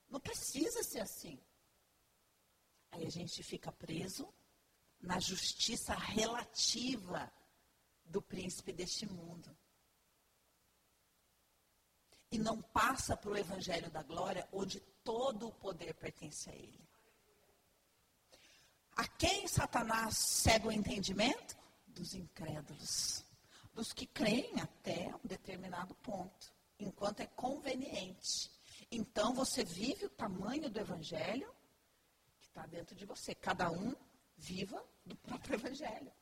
Não 0.09 0.19
precisa 0.19 0.83
ser 0.83 0.99
assim. 0.99 1.41
Aí 2.93 3.07
a 3.07 3.11
gente 3.11 3.43
fica 3.43 3.71
preso 3.73 4.33
na 5.01 5.19
justiça 5.19 5.95
relativa 5.95 7.33
do 8.05 8.21
príncipe 8.21 8.73
deste 8.73 9.07
mundo. 9.07 9.57
E 12.31 12.39
não 12.39 12.61
passa 12.61 13.17
para 13.17 13.31
o 13.31 13.37
evangelho 13.37 13.91
da 13.91 14.03
glória, 14.03 14.49
onde 14.53 14.81
todo 15.03 15.49
o 15.49 15.55
poder 15.55 15.95
pertence 15.95 16.51
a 16.51 16.55
ele. 16.55 16.81
A 18.97 19.07
quem 19.07 19.49
Satanás 19.49 20.17
cega 20.17 20.69
o 20.69 20.73
entendimento? 20.73 21.57
Dos 21.87 22.15
incrédulos. 22.15 23.25
Dos 23.73 23.93
que 23.93 24.07
creem 24.07 24.61
até 24.61 25.13
um 25.17 25.27
determinado 25.27 25.95
ponto, 25.97 26.53
enquanto 26.79 27.21
é 27.21 27.27
conveniente. 27.27 28.51
Então 28.91 29.33
você 29.33 29.65
vive 29.65 30.07
o 30.07 30.11
tamanho 30.11 30.69
do 30.69 30.79
evangelho 30.79 31.53
está 32.51 32.67
dentro 32.67 32.95
de 32.95 33.05
você. 33.07 33.35
Cada 33.35 33.71
um 33.71 33.95
viva 34.37 34.85
do 35.05 35.17
próprio 35.17 35.55
evangelho. 35.55 36.13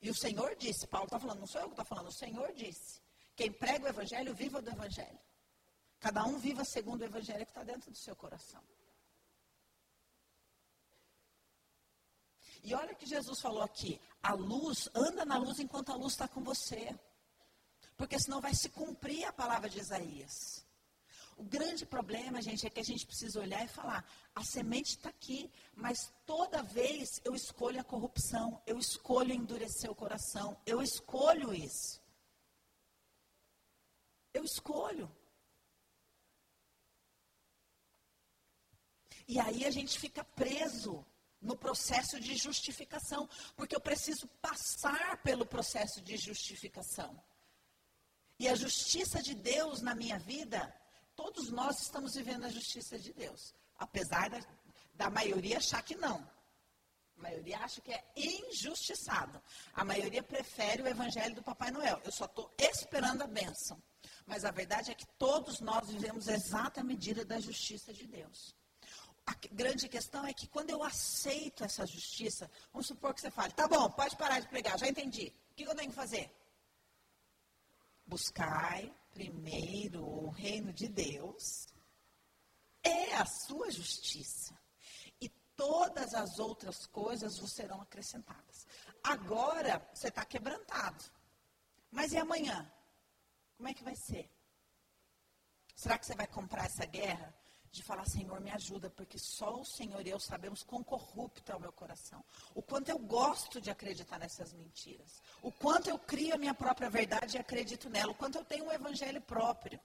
E 0.00 0.10
o 0.10 0.14
Senhor 0.14 0.54
disse, 0.56 0.86
Paulo 0.86 1.06
está 1.06 1.18
falando, 1.18 1.40
não 1.40 1.46
sou 1.46 1.60
eu 1.60 1.66
que 1.66 1.72
estou 1.72 1.84
falando, 1.84 2.08
o 2.08 2.12
Senhor 2.12 2.52
disse. 2.52 3.00
Quem 3.34 3.52
prega 3.52 3.84
o 3.84 3.88
evangelho, 3.88 4.34
viva 4.34 4.62
do 4.62 4.70
evangelho. 4.70 5.18
Cada 6.00 6.24
um 6.24 6.38
viva 6.38 6.64
segundo 6.64 7.02
o 7.02 7.04
evangelho 7.04 7.44
que 7.44 7.50
está 7.50 7.64
dentro 7.64 7.90
do 7.90 7.96
seu 7.96 8.14
coração. 8.14 8.62
E 12.62 12.74
olha 12.74 12.94
que 12.94 13.06
Jesus 13.06 13.40
falou 13.40 13.62
aqui: 13.62 14.00
a 14.22 14.32
luz, 14.34 14.88
anda 14.94 15.24
na 15.24 15.38
luz 15.38 15.58
enquanto 15.58 15.90
a 15.90 15.96
luz 15.96 16.12
está 16.12 16.28
com 16.28 16.42
você. 16.42 16.96
Porque 17.96 18.18
senão 18.18 18.40
vai 18.40 18.54
se 18.54 18.68
cumprir 18.68 19.24
a 19.24 19.32
palavra 19.32 19.68
de 19.68 19.78
Isaías. 19.78 20.64
O 21.38 21.44
grande 21.44 21.86
problema, 21.86 22.42
gente, 22.42 22.66
é 22.66 22.70
que 22.70 22.80
a 22.80 22.84
gente 22.84 23.06
precisa 23.06 23.40
olhar 23.40 23.64
e 23.64 23.68
falar: 23.68 24.04
a 24.34 24.42
semente 24.42 24.96
está 24.96 25.08
aqui, 25.08 25.48
mas 25.72 26.12
toda 26.26 26.64
vez 26.64 27.20
eu 27.24 27.32
escolho 27.32 27.80
a 27.80 27.84
corrupção, 27.84 28.60
eu 28.66 28.76
escolho 28.76 29.32
endurecer 29.32 29.88
o 29.88 29.94
coração, 29.94 30.60
eu 30.66 30.82
escolho 30.82 31.54
isso. 31.54 32.02
Eu 34.34 34.44
escolho. 34.44 35.08
E 39.28 39.38
aí 39.38 39.64
a 39.64 39.70
gente 39.70 39.96
fica 39.96 40.24
preso 40.24 41.06
no 41.40 41.56
processo 41.56 42.18
de 42.18 42.34
justificação, 42.36 43.28
porque 43.54 43.76
eu 43.76 43.80
preciso 43.80 44.26
passar 44.42 45.22
pelo 45.22 45.46
processo 45.46 46.00
de 46.02 46.16
justificação. 46.16 47.22
E 48.40 48.48
a 48.48 48.56
justiça 48.56 49.22
de 49.22 49.36
Deus 49.36 49.82
na 49.82 49.94
minha 49.94 50.18
vida, 50.18 50.74
todos 51.18 51.50
nós 51.50 51.82
estamos 51.82 52.14
vivendo 52.14 52.44
a 52.44 52.48
justiça 52.48 52.96
de 52.96 53.12
Deus, 53.12 53.52
apesar 53.76 54.30
da, 54.30 54.40
da 54.94 55.10
maioria 55.10 55.56
achar 55.58 55.82
que 55.82 55.96
não. 55.96 56.18
A 57.18 57.22
maioria 57.22 57.58
acha 57.58 57.80
que 57.80 57.92
é 57.92 58.04
injustiçado. 58.14 59.42
A 59.74 59.84
maioria 59.84 60.22
prefere 60.22 60.80
o 60.80 60.86
evangelho 60.86 61.34
do 61.34 61.42
Papai 61.42 61.72
Noel. 61.72 62.00
Eu 62.04 62.12
só 62.12 62.26
estou 62.26 62.54
esperando 62.56 63.22
a 63.22 63.26
bênção. 63.26 63.82
Mas 64.24 64.44
a 64.44 64.52
verdade 64.52 64.92
é 64.92 64.94
que 64.94 65.06
todos 65.18 65.58
nós 65.60 65.88
vivemos 65.88 66.28
a 66.28 66.34
exata 66.34 66.84
medida 66.84 67.24
da 67.24 67.40
justiça 67.40 67.92
de 67.92 68.06
Deus 68.06 68.56
a 69.26 69.34
grande 69.52 69.90
questão 69.90 70.24
é 70.26 70.32
que 70.32 70.46
quando 70.46 70.70
eu 70.70 70.82
aceito 70.82 71.62
essa 71.62 71.84
justiça, 71.84 72.50
vamos 72.72 72.86
supor 72.86 73.12
que 73.12 73.20
você 73.20 73.30
fale, 73.30 73.52
tá 73.52 73.68
bom, 73.68 73.90
pode 73.90 74.16
parar 74.16 74.40
de 74.40 74.48
pregar, 74.48 74.78
já 74.78 74.88
entendi. 74.88 75.34
O 75.50 75.54
que 75.54 75.64
eu 75.64 75.74
tenho 75.74 75.90
que 75.90 75.94
fazer? 75.94 76.34
Buscai 78.06 78.90
primeiro 79.18 80.06
o 80.06 80.30
reino 80.30 80.72
de 80.72 80.86
Deus, 80.86 81.66
é 82.84 83.14
a 83.16 83.26
sua 83.26 83.68
justiça. 83.68 84.56
E 85.20 85.28
todas 85.56 86.14
as 86.14 86.38
outras 86.38 86.86
coisas 86.86 87.38
vos 87.38 87.52
serão 87.52 87.80
acrescentadas. 87.80 88.64
Agora 89.02 89.84
você 89.92 90.06
está 90.06 90.24
quebrantado. 90.24 91.04
Mas 91.90 92.12
e 92.12 92.18
amanhã? 92.18 92.72
Como 93.56 93.68
é 93.68 93.74
que 93.74 93.82
vai 93.82 93.96
ser? 93.96 94.30
Será 95.74 95.98
que 95.98 96.06
você 96.06 96.14
vai 96.14 96.28
comprar 96.28 96.66
essa 96.66 96.86
guerra 96.86 97.34
de 97.70 97.82
falar, 97.82 98.06
Senhor, 98.06 98.40
me 98.40 98.50
ajuda, 98.50 98.88
porque 98.90 99.18
só 99.18 99.60
o 99.60 99.64
Senhor 99.64 100.06
e 100.06 100.10
eu 100.10 100.18
sabemos 100.18 100.62
quão 100.62 100.82
corrupto 100.82 101.52
é 101.52 101.54
o 101.54 101.60
meu 101.60 101.72
coração. 101.72 102.24
O 102.54 102.62
quanto 102.62 102.88
eu 102.88 102.98
gosto 102.98 103.60
de 103.60 103.70
acreditar 103.70 104.18
nessas 104.18 104.52
mentiras. 104.52 105.22
O 105.42 105.52
quanto 105.52 105.90
eu 105.90 105.98
crio 105.98 106.34
a 106.34 106.38
minha 106.38 106.54
própria 106.54 106.88
verdade 106.88 107.36
e 107.36 107.40
acredito 107.40 107.90
nela. 107.90 108.12
O 108.12 108.14
quanto 108.14 108.38
eu 108.38 108.44
tenho 108.44 108.64
um 108.64 108.72
evangelho 108.72 109.20
próprio. 109.20 109.78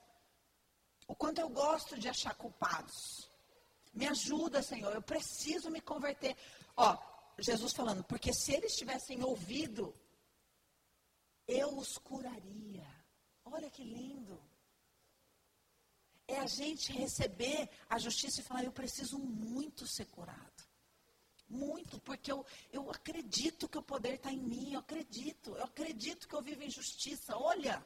O 1.07 1.15
quanto 1.15 1.39
eu 1.39 1.49
gosto 1.49 1.99
de 1.99 2.07
achar 2.07 2.34
culpados. 2.36 3.29
Me 3.93 4.07
ajuda, 4.07 4.63
Senhor, 4.63 4.93
eu 4.93 5.01
preciso 5.01 5.69
me 5.69 5.81
converter. 5.81 6.36
Ó, 6.77 6.97
Jesus 7.38 7.73
falando, 7.73 8.03
porque 8.03 8.34
se 8.34 8.53
eles 8.53 8.75
tivessem 8.75 9.23
ouvido, 9.23 9.93
eu 11.47 11.77
os 11.77 11.97
curaria. 11.97 12.88
Olha 13.45 13.69
que 13.69 13.84
lindo 13.84 14.41
é 16.34 16.39
a 16.39 16.47
gente 16.47 16.91
receber 16.91 17.69
a 17.89 17.97
justiça 17.97 18.41
e 18.41 18.43
falar: 18.43 18.63
eu 18.63 18.71
preciso 18.71 19.17
muito 19.19 19.88
ser 19.88 20.05
curado. 20.05 20.63
Muito, 21.47 21.99
porque 21.99 22.31
eu, 22.31 22.45
eu 22.71 22.89
acredito 22.89 23.69
que 23.69 23.77
o 23.77 23.84
poder 23.84 24.15
está 24.15 24.31
em 24.31 24.41
mim, 24.41 24.73
eu 24.73 24.79
acredito, 24.79 25.55
eu 25.55 25.63
acredito 25.63 26.27
que 26.27 26.34
eu 26.34 26.41
vivo 26.41 26.63
em 26.63 26.69
justiça. 26.69 27.38
Olha, 27.38 27.86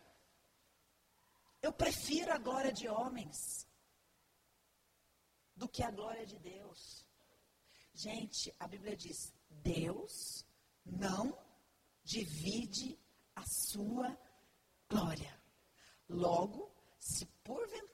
eu 1.62 1.74
prefiro 1.74 2.32
a 2.32 2.38
glória 2.38 2.72
de 2.72 2.88
homens 2.88 3.68
do 5.56 5.68
que 5.68 5.84
a 5.84 5.92
glória 5.92 6.26
de 6.26 6.40
Deus. 6.40 7.06
Gente, 7.94 8.56
a 8.60 8.68
Bíblia 8.68 8.96
diz: 8.96 9.34
Deus 9.50 10.46
não 10.86 11.38
divide 12.04 12.98
a 13.36 13.44
sua 13.46 14.18
glória. 14.90 15.36
Logo, 16.08 16.72
se 17.00 17.26
porventura 17.44 17.88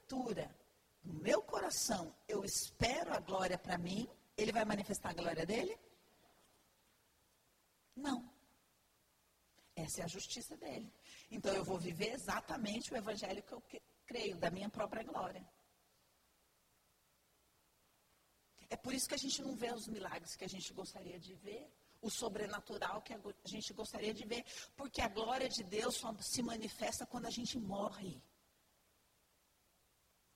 no 1.04 1.14
meu 1.14 1.42
coração 1.42 2.14
eu 2.26 2.44
espero 2.44 3.12
a 3.12 3.20
glória 3.20 3.58
para 3.58 3.76
mim, 3.76 4.08
ele 4.36 4.52
vai 4.52 4.64
manifestar 4.64 5.10
a 5.10 5.14
glória 5.14 5.44
dele? 5.44 5.78
Não. 7.94 8.32
Essa 9.76 10.02
é 10.02 10.04
a 10.04 10.08
justiça 10.08 10.56
dele. 10.56 10.92
Então 11.30 11.52
eu 11.52 11.64
vou 11.64 11.78
viver 11.78 12.12
exatamente 12.12 12.92
o 12.92 12.96
evangelho 12.96 13.42
que 13.42 13.52
eu 13.52 13.62
creio, 14.06 14.36
da 14.36 14.50
minha 14.50 14.68
própria 14.68 15.02
glória. 15.02 15.44
É 18.70 18.76
por 18.76 18.92
isso 18.94 19.08
que 19.08 19.14
a 19.14 19.18
gente 19.18 19.42
não 19.42 19.54
vê 19.54 19.72
os 19.72 19.86
milagres 19.86 20.36
que 20.36 20.44
a 20.44 20.48
gente 20.48 20.72
gostaria 20.72 21.18
de 21.18 21.34
ver, 21.34 21.70
o 22.00 22.10
sobrenatural 22.10 23.02
que 23.02 23.14
a 23.14 23.20
gente 23.46 23.72
gostaria 23.72 24.12
de 24.12 24.26
ver, 24.26 24.44
porque 24.76 25.00
a 25.00 25.08
glória 25.08 25.48
de 25.48 25.62
Deus 25.64 25.96
só 25.96 26.14
se 26.20 26.42
manifesta 26.42 27.06
quando 27.06 27.26
a 27.26 27.30
gente 27.30 27.58
morre. 27.58 28.22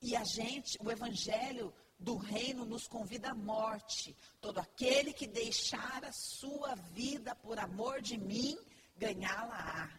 E 0.00 0.14
a 0.14 0.24
gente, 0.24 0.78
o 0.80 0.90
evangelho 0.90 1.74
do 1.98 2.16
reino 2.16 2.64
nos 2.64 2.86
convida 2.86 3.30
à 3.30 3.34
morte. 3.34 4.16
Todo 4.40 4.58
aquele 4.58 5.12
que 5.12 5.26
deixar 5.26 6.04
a 6.04 6.12
sua 6.12 6.74
vida 6.92 7.34
por 7.34 7.58
amor 7.58 8.00
de 8.00 8.16
mim, 8.16 8.56
ganhá-la-á. 8.96 9.90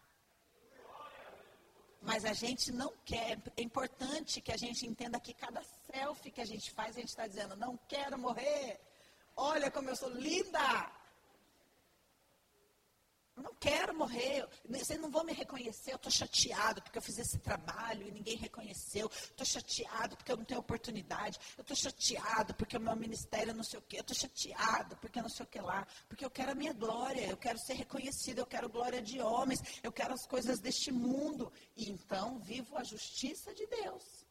Mas 2.02 2.24
a 2.24 2.34
gente 2.34 2.72
não 2.72 2.94
quer. 3.04 3.38
É 3.58 3.62
importante 3.62 4.40
que 4.40 4.54
a 4.54 4.58
gente 4.58 4.88
entenda 4.88 5.20
que 5.20 5.34
cada 5.34 5.62
selfie 5.92 6.32
que 6.32 6.42
a 6.42 6.46
gente 6.46 6.72
faz, 6.72 6.96
a 6.96 7.02
gente 7.02 7.10
está 7.10 7.28
dizendo: 7.28 7.58
não 7.58 7.78
quero 7.88 8.18
morrer. 8.18 8.80
Olha 9.36 9.70
como 9.70 9.90
eu 9.90 9.96
sou 9.96 10.10
linda. 10.10 10.92
Não 13.40 13.54
quero 13.56 13.96
morrer. 13.96 14.48
Vocês 14.68 15.00
não 15.00 15.10
vão 15.10 15.24
me 15.24 15.34
reconhecer. 15.34 15.92
Eu 15.92 15.96
estou 15.96 16.12
chateado 16.12 16.82
porque 16.82 16.98
eu 16.98 17.02
fiz 17.02 17.18
esse 17.18 17.40
trabalho 17.40 18.08
e 18.08 18.12
ninguém 18.12 18.36
reconheceu. 18.36 19.10
Estou 19.12 19.46
chateado 19.46 20.16
porque 20.16 20.32
eu 20.32 20.38
não 20.38 20.46
tenho 20.46 20.60
oportunidade. 20.60 21.40
Eu 21.58 21.62
estou 21.62 21.76
chateado 21.76 22.54
porque 22.56 22.78
o 22.78 22.80
meu 22.80 22.96
ministério 22.96 23.54
não 23.54 23.64
sei 23.64 23.80
o 23.80 23.82
quê. 23.82 23.98
Eu 23.98 24.02
estou 24.02 24.16
chateado 24.16 24.98
porque 24.98 25.22
não 25.22 25.30
sei 25.30 25.46
o 25.46 25.50
que 25.50 25.60
lá. 25.60 25.88
Porque 26.08 26.26
eu 26.26 26.30
quero 26.30 26.52
a 26.52 26.56
minha 26.56 26.74
glória. 26.74 27.28
Eu 27.28 27.38
quero 27.38 27.58
ser 27.60 27.74
reconhecido. 27.74 28.40
Eu 28.40 28.46
quero 28.46 28.70
glória 28.70 29.02
de 29.02 29.20
homens. 29.22 29.60
Eu 29.82 29.92
quero 29.92 30.14
as 30.14 30.26
coisas 30.26 30.60
deste 30.60 30.92
mundo. 30.92 31.52
E 31.76 31.90
então 31.90 32.40
vivo 32.40 32.78
a 32.78 32.84
justiça 32.84 33.54
de 33.54 33.66
Deus. 33.68 34.26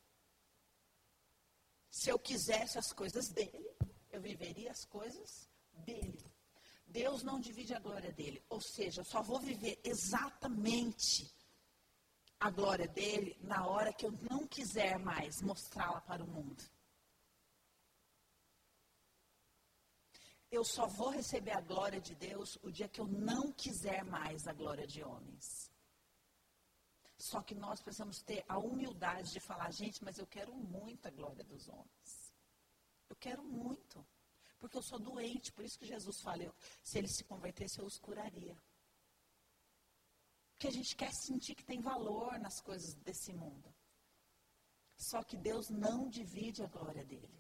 Se 1.91 2.11
eu 2.11 2.19
quisesse 2.19 2.79
as 2.79 2.93
coisas 2.93 3.29
dele, 3.29 3.71
eu 4.11 4.21
viveria 4.21 4.71
as 4.71 4.85
coisas 4.85 5.49
dele. 5.73 6.28
Deus 6.89 7.22
não 7.22 7.39
divide 7.39 7.74
a 7.74 7.80
glória 7.80 8.12
dele. 8.12 8.43
Ou 8.49 8.61
seja, 8.61 9.01
eu 9.01 9.05
só 9.05 9.22
vou 9.22 9.41
viver 9.41 9.80
exatamente 9.84 11.30
a 12.41 12.51
glória 12.51 12.89
dele 12.89 13.36
na 13.41 13.66
hora 13.66 13.93
que 13.93 14.07
eu 14.07 14.12
não 14.30 14.47
quiser 14.47 14.99
mais 14.99 15.43
mostrá-la 15.43 16.01
para 16.01 16.24
o 16.24 16.28
mundo. 16.28 16.62
Eu 20.51 20.64
só 20.64 20.86
vou 20.86 21.11
receber 21.11 21.53
a 21.53 21.61
glória 21.61 22.01
de 22.01 22.14
Deus 22.14 22.59
o 22.62 22.70
dia 22.70 22.89
que 22.89 23.01
eu 23.01 23.07
não 23.07 23.53
quiser 23.53 24.03
mais 24.05 24.47
a 24.47 24.53
glória 24.53 24.86
de 24.86 25.05
homens. 25.05 25.70
Só 27.18 27.43
que 27.43 27.55
nós 27.55 27.82
precisamos 27.82 28.22
ter 28.22 28.45
a 28.49 28.59
humildade 28.59 29.32
de 29.32 29.41
falar, 29.41 29.70
gente, 29.72 30.03
mas 30.03 30.18
eu 30.18 30.26
quero 30.26 30.55
muito 30.55 31.07
a 31.07 31.11
glória 31.11 31.45
dos 31.45 31.68
homens. 31.68 32.32
Eu 33.11 33.16
quero 33.16 33.43
muito. 33.43 34.07
Porque 34.59 34.77
eu 34.77 34.83
sou 34.83 34.99
doente, 34.99 35.53
por 35.53 35.65
isso 35.65 35.79
que 35.79 35.87
Jesus 35.87 36.21
falou, 36.21 36.55
se 36.83 36.99
ele 36.99 37.09
se 37.09 37.25
convertesse, 37.25 37.79
eu 37.79 37.87
os 37.87 37.99
curaria. 37.99 38.57
Porque 40.53 40.67
a 40.67 40.73
gente 40.73 40.97
quer 40.97 41.13
sentir 41.13 41.55
que 41.55 41.65
tem 41.65 41.81
valor 41.81 42.39
nas 42.41 42.61
coisas 42.61 42.95
desse 42.95 43.33
mundo. 43.33 43.73
Só 44.97 45.23
que 45.23 45.37
Deus 45.37 45.71
não 45.71 46.09
divide 46.09 46.65
a 46.65 46.67
glória 46.67 47.05
dele. 47.05 47.39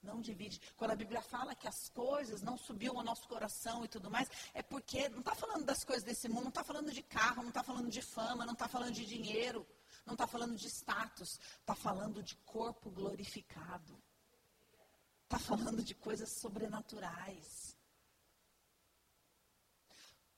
Não 0.00 0.20
divide. 0.20 0.60
Quando 0.76 0.92
a 0.92 0.96
Bíblia 0.96 1.20
fala 1.20 1.56
que 1.56 1.66
as 1.66 1.88
coisas 1.88 2.40
não 2.42 2.56
subiu 2.56 2.96
ao 2.96 3.02
nosso 3.02 3.26
coração 3.26 3.84
e 3.84 3.88
tudo 3.88 4.08
mais, 4.08 4.28
é 4.54 4.62
porque 4.62 5.08
não 5.08 5.18
está 5.18 5.34
falando 5.34 5.64
das 5.64 5.82
coisas 5.82 6.04
desse 6.04 6.28
mundo, 6.28 6.42
não 6.42 6.48
está 6.50 6.62
falando 6.62 6.92
de 6.92 7.02
carro, 7.02 7.42
não 7.42 7.48
está 7.48 7.64
falando 7.64 7.90
de 7.90 8.00
fama, 8.00 8.46
não 8.46 8.52
está 8.52 8.68
falando 8.68 8.92
de 8.92 9.04
dinheiro, 9.04 9.66
não 10.04 10.14
está 10.14 10.28
falando 10.28 10.54
de 10.54 10.68
status, 10.68 11.40
está 11.58 11.74
falando 11.74 12.22
de 12.22 12.36
corpo 12.36 12.88
glorificado. 12.88 14.00
Está 15.26 15.40
falando 15.40 15.82
de 15.82 15.92
coisas 15.92 16.30
sobrenaturais. 16.40 17.76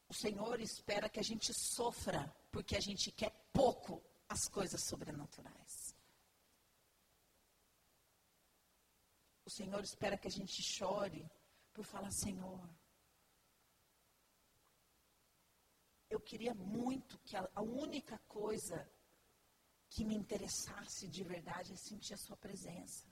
O 0.09 0.15
Senhor 0.15 0.59
espera 0.61 1.11
que 1.11 1.21
a 1.21 1.23
gente 1.23 1.53
sofra, 1.53 2.35
porque 2.51 2.75
a 2.75 2.81
gente 2.81 3.13
quer 3.13 3.31
pouco 3.53 4.03
as 4.27 4.49
coisas 4.49 4.83
sobrenaturais. 4.89 5.95
O 9.45 9.51
Senhor 9.51 9.83
espera 9.85 10.17
que 10.17 10.29
a 10.29 10.31
gente 10.31 10.63
chore 10.63 11.31
por 11.75 11.85
falar, 11.85 12.11
Senhor, 12.11 12.67
eu 16.09 16.19
queria 16.19 16.55
muito 16.55 17.19
que 17.19 17.37
a, 17.37 17.47
a 17.55 17.61
única 17.61 18.19
coisa 18.21 18.91
que 19.91 20.03
me 20.03 20.15
interessasse 20.15 21.07
de 21.09 21.23
verdade 21.23 21.75
é 21.75 21.77
sentir 21.77 22.15
a 22.15 22.19
sua 22.19 22.39
presença. 22.39 23.07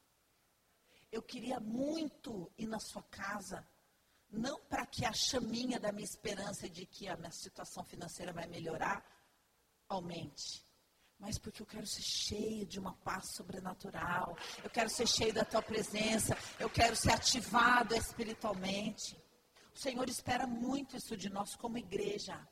Eu 1.16 1.22
queria 1.22 1.58
muito 1.58 2.52
ir 2.58 2.66
na 2.66 2.78
sua 2.78 3.02
casa, 3.04 3.66
não 4.30 4.60
para 4.66 4.84
que 4.84 5.02
a 5.02 5.14
chaminha 5.14 5.80
da 5.80 5.90
minha 5.90 6.04
esperança 6.04 6.68
de 6.68 6.84
que 6.84 7.08
a 7.08 7.16
minha 7.16 7.30
situação 7.30 7.82
financeira 7.84 8.34
vai 8.34 8.46
melhorar 8.46 9.02
aumente, 9.88 10.62
mas 11.18 11.38
porque 11.38 11.62
eu 11.62 11.66
quero 11.66 11.86
ser 11.86 12.02
cheio 12.02 12.66
de 12.66 12.78
uma 12.78 12.94
paz 12.98 13.30
sobrenatural, 13.30 14.36
eu 14.62 14.68
quero 14.68 14.90
ser 14.90 15.06
cheio 15.06 15.32
da 15.32 15.42
tua 15.42 15.62
presença, 15.62 16.36
eu 16.60 16.68
quero 16.68 16.94
ser 16.94 17.12
ativado 17.12 17.94
espiritualmente. 17.96 19.18
O 19.74 19.78
Senhor 19.78 20.06
espera 20.10 20.46
muito 20.46 20.98
isso 20.98 21.16
de 21.16 21.30
nós 21.30 21.56
como 21.56 21.78
igreja. 21.78 22.46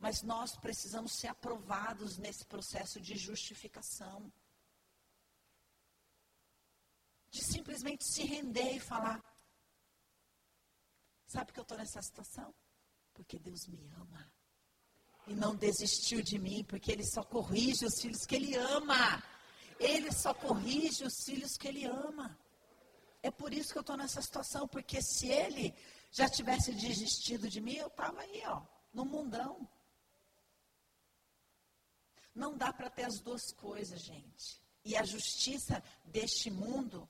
Mas 0.00 0.20
nós 0.22 0.56
precisamos 0.56 1.12
ser 1.12 1.28
aprovados 1.28 2.18
nesse 2.18 2.44
processo 2.44 3.00
de 3.00 3.16
justificação 3.16 4.32
de 7.32 7.42
simplesmente 7.42 8.04
se 8.04 8.22
render 8.24 8.76
e 8.76 8.80
falar: 8.80 9.20
Sabe 11.26 11.50
que 11.50 11.58
eu 11.58 11.62
estou 11.62 11.78
nessa 11.78 12.00
situação? 12.02 12.54
Porque 13.14 13.38
Deus 13.38 13.66
me 13.66 13.88
ama. 13.96 14.30
E 15.26 15.34
não 15.34 15.56
desistiu 15.56 16.22
de 16.22 16.38
mim, 16.38 16.62
porque 16.64 16.92
Ele 16.92 17.04
só 17.04 17.24
corrige 17.24 17.86
os 17.86 18.00
filhos 18.00 18.26
que 18.26 18.36
Ele 18.36 18.54
ama. 18.54 19.22
Ele 19.80 20.12
só 20.12 20.34
corrige 20.34 21.04
os 21.04 21.24
filhos 21.24 21.56
que 21.56 21.68
Ele 21.68 21.84
ama. 21.86 22.38
É 23.22 23.30
por 23.30 23.54
isso 23.54 23.72
que 23.72 23.78
eu 23.78 23.82
estou 23.82 23.96
nessa 23.96 24.20
situação, 24.20 24.68
porque 24.68 25.00
se 25.00 25.28
Ele 25.28 25.74
já 26.10 26.28
tivesse 26.28 26.74
desistido 26.74 27.48
de 27.48 27.60
mim, 27.60 27.76
eu 27.76 27.86
estava 27.86 28.20
aí, 28.20 28.42
ó, 28.44 28.62
no 28.92 29.06
mundão. 29.06 29.66
Não 32.34 32.58
dá 32.58 32.72
para 32.72 32.90
ter 32.90 33.04
as 33.04 33.20
duas 33.20 33.52
coisas, 33.52 34.02
gente. 34.02 34.60
E 34.84 34.96
a 34.96 35.04
justiça 35.04 35.82
deste 36.04 36.50
mundo 36.50 37.08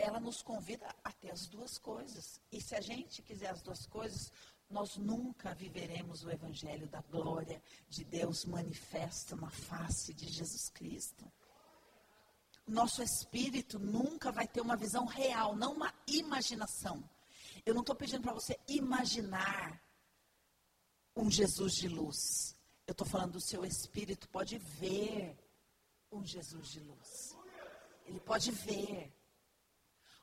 ela 0.00 0.18
nos 0.18 0.42
convida 0.42 0.88
a 1.04 1.12
ter 1.12 1.30
as 1.30 1.46
duas 1.46 1.78
coisas. 1.78 2.40
E 2.50 2.60
se 2.60 2.74
a 2.74 2.80
gente 2.80 3.22
quiser 3.22 3.50
as 3.50 3.60
duas 3.60 3.86
coisas, 3.86 4.32
nós 4.68 4.96
nunca 4.96 5.54
viveremos 5.54 6.24
o 6.24 6.30
evangelho 6.30 6.86
da 6.88 7.02
glória 7.02 7.62
de 7.88 8.02
Deus 8.04 8.44
manifesto 8.44 9.36
na 9.36 9.50
face 9.50 10.14
de 10.14 10.26
Jesus 10.26 10.70
Cristo. 10.70 11.30
Nosso 12.66 13.02
espírito 13.02 13.78
nunca 13.78 14.32
vai 14.32 14.46
ter 14.46 14.60
uma 14.60 14.76
visão 14.76 15.04
real, 15.04 15.54
não 15.54 15.74
uma 15.74 15.92
imaginação. 16.06 17.02
Eu 17.66 17.74
não 17.74 17.82
estou 17.82 17.96
pedindo 17.96 18.22
para 18.22 18.32
você 18.32 18.58
imaginar 18.68 19.82
um 21.14 21.30
Jesus 21.30 21.74
de 21.74 21.88
luz. 21.88 22.56
Eu 22.86 22.92
estou 22.92 23.06
falando 23.06 23.32
do 23.32 23.40
seu 23.40 23.64
espírito 23.64 24.28
pode 24.30 24.56
ver 24.56 25.36
um 26.10 26.24
Jesus 26.24 26.68
de 26.68 26.80
luz. 26.80 27.36
Ele 28.06 28.20
pode 28.20 28.50
ver 28.50 29.12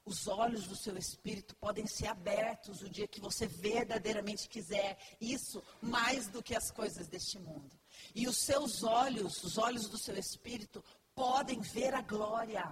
os 0.08 0.26
olhos 0.26 0.66
do 0.68 0.76
seu 0.76 0.98
espírito 0.98 1.54
podem 1.58 1.86
ser 1.86 2.08
abertos 2.08 2.82
o 2.82 2.90
dia 2.90 3.08
que 3.08 3.20
você 3.20 3.46
verdadeiramente 3.46 4.48
quiser 4.48 4.98
isso 5.20 5.62
mais 5.82 6.30
do 6.30 6.42
que 6.42 6.56
as 6.56 6.72
coisas 6.72 7.10
deste 7.10 7.38
mundo. 7.38 7.78
E 8.16 8.26
os 8.26 8.38
seus 8.38 8.84
olhos, 8.84 9.44
os 9.44 9.58
olhos 9.58 9.90
do 9.90 9.98
seu 9.98 10.18
espírito, 10.18 10.82
podem 11.14 11.60
ver 11.60 11.94
a 11.94 12.02
glória. 12.02 12.64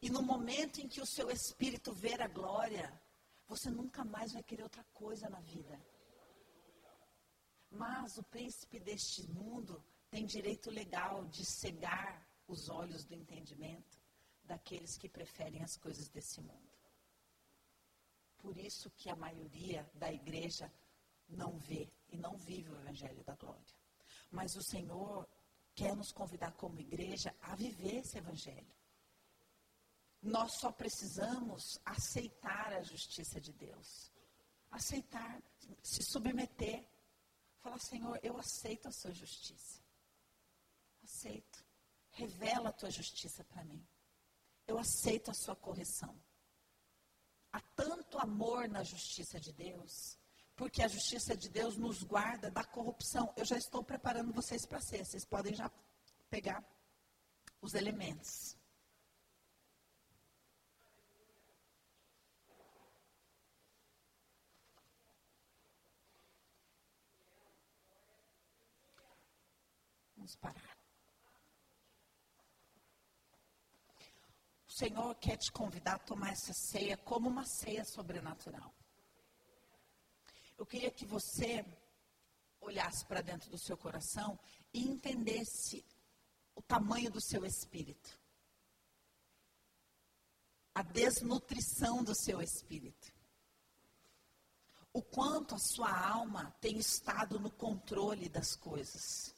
E 0.00 0.08
no 0.08 0.22
momento 0.22 0.80
em 0.80 0.86
que 0.86 1.00
o 1.00 1.06
seu 1.06 1.30
espírito 1.30 1.92
ver 1.92 2.22
a 2.22 2.28
glória, 2.28 2.88
você 3.48 3.68
nunca 3.68 4.04
mais 4.04 4.32
vai 4.32 4.42
querer 4.44 4.62
outra 4.62 4.84
coisa 4.94 5.28
na 5.28 5.40
vida. 5.40 5.84
Mas 7.72 8.16
o 8.18 8.22
príncipe 8.22 8.78
deste 8.78 9.28
mundo 9.32 9.84
tem 10.08 10.24
direito 10.24 10.70
legal 10.70 11.26
de 11.26 11.44
cegar 11.44 12.24
os 12.46 12.68
olhos 12.68 13.04
do 13.04 13.14
entendimento 13.14 13.99
daqueles 14.50 14.98
que 14.98 15.08
preferem 15.08 15.62
as 15.62 15.76
coisas 15.76 16.08
desse 16.08 16.40
mundo. 16.40 16.72
Por 18.38 18.56
isso 18.58 18.90
que 18.90 19.08
a 19.08 19.14
maioria 19.14 19.88
da 19.94 20.12
igreja 20.12 20.72
não 21.28 21.56
vê 21.56 21.88
e 22.08 22.16
não 22.16 22.36
vive 22.36 22.68
o 22.68 22.80
evangelho 22.80 23.22
da 23.22 23.36
glória. 23.36 23.74
Mas 24.28 24.56
o 24.56 24.62
Senhor 24.62 25.28
quer 25.72 25.94
nos 25.94 26.10
convidar 26.10 26.52
como 26.54 26.80
igreja 26.80 27.32
a 27.40 27.54
viver 27.54 27.98
esse 28.00 28.18
evangelho. 28.18 28.74
Nós 30.20 30.50
só 30.58 30.72
precisamos 30.72 31.78
aceitar 31.84 32.72
a 32.72 32.82
justiça 32.82 33.40
de 33.40 33.52
Deus. 33.52 34.10
Aceitar, 34.68 35.40
se 35.80 36.02
submeter. 36.02 36.84
Falar, 37.60 37.78
Senhor, 37.78 38.18
eu 38.20 38.36
aceito 38.36 38.88
a 38.88 38.92
sua 38.92 39.12
justiça. 39.12 39.80
Aceito. 41.04 41.64
Revela 42.10 42.70
a 42.70 42.72
tua 42.72 42.90
justiça 42.90 43.44
para 43.44 43.64
mim. 43.64 43.86
Eu 44.70 44.78
aceito 44.78 45.32
a 45.32 45.34
sua 45.34 45.56
correção. 45.56 46.14
Há 47.52 47.60
tanto 47.74 48.20
amor 48.20 48.68
na 48.68 48.84
justiça 48.84 49.40
de 49.40 49.52
Deus, 49.52 50.16
porque 50.54 50.80
a 50.80 50.86
justiça 50.86 51.36
de 51.36 51.48
Deus 51.48 51.76
nos 51.76 52.04
guarda 52.04 52.52
da 52.52 52.62
corrupção. 52.62 53.34
Eu 53.36 53.44
já 53.44 53.56
estou 53.58 53.82
preparando 53.82 54.32
vocês 54.32 54.64
para 54.64 54.80
ser. 54.80 55.04
Vocês 55.04 55.24
podem 55.24 55.56
já 55.56 55.68
pegar 56.28 56.64
os 57.60 57.74
elementos. 57.74 58.56
Vamos 70.14 70.36
parar. 70.36 70.80
O 74.69 74.69
Senhor 74.80 75.14
quer 75.16 75.36
te 75.36 75.52
convidar 75.52 75.96
a 75.96 75.98
tomar 75.98 76.30
essa 76.32 76.54
ceia 76.54 76.96
como 76.96 77.28
uma 77.28 77.44
ceia 77.44 77.84
sobrenatural. 77.84 78.74
Eu 80.56 80.64
queria 80.64 80.90
que 80.90 81.04
você 81.04 81.62
olhasse 82.62 83.04
para 83.04 83.20
dentro 83.20 83.50
do 83.50 83.58
seu 83.58 83.76
coração 83.76 84.38
e 84.72 84.80
entendesse 84.80 85.84
o 86.54 86.62
tamanho 86.62 87.10
do 87.10 87.20
seu 87.20 87.44
espírito. 87.44 88.18
A 90.74 90.82
desnutrição 90.82 92.02
do 92.02 92.14
seu 92.14 92.40
espírito. 92.40 93.12
O 94.94 95.02
quanto 95.02 95.54
a 95.56 95.58
sua 95.58 95.92
alma 96.08 96.56
tem 96.58 96.78
estado 96.78 97.38
no 97.38 97.50
controle 97.50 98.30
das 98.30 98.56
coisas 98.56 99.34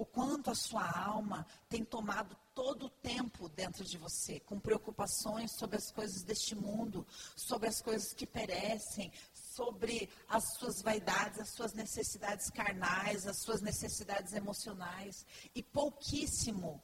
o 0.00 0.06
quanto 0.06 0.50
a 0.50 0.54
sua 0.54 0.90
alma 0.98 1.46
tem 1.68 1.84
tomado 1.84 2.34
todo 2.60 2.86
o 2.86 2.90
tempo 2.90 3.48
dentro 3.48 3.82
de 3.82 3.96
você, 3.96 4.38
com 4.40 4.60
preocupações 4.60 5.50
sobre 5.52 5.78
as 5.78 5.90
coisas 5.90 6.22
deste 6.22 6.54
mundo, 6.54 7.06
sobre 7.34 7.66
as 7.66 7.80
coisas 7.80 8.12
que 8.12 8.26
perecem, 8.26 9.10
sobre 9.32 10.10
as 10.28 10.58
suas 10.58 10.82
vaidades, 10.82 11.40
as 11.40 11.48
suas 11.48 11.72
necessidades 11.72 12.50
carnais, 12.50 13.26
as 13.26 13.38
suas 13.38 13.62
necessidades 13.62 14.34
emocionais, 14.34 15.24
e 15.54 15.62
pouquíssimo 15.62 16.82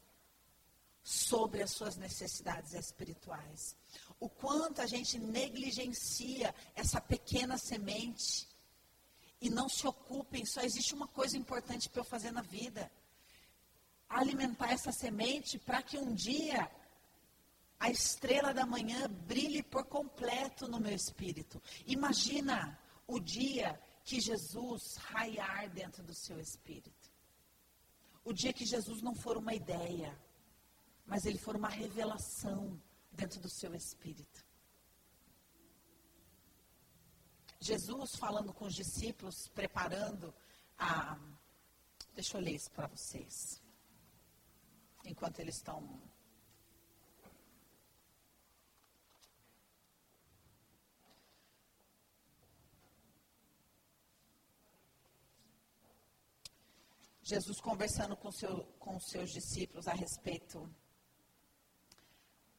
sobre 1.02 1.62
as 1.62 1.72
suas 1.72 1.94
necessidades 1.96 2.72
espirituais. 2.72 3.76
O 4.18 4.30
quanto 4.30 4.80
a 4.80 4.86
gente 4.86 5.18
negligencia 5.18 6.54
essa 6.74 7.02
pequena 7.02 7.58
semente 7.58 8.48
e 9.42 9.50
não 9.50 9.68
se 9.68 9.86
ocupem, 9.86 10.46
só 10.46 10.62
existe 10.62 10.94
uma 10.94 11.06
coisa 11.06 11.36
importante 11.36 11.90
para 11.90 12.00
eu 12.00 12.04
fazer 12.04 12.30
na 12.30 12.40
vida 12.40 12.90
alimentar 14.08 14.70
essa 14.70 14.92
semente 14.92 15.58
para 15.58 15.82
que 15.82 15.98
um 15.98 16.14
dia 16.14 16.70
a 17.78 17.90
estrela 17.90 18.54
da 18.54 18.64
manhã 18.64 19.08
brilhe 19.08 19.62
por 19.62 19.84
completo 19.84 20.66
no 20.66 20.80
meu 20.80 20.94
espírito. 20.94 21.62
Imagina 21.86 22.78
o 23.06 23.20
dia 23.20 23.80
que 24.02 24.20
Jesus 24.20 24.96
raiar 24.96 25.68
dentro 25.70 26.02
do 26.02 26.14
seu 26.14 26.38
espírito. 26.40 27.10
O 28.24 28.32
dia 28.32 28.52
que 28.52 28.64
Jesus 28.64 29.02
não 29.02 29.14
for 29.14 29.36
uma 29.36 29.54
ideia, 29.54 30.18
mas 31.04 31.26
ele 31.26 31.38
for 31.38 31.54
uma 31.54 31.68
revelação 31.68 32.80
dentro 33.12 33.40
do 33.40 33.48
seu 33.48 33.74
espírito. 33.74 34.44
Jesus 37.60 38.16
falando 38.16 38.52
com 38.52 38.66
os 38.66 38.74
discípulos, 38.74 39.48
preparando 39.48 40.34
a. 40.78 41.18
Deixa 42.14 42.38
eu 42.38 42.40
ler 42.40 42.54
isso 42.54 42.70
para 42.70 42.86
vocês 42.86 43.65
enquanto 45.06 45.40
eles 45.40 45.56
estão. 45.56 46.00
Jesus 57.22 57.60
conversando 57.60 58.16
com, 58.16 58.30
seu, 58.30 58.64
com 58.78 58.96
os 58.96 59.04
seus 59.08 59.32
discípulos 59.32 59.88
a 59.88 59.92
respeito 59.92 60.72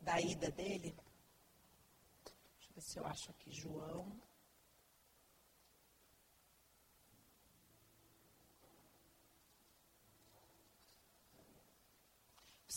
da 0.02 0.20
ida 0.20 0.52
dele. 0.52 0.94
Deixa 2.58 2.70
eu 2.70 2.76
ver 2.76 2.82
se 2.82 3.00
eu 3.00 3.06
acho 3.06 3.32
aqui 3.32 3.50
João. 3.52 4.27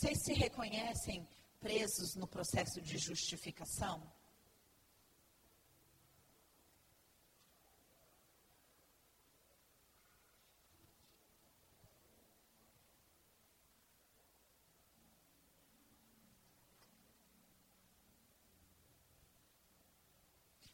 Vocês 0.01 0.23
se 0.23 0.33
reconhecem 0.33 1.27
presos 1.59 2.15
no 2.15 2.25
processo 2.25 2.81
de 2.81 2.97
justificação? 2.97 4.01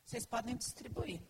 Vocês 0.06 0.26
podem 0.26 0.56
distribuir. 0.56 1.22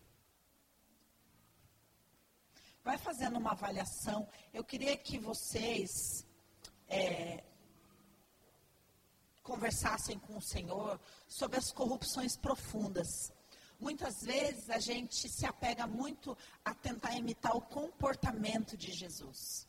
Vai 2.84 2.96
fazendo 2.96 3.40
uma 3.40 3.50
avaliação. 3.50 4.28
Eu 4.54 4.62
queria 4.62 4.96
que 4.96 5.18
vocês 5.18 6.24
é, 6.86 7.42
conversassem 9.48 10.18
com 10.18 10.36
o 10.36 10.42
Senhor 10.42 11.00
sobre 11.26 11.56
as 11.56 11.72
corrupções 11.72 12.36
profundas. 12.36 13.32
Muitas 13.80 14.22
vezes 14.22 14.68
a 14.68 14.78
gente 14.78 15.26
se 15.26 15.46
apega 15.46 15.86
muito 15.86 16.36
a 16.62 16.74
tentar 16.74 17.14
imitar 17.14 17.56
o 17.56 17.62
comportamento 17.62 18.76
de 18.76 18.92
Jesus. 18.92 19.66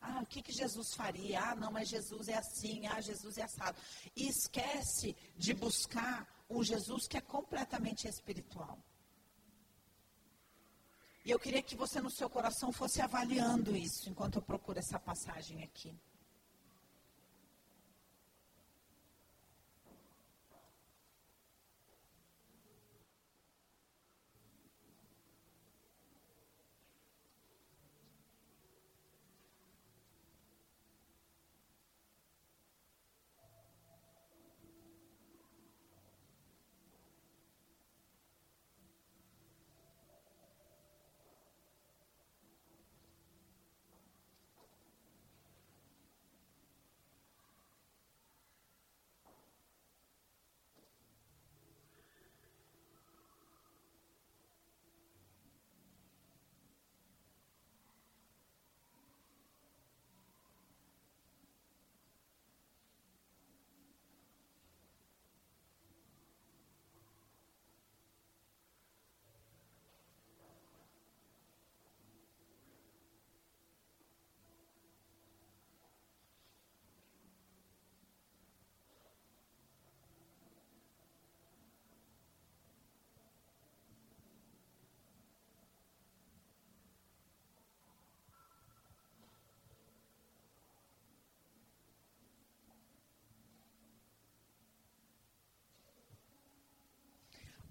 Ah, 0.00 0.20
o 0.22 0.26
que, 0.26 0.42
que 0.42 0.52
Jesus 0.52 0.94
faria? 0.94 1.40
Ah, 1.40 1.54
não, 1.54 1.70
mas 1.70 1.88
Jesus 1.88 2.28
é 2.28 2.34
assim, 2.34 2.86
ah, 2.88 3.00
Jesus 3.00 3.38
é 3.38 3.42
assado. 3.42 3.78
E 4.16 4.26
esquece 4.28 5.16
de 5.36 5.54
buscar 5.54 6.28
um 6.50 6.62
Jesus 6.62 7.06
que 7.06 7.16
é 7.16 7.20
completamente 7.20 8.08
espiritual. 8.08 8.78
E 11.24 11.30
eu 11.30 11.38
queria 11.38 11.62
que 11.62 11.76
você 11.76 12.00
no 12.00 12.10
seu 12.10 12.28
coração 12.28 12.72
fosse 12.72 13.00
avaliando 13.00 13.76
isso 13.76 14.10
enquanto 14.10 14.36
eu 14.36 14.42
procuro 14.42 14.78
essa 14.78 14.98
passagem 14.98 15.62
aqui. 15.62 15.94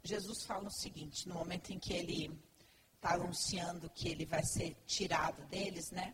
Jesus 0.05 0.43
fala 0.43 0.67
o 0.67 0.71
seguinte, 0.71 1.29
no 1.29 1.35
momento 1.35 1.71
em 1.71 1.79
que 1.79 1.93
ele 1.93 2.37
está 2.95 3.13
anunciando 3.13 3.89
que 3.89 4.09
ele 4.09 4.25
vai 4.25 4.43
ser 4.43 4.75
tirado 4.85 5.45
deles, 5.47 5.91
né? 5.91 6.13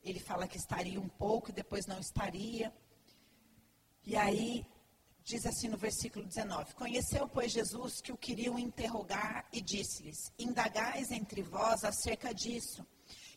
Ele 0.00 0.20
fala 0.20 0.46
que 0.46 0.56
estaria 0.56 1.00
um 1.00 1.08
pouco 1.08 1.50
e 1.50 1.52
depois 1.52 1.86
não 1.86 1.98
estaria. 1.98 2.72
E 4.04 4.16
aí 4.16 4.64
diz 5.24 5.44
assim 5.44 5.66
no 5.66 5.76
versículo 5.76 6.24
19: 6.24 6.72
Conheceu, 6.74 7.28
pois, 7.28 7.50
Jesus 7.50 8.00
que 8.00 8.12
o 8.12 8.16
queriam 8.16 8.56
interrogar 8.56 9.44
e 9.52 9.60
disse-lhes: 9.60 10.32
Indagais 10.38 11.10
entre 11.10 11.42
vós 11.42 11.84
acerca 11.84 12.32
disso. 12.32 12.86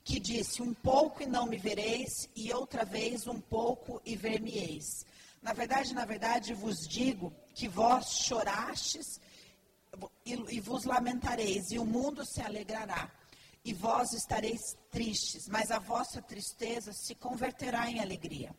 Que 0.04 0.20
disse: 0.20 0.62
Um 0.62 0.74
pouco 0.74 1.24
e 1.24 1.26
não 1.26 1.48
me 1.48 1.58
vereis, 1.58 2.30
e 2.36 2.54
outra 2.54 2.86
vez 2.86 3.26
um 3.26 3.42
pouco 3.42 4.00
e 4.06 4.16
ver-me-eis. 4.16 5.04
Na 5.42 5.52
verdade, 5.52 5.96
na 5.96 6.06
verdade 6.06 6.54
vos 6.54 6.88
digo 6.88 7.34
que 7.56 7.68
vós 7.68 8.06
chorastes 8.24 9.20
e, 10.26 10.34
e 10.56 10.60
vos 10.60 10.84
lamentareis, 10.86 11.72
e 11.72 11.80
o 11.80 11.86
mundo 11.86 12.26
se 12.26 12.42
alegrará. 12.42 13.12
E 13.66 13.74
vós 13.74 14.12
estareis 14.12 14.76
tristes, 14.92 15.48
mas 15.48 15.72
a 15.72 15.80
vossa 15.80 16.22
tristeza 16.22 16.92
se 16.92 17.16
converterá 17.16 17.90
em 17.90 18.02
alegria. 18.02 18.54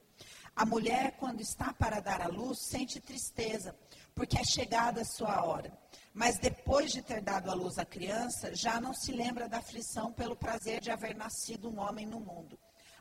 A 0.56 0.64
mulher, 0.64 1.16
quando 1.18 1.40
está 1.40 1.74
para 1.74 2.00
dar 2.00 2.22
à 2.22 2.28
luz, 2.28 2.60
sente 2.70 3.00
tristeza, 3.00 3.76
porque 4.14 4.38
é 4.38 4.44
chegada 4.44 5.02
a 5.02 5.04
sua 5.04 5.44
hora. 5.44 5.76
Mas 6.14 6.38
depois 6.38 6.92
de 6.92 7.02
ter 7.02 7.20
dado 7.20 7.50
à 7.50 7.54
luz 7.54 7.76
a 7.76 7.84
criança, 7.84 8.54
já 8.54 8.80
não 8.80 8.94
se 8.94 9.12
lembra 9.12 9.48
da 9.48 9.58
aflição 9.58 10.12
pelo 10.12 10.36
prazer 10.36 10.80
de 10.80 10.90
haver 10.90 11.14
nascido 11.16 11.68
um 11.68 11.80
homem 11.80 12.06
no 12.06 12.20
mundo. 12.20 12.58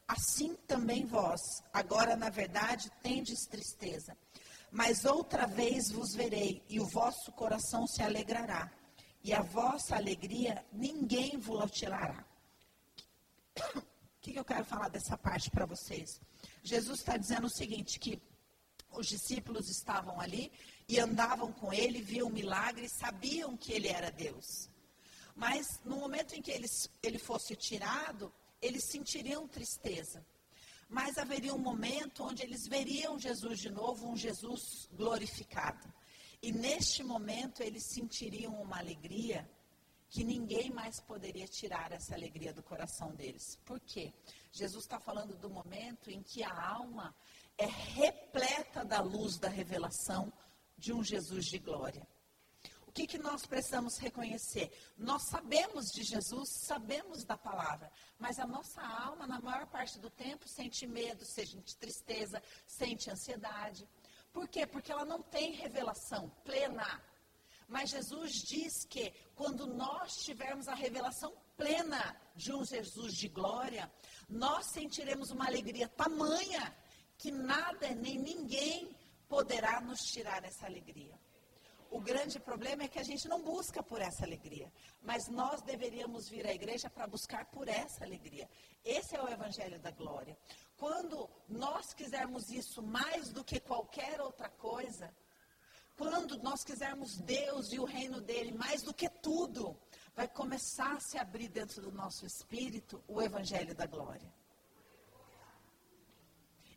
Assim 0.07 0.55
também 0.67 1.05
vós, 1.05 1.39
agora 1.71 2.15
na 2.17 2.29
verdade, 2.29 2.91
tendes 3.01 3.45
tristeza 3.45 4.17
mas 4.73 5.05
outra 5.05 5.45
vez 5.45 5.91
vos 5.91 6.15
verei, 6.15 6.63
e 6.67 6.79
o 6.79 6.85
vosso 6.85 7.31
coração 7.33 7.85
se 7.85 8.01
alegrará, 8.01 8.71
e 9.23 9.31
a 9.31 9.43
vossa 9.43 9.95
alegria 9.95 10.65
ninguém 10.73 11.37
vos 11.37 11.69
tirará. 11.69 12.25
O 13.77 13.81
que, 14.19 14.35
eu 14.35 14.43
quero 14.43 14.65
falar 14.65 14.89
dessa 14.89 15.15
parte 15.15 15.51
para 15.51 15.67
vocês? 15.67 16.19
Jesus 16.63 16.99
está 16.99 17.17
dizendo 17.17 17.45
o 17.45 17.55
seguinte, 17.55 17.99
que 17.99 18.19
os 18.89 19.05
discípulos 19.05 19.69
estavam 19.69 20.19
ali 20.19 20.51
e 20.89 20.99
andavam 20.99 21.53
com 21.53 21.71
ele, 21.71 22.01
viam 22.01 22.31
milagres, 22.31 22.93
sabiam 22.93 23.55
que 23.55 23.73
ele 23.73 23.89
era 23.89 24.11
Deus. 24.11 24.71
Mas 25.35 25.67
no 25.85 25.97
momento 25.97 26.33
em 26.33 26.41
que 26.41 26.49
ele, 26.49 26.67
ele 27.03 27.19
fosse 27.19 27.55
tirado, 27.55 28.33
eles 28.59 28.85
sentiriam 28.89 29.47
tristeza 29.47 30.25
mas 30.93 31.17
haveria 31.17 31.53
um 31.53 31.57
momento 31.59 32.23
onde 32.23 32.43
eles 32.43 32.67
veriam 32.67 33.17
Jesus 33.17 33.59
de 33.59 33.71
novo, 33.71 34.07
um 34.07 34.15
Jesus 34.15 34.87
glorificado. 34.93 35.91
E 36.39 36.51
neste 36.51 37.03
momento 37.03 37.63
eles 37.63 37.83
sentiriam 37.87 38.53
uma 38.61 38.77
alegria 38.77 39.49
que 40.07 40.23
ninguém 40.23 40.69
mais 40.69 41.01
poderia 41.01 41.47
tirar 41.47 41.91
essa 41.91 42.13
alegria 42.13 42.53
do 42.53 42.61
coração 42.61 43.15
deles. 43.15 43.57
Por 43.65 43.79
quê? 43.79 44.13
Jesus 44.51 44.83
está 44.83 44.99
falando 44.99 45.35
do 45.35 45.49
momento 45.49 46.11
em 46.11 46.21
que 46.21 46.43
a 46.43 46.53
alma 46.53 47.15
é 47.57 47.65
repleta 47.65 48.85
da 48.85 49.01
luz 49.01 49.39
da 49.39 49.49
revelação 49.49 50.31
de 50.77 50.93
um 50.93 51.03
Jesus 51.03 51.45
de 51.45 51.57
glória 51.57 52.07
que, 52.93 53.07
que 53.07 53.17
nós 53.17 53.45
precisamos 53.45 53.97
reconhecer? 53.97 54.71
Nós 54.97 55.23
sabemos 55.23 55.87
de 55.91 56.03
Jesus, 56.03 56.49
sabemos 56.67 57.23
da 57.25 57.35
palavra, 57.35 57.91
mas 58.19 58.37
a 58.37 58.45
nossa 58.45 58.81
alma, 58.81 59.25
na 59.25 59.41
maior 59.41 59.65
parte 59.67 59.99
do 59.99 60.09
tempo, 60.09 60.47
sente 60.47 60.85
medo, 60.85 61.25
sente 61.25 61.75
tristeza, 61.77 62.41
sente 62.67 63.09
ansiedade. 63.09 63.87
Por 64.31 64.47
quê? 64.47 64.67
Porque 64.67 64.91
ela 64.91 65.05
não 65.05 65.21
tem 65.23 65.53
revelação 65.53 66.29
plena. 66.43 67.03
Mas 67.67 67.89
Jesus 67.89 68.33
diz 68.33 68.85
que 68.85 69.11
quando 69.35 69.65
nós 69.65 70.17
tivermos 70.23 70.67
a 70.67 70.75
revelação 70.75 71.33
plena 71.57 72.15
de 72.35 72.53
um 72.53 72.63
Jesus 72.63 73.13
de 73.15 73.27
glória, 73.27 73.91
nós 74.29 74.67
sentiremos 74.67 75.31
uma 75.31 75.47
alegria 75.47 75.87
tamanha 75.87 76.75
que 77.17 77.31
nada 77.31 77.89
nem 77.95 78.19
ninguém 78.19 78.95
poderá 79.27 79.81
nos 79.81 80.01
tirar 80.01 80.43
essa 80.43 80.67
alegria. 80.67 81.22
O 81.93 82.01
grande 82.01 82.39
problema 82.39 82.81
é 82.81 82.87
que 82.87 82.97
a 82.97 83.03
gente 83.03 83.27
não 83.27 83.39
busca 83.43 83.83
por 83.83 84.01
essa 84.01 84.25
alegria. 84.25 84.67
Mas 84.99 85.27
nós 85.27 85.61
deveríamos 85.61 86.27
vir 86.27 86.43
à 86.47 86.51
igreja 86.51 86.89
para 86.89 87.05
buscar 87.05 87.45
por 87.51 87.67
essa 87.67 88.03
alegria. 88.03 88.49
Esse 88.83 89.15
é 89.15 89.21
o 89.21 89.29
Evangelho 89.29 89.79
da 89.79 89.91
Glória. 89.91 90.35
Quando 90.75 91.29
nós 91.47 91.93
quisermos 91.93 92.49
isso 92.49 92.81
mais 92.81 93.31
do 93.31 93.43
que 93.43 93.59
qualquer 93.59 94.19
outra 94.19 94.49
coisa, 94.49 95.15
quando 95.95 96.41
nós 96.41 96.63
quisermos 96.63 97.19
Deus 97.19 97.71
e 97.71 97.79
o 97.79 97.85
reino 97.85 98.19
dele 98.19 98.51
mais 98.53 98.81
do 98.81 98.91
que 98.91 99.07
tudo, 99.07 99.79
vai 100.15 100.27
começar 100.27 100.93
a 100.93 100.99
se 100.99 101.19
abrir 101.19 101.49
dentro 101.49 101.79
do 101.79 101.91
nosso 101.91 102.25
espírito 102.25 103.03
o 103.07 103.21
Evangelho 103.21 103.75
da 103.75 103.85
Glória. 103.85 104.33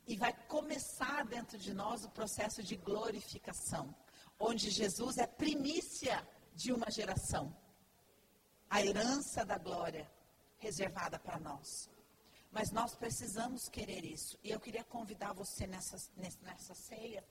E 0.07 0.15
vai 0.15 0.35
começar 0.47 1.25
dentro 1.25 1.57
de 1.57 1.73
nós 1.73 2.05
o 2.05 2.11
processo 2.11 2.63
de 2.63 2.77
glorificação 2.77 3.95
onde 4.39 4.71
Jesus 4.71 5.19
é 5.19 5.27
primícia 5.27 6.27
de 6.55 6.73
uma 6.73 6.91
geração. 6.91 7.55
A 8.69 8.85
herança 8.85 9.45
da 9.45 9.59
glória 9.59 10.11
reservada 10.59 11.19
para 11.19 11.39
nós. 11.39 11.91
Mas 12.51 12.71
nós 12.71 12.95
precisamos 12.95 13.69
querer 13.69 14.05
isso. 14.05 14.39
E 14.43 14.51
eu 14.51 14.61
queria 14.61 14.85
convidar 14.85 15.33
você 15.33 15.67
nessa, 15.67 15.97
nessa 16.17 16.75
ceia 16.75 17.25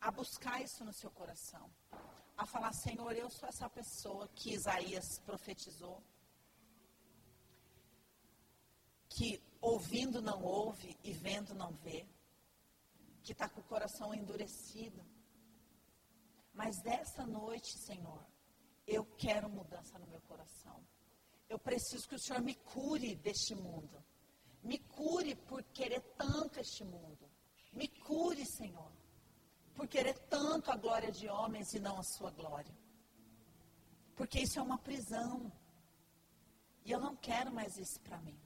a 0.00 0.10
buscar 0.10 0.60
isso 0.60 0.84
no 0.84 0.92
seu 0.92 1.10
coração. 1.10 1.70
A 2.36 2.44
falar, 2.44 2.72
Senhor, 2.72 3.12
eu 3.12 3.30
sou 3.30 3.48
essa 3.48 3.68
pessoa 3.70 4.28
que 4.34 4.52
Isaías 4.52 5.18
profetizou. 5.20 6.02
Que 9.08 9.40
ouvindo 9.60 10.20
não 10.20 10.42
ouve 10.42 10.98
e 11.02 11.12
vendo 11.12 11.54
não 11.54 11.72
vê. 11.72 12.06
Que 13.22 13.32
está 13.32 13.48
com 13.48 13.60
o 13.60 13.64
coração 13.64 14.12
endurecido 14.12 15.13
mas 16.54 16.80
dessa 16.82 17.26
noite, 17.26 17.76
Senhor, 17.78 18.24
eu 18.86 19.04
quero 19.16 19.50
mudança 19.50 19.98
no 19.98 20.06
meu 20.06 20.20
coração. 20.22 20.82
Eu 21.48 21.58
preciso 21.58 22.08
que 22.08 22.14
o 22.14 22.18
Senhor 22.18 22.40
me 22.40 22.54
cure 22.54 23.16
deste 23.16 23.54
mundo. 23.54 24.02
Me 24.62 24.78
cure 24.78 25.34
por 25.34 25.62
querer 25.64 26.00
tanto 26.16 26.60
este 26.60 26.84
mundo. 26.84 27.30
Me 27.72 27.88
cure, 27.88 28.46
Senhor, 28.46 28.92
por 29.74 29.88
querer 29.88 30.16
tanto 30.28 30.70
a 30.70 30.76
glória 30.76 31.10
de 31.10 31.28
homens 31.28 31.72
e 31.74 31.80
não 31.80 31.98
a 31.98 32.04
sua 32.04 32.30
glória. 32.30 32.74
Porque 34.14 34.40
isso 34.40 34.58
é 34.58 34.62
uma 34.62 34.78
prisão. 34.78 35.52
E 36.84 36.92
eu 36.92 37.00
não 37.00 37.16
quero 37.16 37.52
mais 37.52 37.76
isso 37.76 38.00
para 38.00 38.18
mim. 38.18 38.38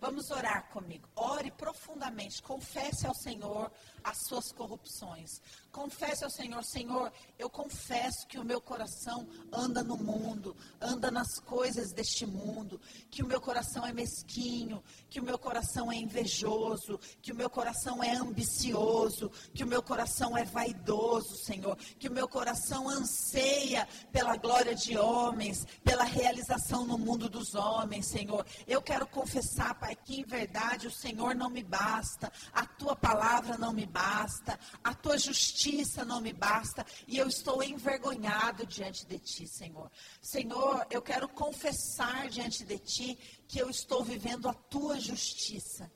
Vamos 0.00 0.30
orar 0.30 0.70
comigo. 0.70 1.08
Ore 1.14 1.50
profundamente. 1.50 2.42
Confesse 2.42 3.06
ao 3.06 3.14
Senhor 3.14 3.70
as 4.02 4.18
suas 4.26 4.52
corrupções. 4.52 5.40
Confesse 5.72 6.24
ao 6.24 6.30
Senhor, 6.30 6.64
Senhor, 6.64 7.12
eu 7.38 7.48
confesso 7.48 8.26
que 8.26 8.38
o 8.38 8.44
meu 8.44 8.60
coração 8.60 9.28
anda 9.52 9.84
no 9.84 9.96
mundo, 9.96 10.56
anda 10.80 11.10
nas 11.10 11.38
coisas 11.38 11.92
deste 11.92 12.26
mundo, 12.26 12.80
que 13.08 13.22
o 13.22 13.26
meu 13.26 13.40
coração 13.40 13.86
é 13.86 13.92
mesquinho, 13.92 14.82
que 15.08 15.20
o 15.20 15.22
meu 15.22 15.38
coração 15.38 15.90
é 15.92 15.96
invejoso, 15.96 16.98
que 17.22 17.30
o 17.30 17.36
meu 17.36 17.48
coração 17.48 18.02
é 18.02 18.14
ambicioso, 18.14 19.30
que 19.54 19.62
o 19.62 19.66
meu 19.66 19.82
coração 19.82 20.36
é 20.36 20.44
vaidoso, 20.44 21.36
Senhor, 21.36 21.76
que 21.76 22.08
o 22.08 22.12
meu 22.12 22.28
coração 22.28 22.88
anseia 22.88 23.86
pela 24.10 24.36
glória 24.36 24.74
de 24.74 24.98
homens, 24.98 25.66
pela 25.84 26.04
realização 26.04 26.84
no 26.84 26.98
mundo 26.98 27.28
dos 27.28 27.54
homens, 27.54 28.06
Senhor. 28.06 28.44
Eu 28.66 28.82
quero 28.82 29.06
confessar, 29.06 29.74
Pai, 29.78 29.94
que 29.94 30.20
em 30.20 30.24
verdade 30.24 30.88
o 30.88 30.92
Senhor 30.92 31.34
não 31.34 31.48
me 31.48 31.62
basta, 31.62 32.32
a 32.52 32.66
tua 32.66 32.96
palavra 32.96 33.56
não 33.56 33.72
me 33.72 33.86
basta, 33.90 34.58
a 34.82 34.94
tua 34.94 35.18
justiça 35.18 36.04
não 36.04 36.20
me 36.20 36.32
basta 36.32 36.86
e 37.06 37.18
eu 37.18 37.28
estou 37.28 37.62
envergonhado 37.62 38.64
diante 38.66 39.04
de 39.06 39.18
ti, 39.18 39.46
Senhor. 39.46 39.90
Senhor, 40.22 40.86
eu 40.90 41.02
quero 41.02 41.28
confessar 41.28 42.28
diante 42.28 42.64
de 42.64 42.78
ti 42.78 43.18
que 43.46 43.58
eu 43.58 43.68
estou 43.68 44.04
vivendo 44.04 44.48
a 44.48 44.54
tua 44.54 44.98
justiça. 44.98 45.90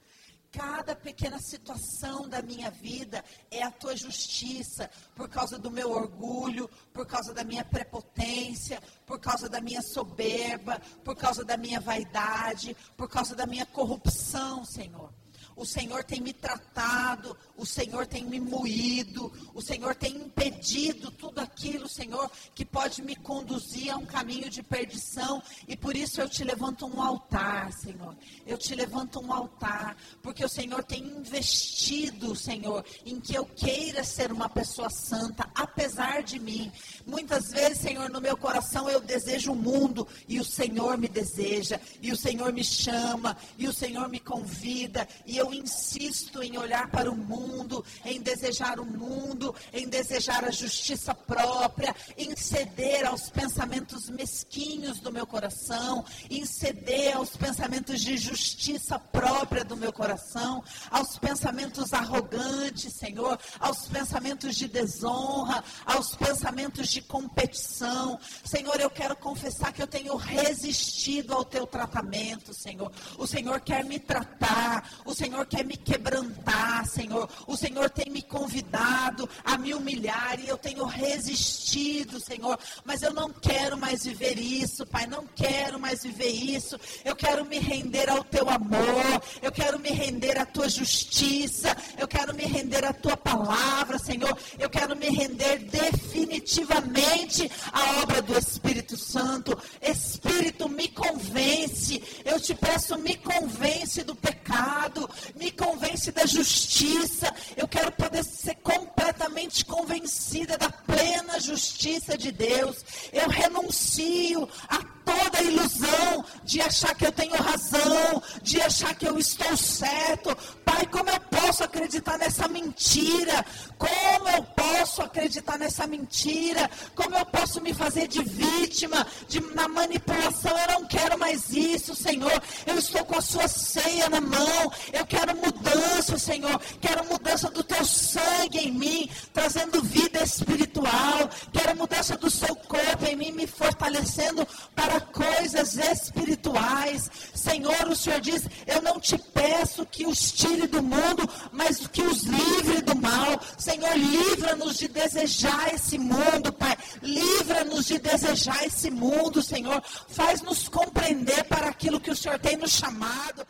Cada 0.51 0.95
pequena 0.95 1.41
situação 1.41 2.29
da 2.29 2.41
minha 2.41 2.71
vida 2.71 3.25
é 3.51 3.65
a 3.65 3.73
tua 3.73 3.97
justiça, 3.97 4.89
por 5.17 5.29
causa 5.29 5.59
do 5.59 5.69
meu 5.69 5.91
orgulho, 5.91 6.71
por 6.93 7.05
causa 7.05 7.35
da 7.35 7.43
minha 7.43 7.65
prepotência, 7.65 8.81
por 9.05 9.19
causa 9.19 9.49
da 9.49 9.61
minha 9.61 9.83
soberba, 9.83 10.81
por 11.03 11.17
causa 11.17 11.45
da 11.45 11.57
minha 11.57 11.81
vaidade, 11.81 12.77
por 12.97 13.09
causa 13.09 13.35
da 13.35 13.47
minha 13.47 13.67
corrupção, 13.67 14.65
Senhor. 14.65 15.13
O 15.57 15.65
Senhor 15.65 16.05
tem 16.05 16.21
me 16.21 16.33
tratado, 16.33 17.37
o 17.57 17.65
Senhor 17.65 18.07
tem 18.07 18.25
me 18.25 18.41
moído, 18.41 19.33
o 19.55 19.63
Senhor 19.63 19.95
tem 19.95 20.17
impedido 20.17 21.11
tudo 21.11 21.39
aquilo, 21.39 21.89
Senhor, 21.89 22.31
que 22.55 22.65
pode 22.65 23.03
me 23.03 23.15
conduzir 23.17 23.91
a 23.91 23.97
um 23.97 24.07
caminho 24.07 24.51
de 24.51 24.63
perdição. 24.63 25.43
E 25.69 25.77
por 25.77 25.97
isso 25.97 26.21
eu 26.21 26.29
te 26.29 26.45
levanto 26.45 26.87
um 26.87 27.01
altar, 27.01 27.73
Senhor. 27.73 28.17
Eu 28.47 28.59
te 28.59 28.75
levanto 28.75 29.21
um 29.21 29.33
altar, 29.33 29.97
porque 30.23 30.45
o 30.45 30.49
Senhor 30.49 30.83
tem 30.85 31.05
investido, 31.05 32.35
Senhor, 32.35 32.85
em 33.05 33.21
que 33.21 33.35
eu 33.35 33.47
queira 33.47 34.03
ser 34.05 34.33
uma 34.33 34.49
pessoa 34.49 34.91
santa 34.91 35.49
apesar 35.55 36.23
de 36.23 36.39
mim. 36.39 36.73
Muitas 37.07 37.51
vezes, 37.51 37.79
Senhor, 37.79 38.11
no 38.11 38.21
meu 38.21 38.37
coração 38.37 38.89
eu 38.89 39.01
desejo 39.01 39.53
o 39.53 39.57
mundo 39.57 40.07
e 40.29 40.41
o 40.41 40.45
Senhor 40.45 40.99
me 40.99 41.09
deseja, 41.09 41.81
e 42.01 42.11
o 42.11 42.17
Senhor 42.17 42.53
me 42.53 42.65
chama, 42.65 43.37
e 43.59 43.69
o 43.69 43.73
Senhor 43.73 44.09
me 44.09 44.19
convida, 44.19 45.07
e 45.27 45.37
eu 45.37 45.44
insisto 45.53 46.43
em 46.43 46.57
olhar 46.57 46.89
para 46.91 47.11
o 47.11 47.17
mundo, 47.17 47.85
em 48.05 48.21
desejar 48.21 48.79
o 48.79 48.85
mundo, 48.85 49.55
em 49.73 49.89
desejar 49.89 50.45
a 50.45 50.51
justiça 50.51 51.15
própria, 51.15 51.95
em 52.17 52.37
ceder 52.37 53.05
aos 53.07 53.29
pensamentos 53.31 54.09
mesquinhos 54.09 55.01
do 55.01 55.13
meu 55.13 55.27
coração, 55.27 56.05
em 56.31 56.47
ceder 56.47 57.17
aos 57.17 57.37
pensamentos 57.37 58.01
de 58.01 58.17
justiça 58.17 58.99
própria 58.99 59.65
do 59.65 59.77
meu 59.77 59.93
coração, 59.93 60.63
aos 60.91 61.19
pensamentos 61.19 61.93
arrogantes, 61.93 62.93
Senhor, 62.95 63.39
aos 63.59 63.89
pensamentos 63.89 64.55
de 64.55 64.69
desonra, 64.69 65.65
aos 65.85 66.15
pensamentos 66.15 66.89
de 66.89 67.03
competição. 67.03 68.19
Senhor, 68.45 68.81
eu 68.81 68.91
quero 68.91 69.17
confessar 69.17 69.73
que 69.73 69.83
eu 69.83 69.87
tenho 69.87 70.17
resistido 70.17 71.35
ao 71.35 71.45
teu 71.45 71.67
tratamento, 71.67 72.55
Senhor. 72.55 72.93
O 73.19 73.27
Senhor 73.27 73.61
quer 73.61 73.85
me 73.85 73.99
tratar, 73.99 74.89
o 75.05 75.15
Senhor 75.15 75.34
quer 75.43 75.65
me 75.65 75.77
quebrantar, 75.77 76.87
Senhor. 76.87 77.27
O 77.47 77.57
Senhor 77.57 77.89
tem 77.89 78.13
me 78.13 78.21
convidado 78.21 79.27
a 79.43 79.57
me 79.57 79.73
humilhar 79.73 80.39
e 80.39 80.49
eu 80.49 80.59
tenho 80.59 80.85
resistido, 80.85 82.21
Senhor. 82.21 82.59
Mas 82.85 83.03
eu 83.03 83.13
não 83.15 83.31
quero 83.31 83.79
mais 83.79 84.05
viver 84.05 84.39
isso, 84.39 84.87
Pai, 84.87 85.07
não 85.07 85.27
quero 85.35 85.81
mais 85.81 86.03
viver 86.03 86.31
isso. 86.31 86.79
Eu 87.05 87.17
quero 87.17 87.45
me 87.45 87.59
render 87.59 88.11
ao 88.11 88.23
teu 88.23 88.49
amor, 88.51 89.23
eu 89.41 89.51
quero 89.51 89.79
me 89.79 89.91
render 89.91 90.39
à 90.39 90.45
tua 90.45 90.69
justiça, 90.69 91.75
eu 91.97 92.07
quero 92.07 92.35
me 92.35 92.45
render 92.45 92.85
à 92.85 92.93
tua 92.93 93.17
palavra, 93.17 93.99
Senhor. 93.99 94.37
Eu 94.59 94.69
quero 94.69 94.95
me 94.97 95.09
render 95.09 95.59
definitivamente 95.71 97.51
à 97.73 98.03
obra 98.03 98.21
do 98.21 98.37
Espírito 98.37 98.97
Santo. 98.97 99.57
Espírito, 99.81 100.69
me 100.69 100.89
convence. 100.89 102.03
Eu 102.25 102.39
te 102.41 102.55
peço, 102.55 102.99
me 102.99 103.17
convence 103.17 104.03
do 104.03 104.15
pecado, 104.15 105.09
me 105.35 105.51
convence 105.51 106.13
da 106.13 106.27
justiça. 106.27 107.33
Eu 107.57 107.67
quero 107.69 107.91
poder 107.93 108.25
ser 108.25 108.57
completamente 108.57 109.65
convencida 109.65 110.57
da 110.59 110.71
plena 110.71 111.41
justiça 111.41 112.17
de 112.17 112.33
Deus. 112.33 112.85
Eu 113.13 113.29
renuncio 113.29 114.49
a 114.69 114.94
toda 115.05 115.43
ilusão 115.43 116.25
de 116.45 116.61
achar 116.61 116.95
que 116.95 117.07
eu 117.07 117.13
tenho 117.13 117.35
razão, 117.35 118.23
de 118.43 118.61
achar 118.61 118.95
que 118.95 119.07
eu 119.07 119.19
estou 119.19 119.57
certo. 119.57 120.37
Pai, 120.65 120.87
como 120.87 121.11
eu 121.11 121.21
posso 121.21 121.65
acreditar 121.65 122.19
nessa 122.19 122.49
mentira? 122.49 123.45
Como 123.79 124.29
eu 124.29 124.43
posso 124.43 125.03
acreditar 125.03 125.59
nessa 125.59 125.87
mentira? 125.87 126.71
Como 126.95 127.17
eu 127.17 127.27
posso 127.27 127.61
me 127.61 127.73
fazer 127.73 128.09
de 128.09 128.23
vítima 128.23 129.07
de, 129.29 129.41
na 129.55 129.69
manipulação? 129.69 130.57
Eu 130.59 130.81
não 130.81 130.87
quero 130.87 131.19
mais 131.19 131.51
isso, 131.51 131.95
Senhor. 131.95 132.43
Eu 132.67 132.79
estou 132.79 133.05
com 133.05 133.19
a 133.19 133.23
sua 133.23 133.49
ceia 133.49 134.09
na 134.09 134.21
mão. 134.21 134.73
Eu 134.93 135.07
quero 135.07 135.37
mudança, 135.37 136.19
Senhor. 136.19 136.61
Quero 136.81 137.05
mudança 137.07 137.51
do 137.51 137.63
teu 137.63 137.85
sangue 137.85 138.59
em 138.59 138.73
mim, 138.73 139.11
trazendo 139.33 139.83
vida 139.83 140.23
espiritual. 140.23 141.29
Quero 141.53 141.77
mudança 141.77 142.17
do 142.17 142.31
seu 142.31 142.55
corpo 142.57 143.05
em 143.07 143.17
mim, 143.17 143.33
me 143.33 143.47
fortalecendo 143.47 144.47
para 144.95 145.01
coisas 145.01 145.77
espirituais. 145.77 147.11
Senhor, 147.35 147.89
o 147.89 147.97
Senhor 147.97 148.21
diz: 148.21 148.45
Eu 148.67 148.83
não 148.83 149.01
te 149.01 149.19
peço 149.19 149.85
que 149.87 150.07
os 150.07 150.33
tire 150.33 150.67
do 150.67 150.83
mundo, 150.83 151.29
mas 151.53 151.87
que 151.87 152.03
os 152.03 152.23
livre 152.23 152.81
do 152.83 152.95
mal. 152.97 153.41
Senhor, 153.59 153.97
livra-nos 153.97 154.79
de 154.79 154.89
desejar 154.89 155.75
esse 155.75 155.99
mundo, 155.99 156.53
Pai. 156.53 156.77
Livra-nos 157.03 157.87
de 157.87 157.99
desejar 157.99 158.65
esse 158.65 158.91
mundo, 158.91 159.43
Senhor. 159.43 159.83
Faz-nos 160.09 160.69
compreender 160.69 161.45
para 161.45 161.69
aquilo 161.69 162.01
que 162.01 162.11
o 162.11 162.17
Senhor 162.17 162.39
tem 162.39 162.57
nos 162.57 162.73
chamado. 162.73 163.45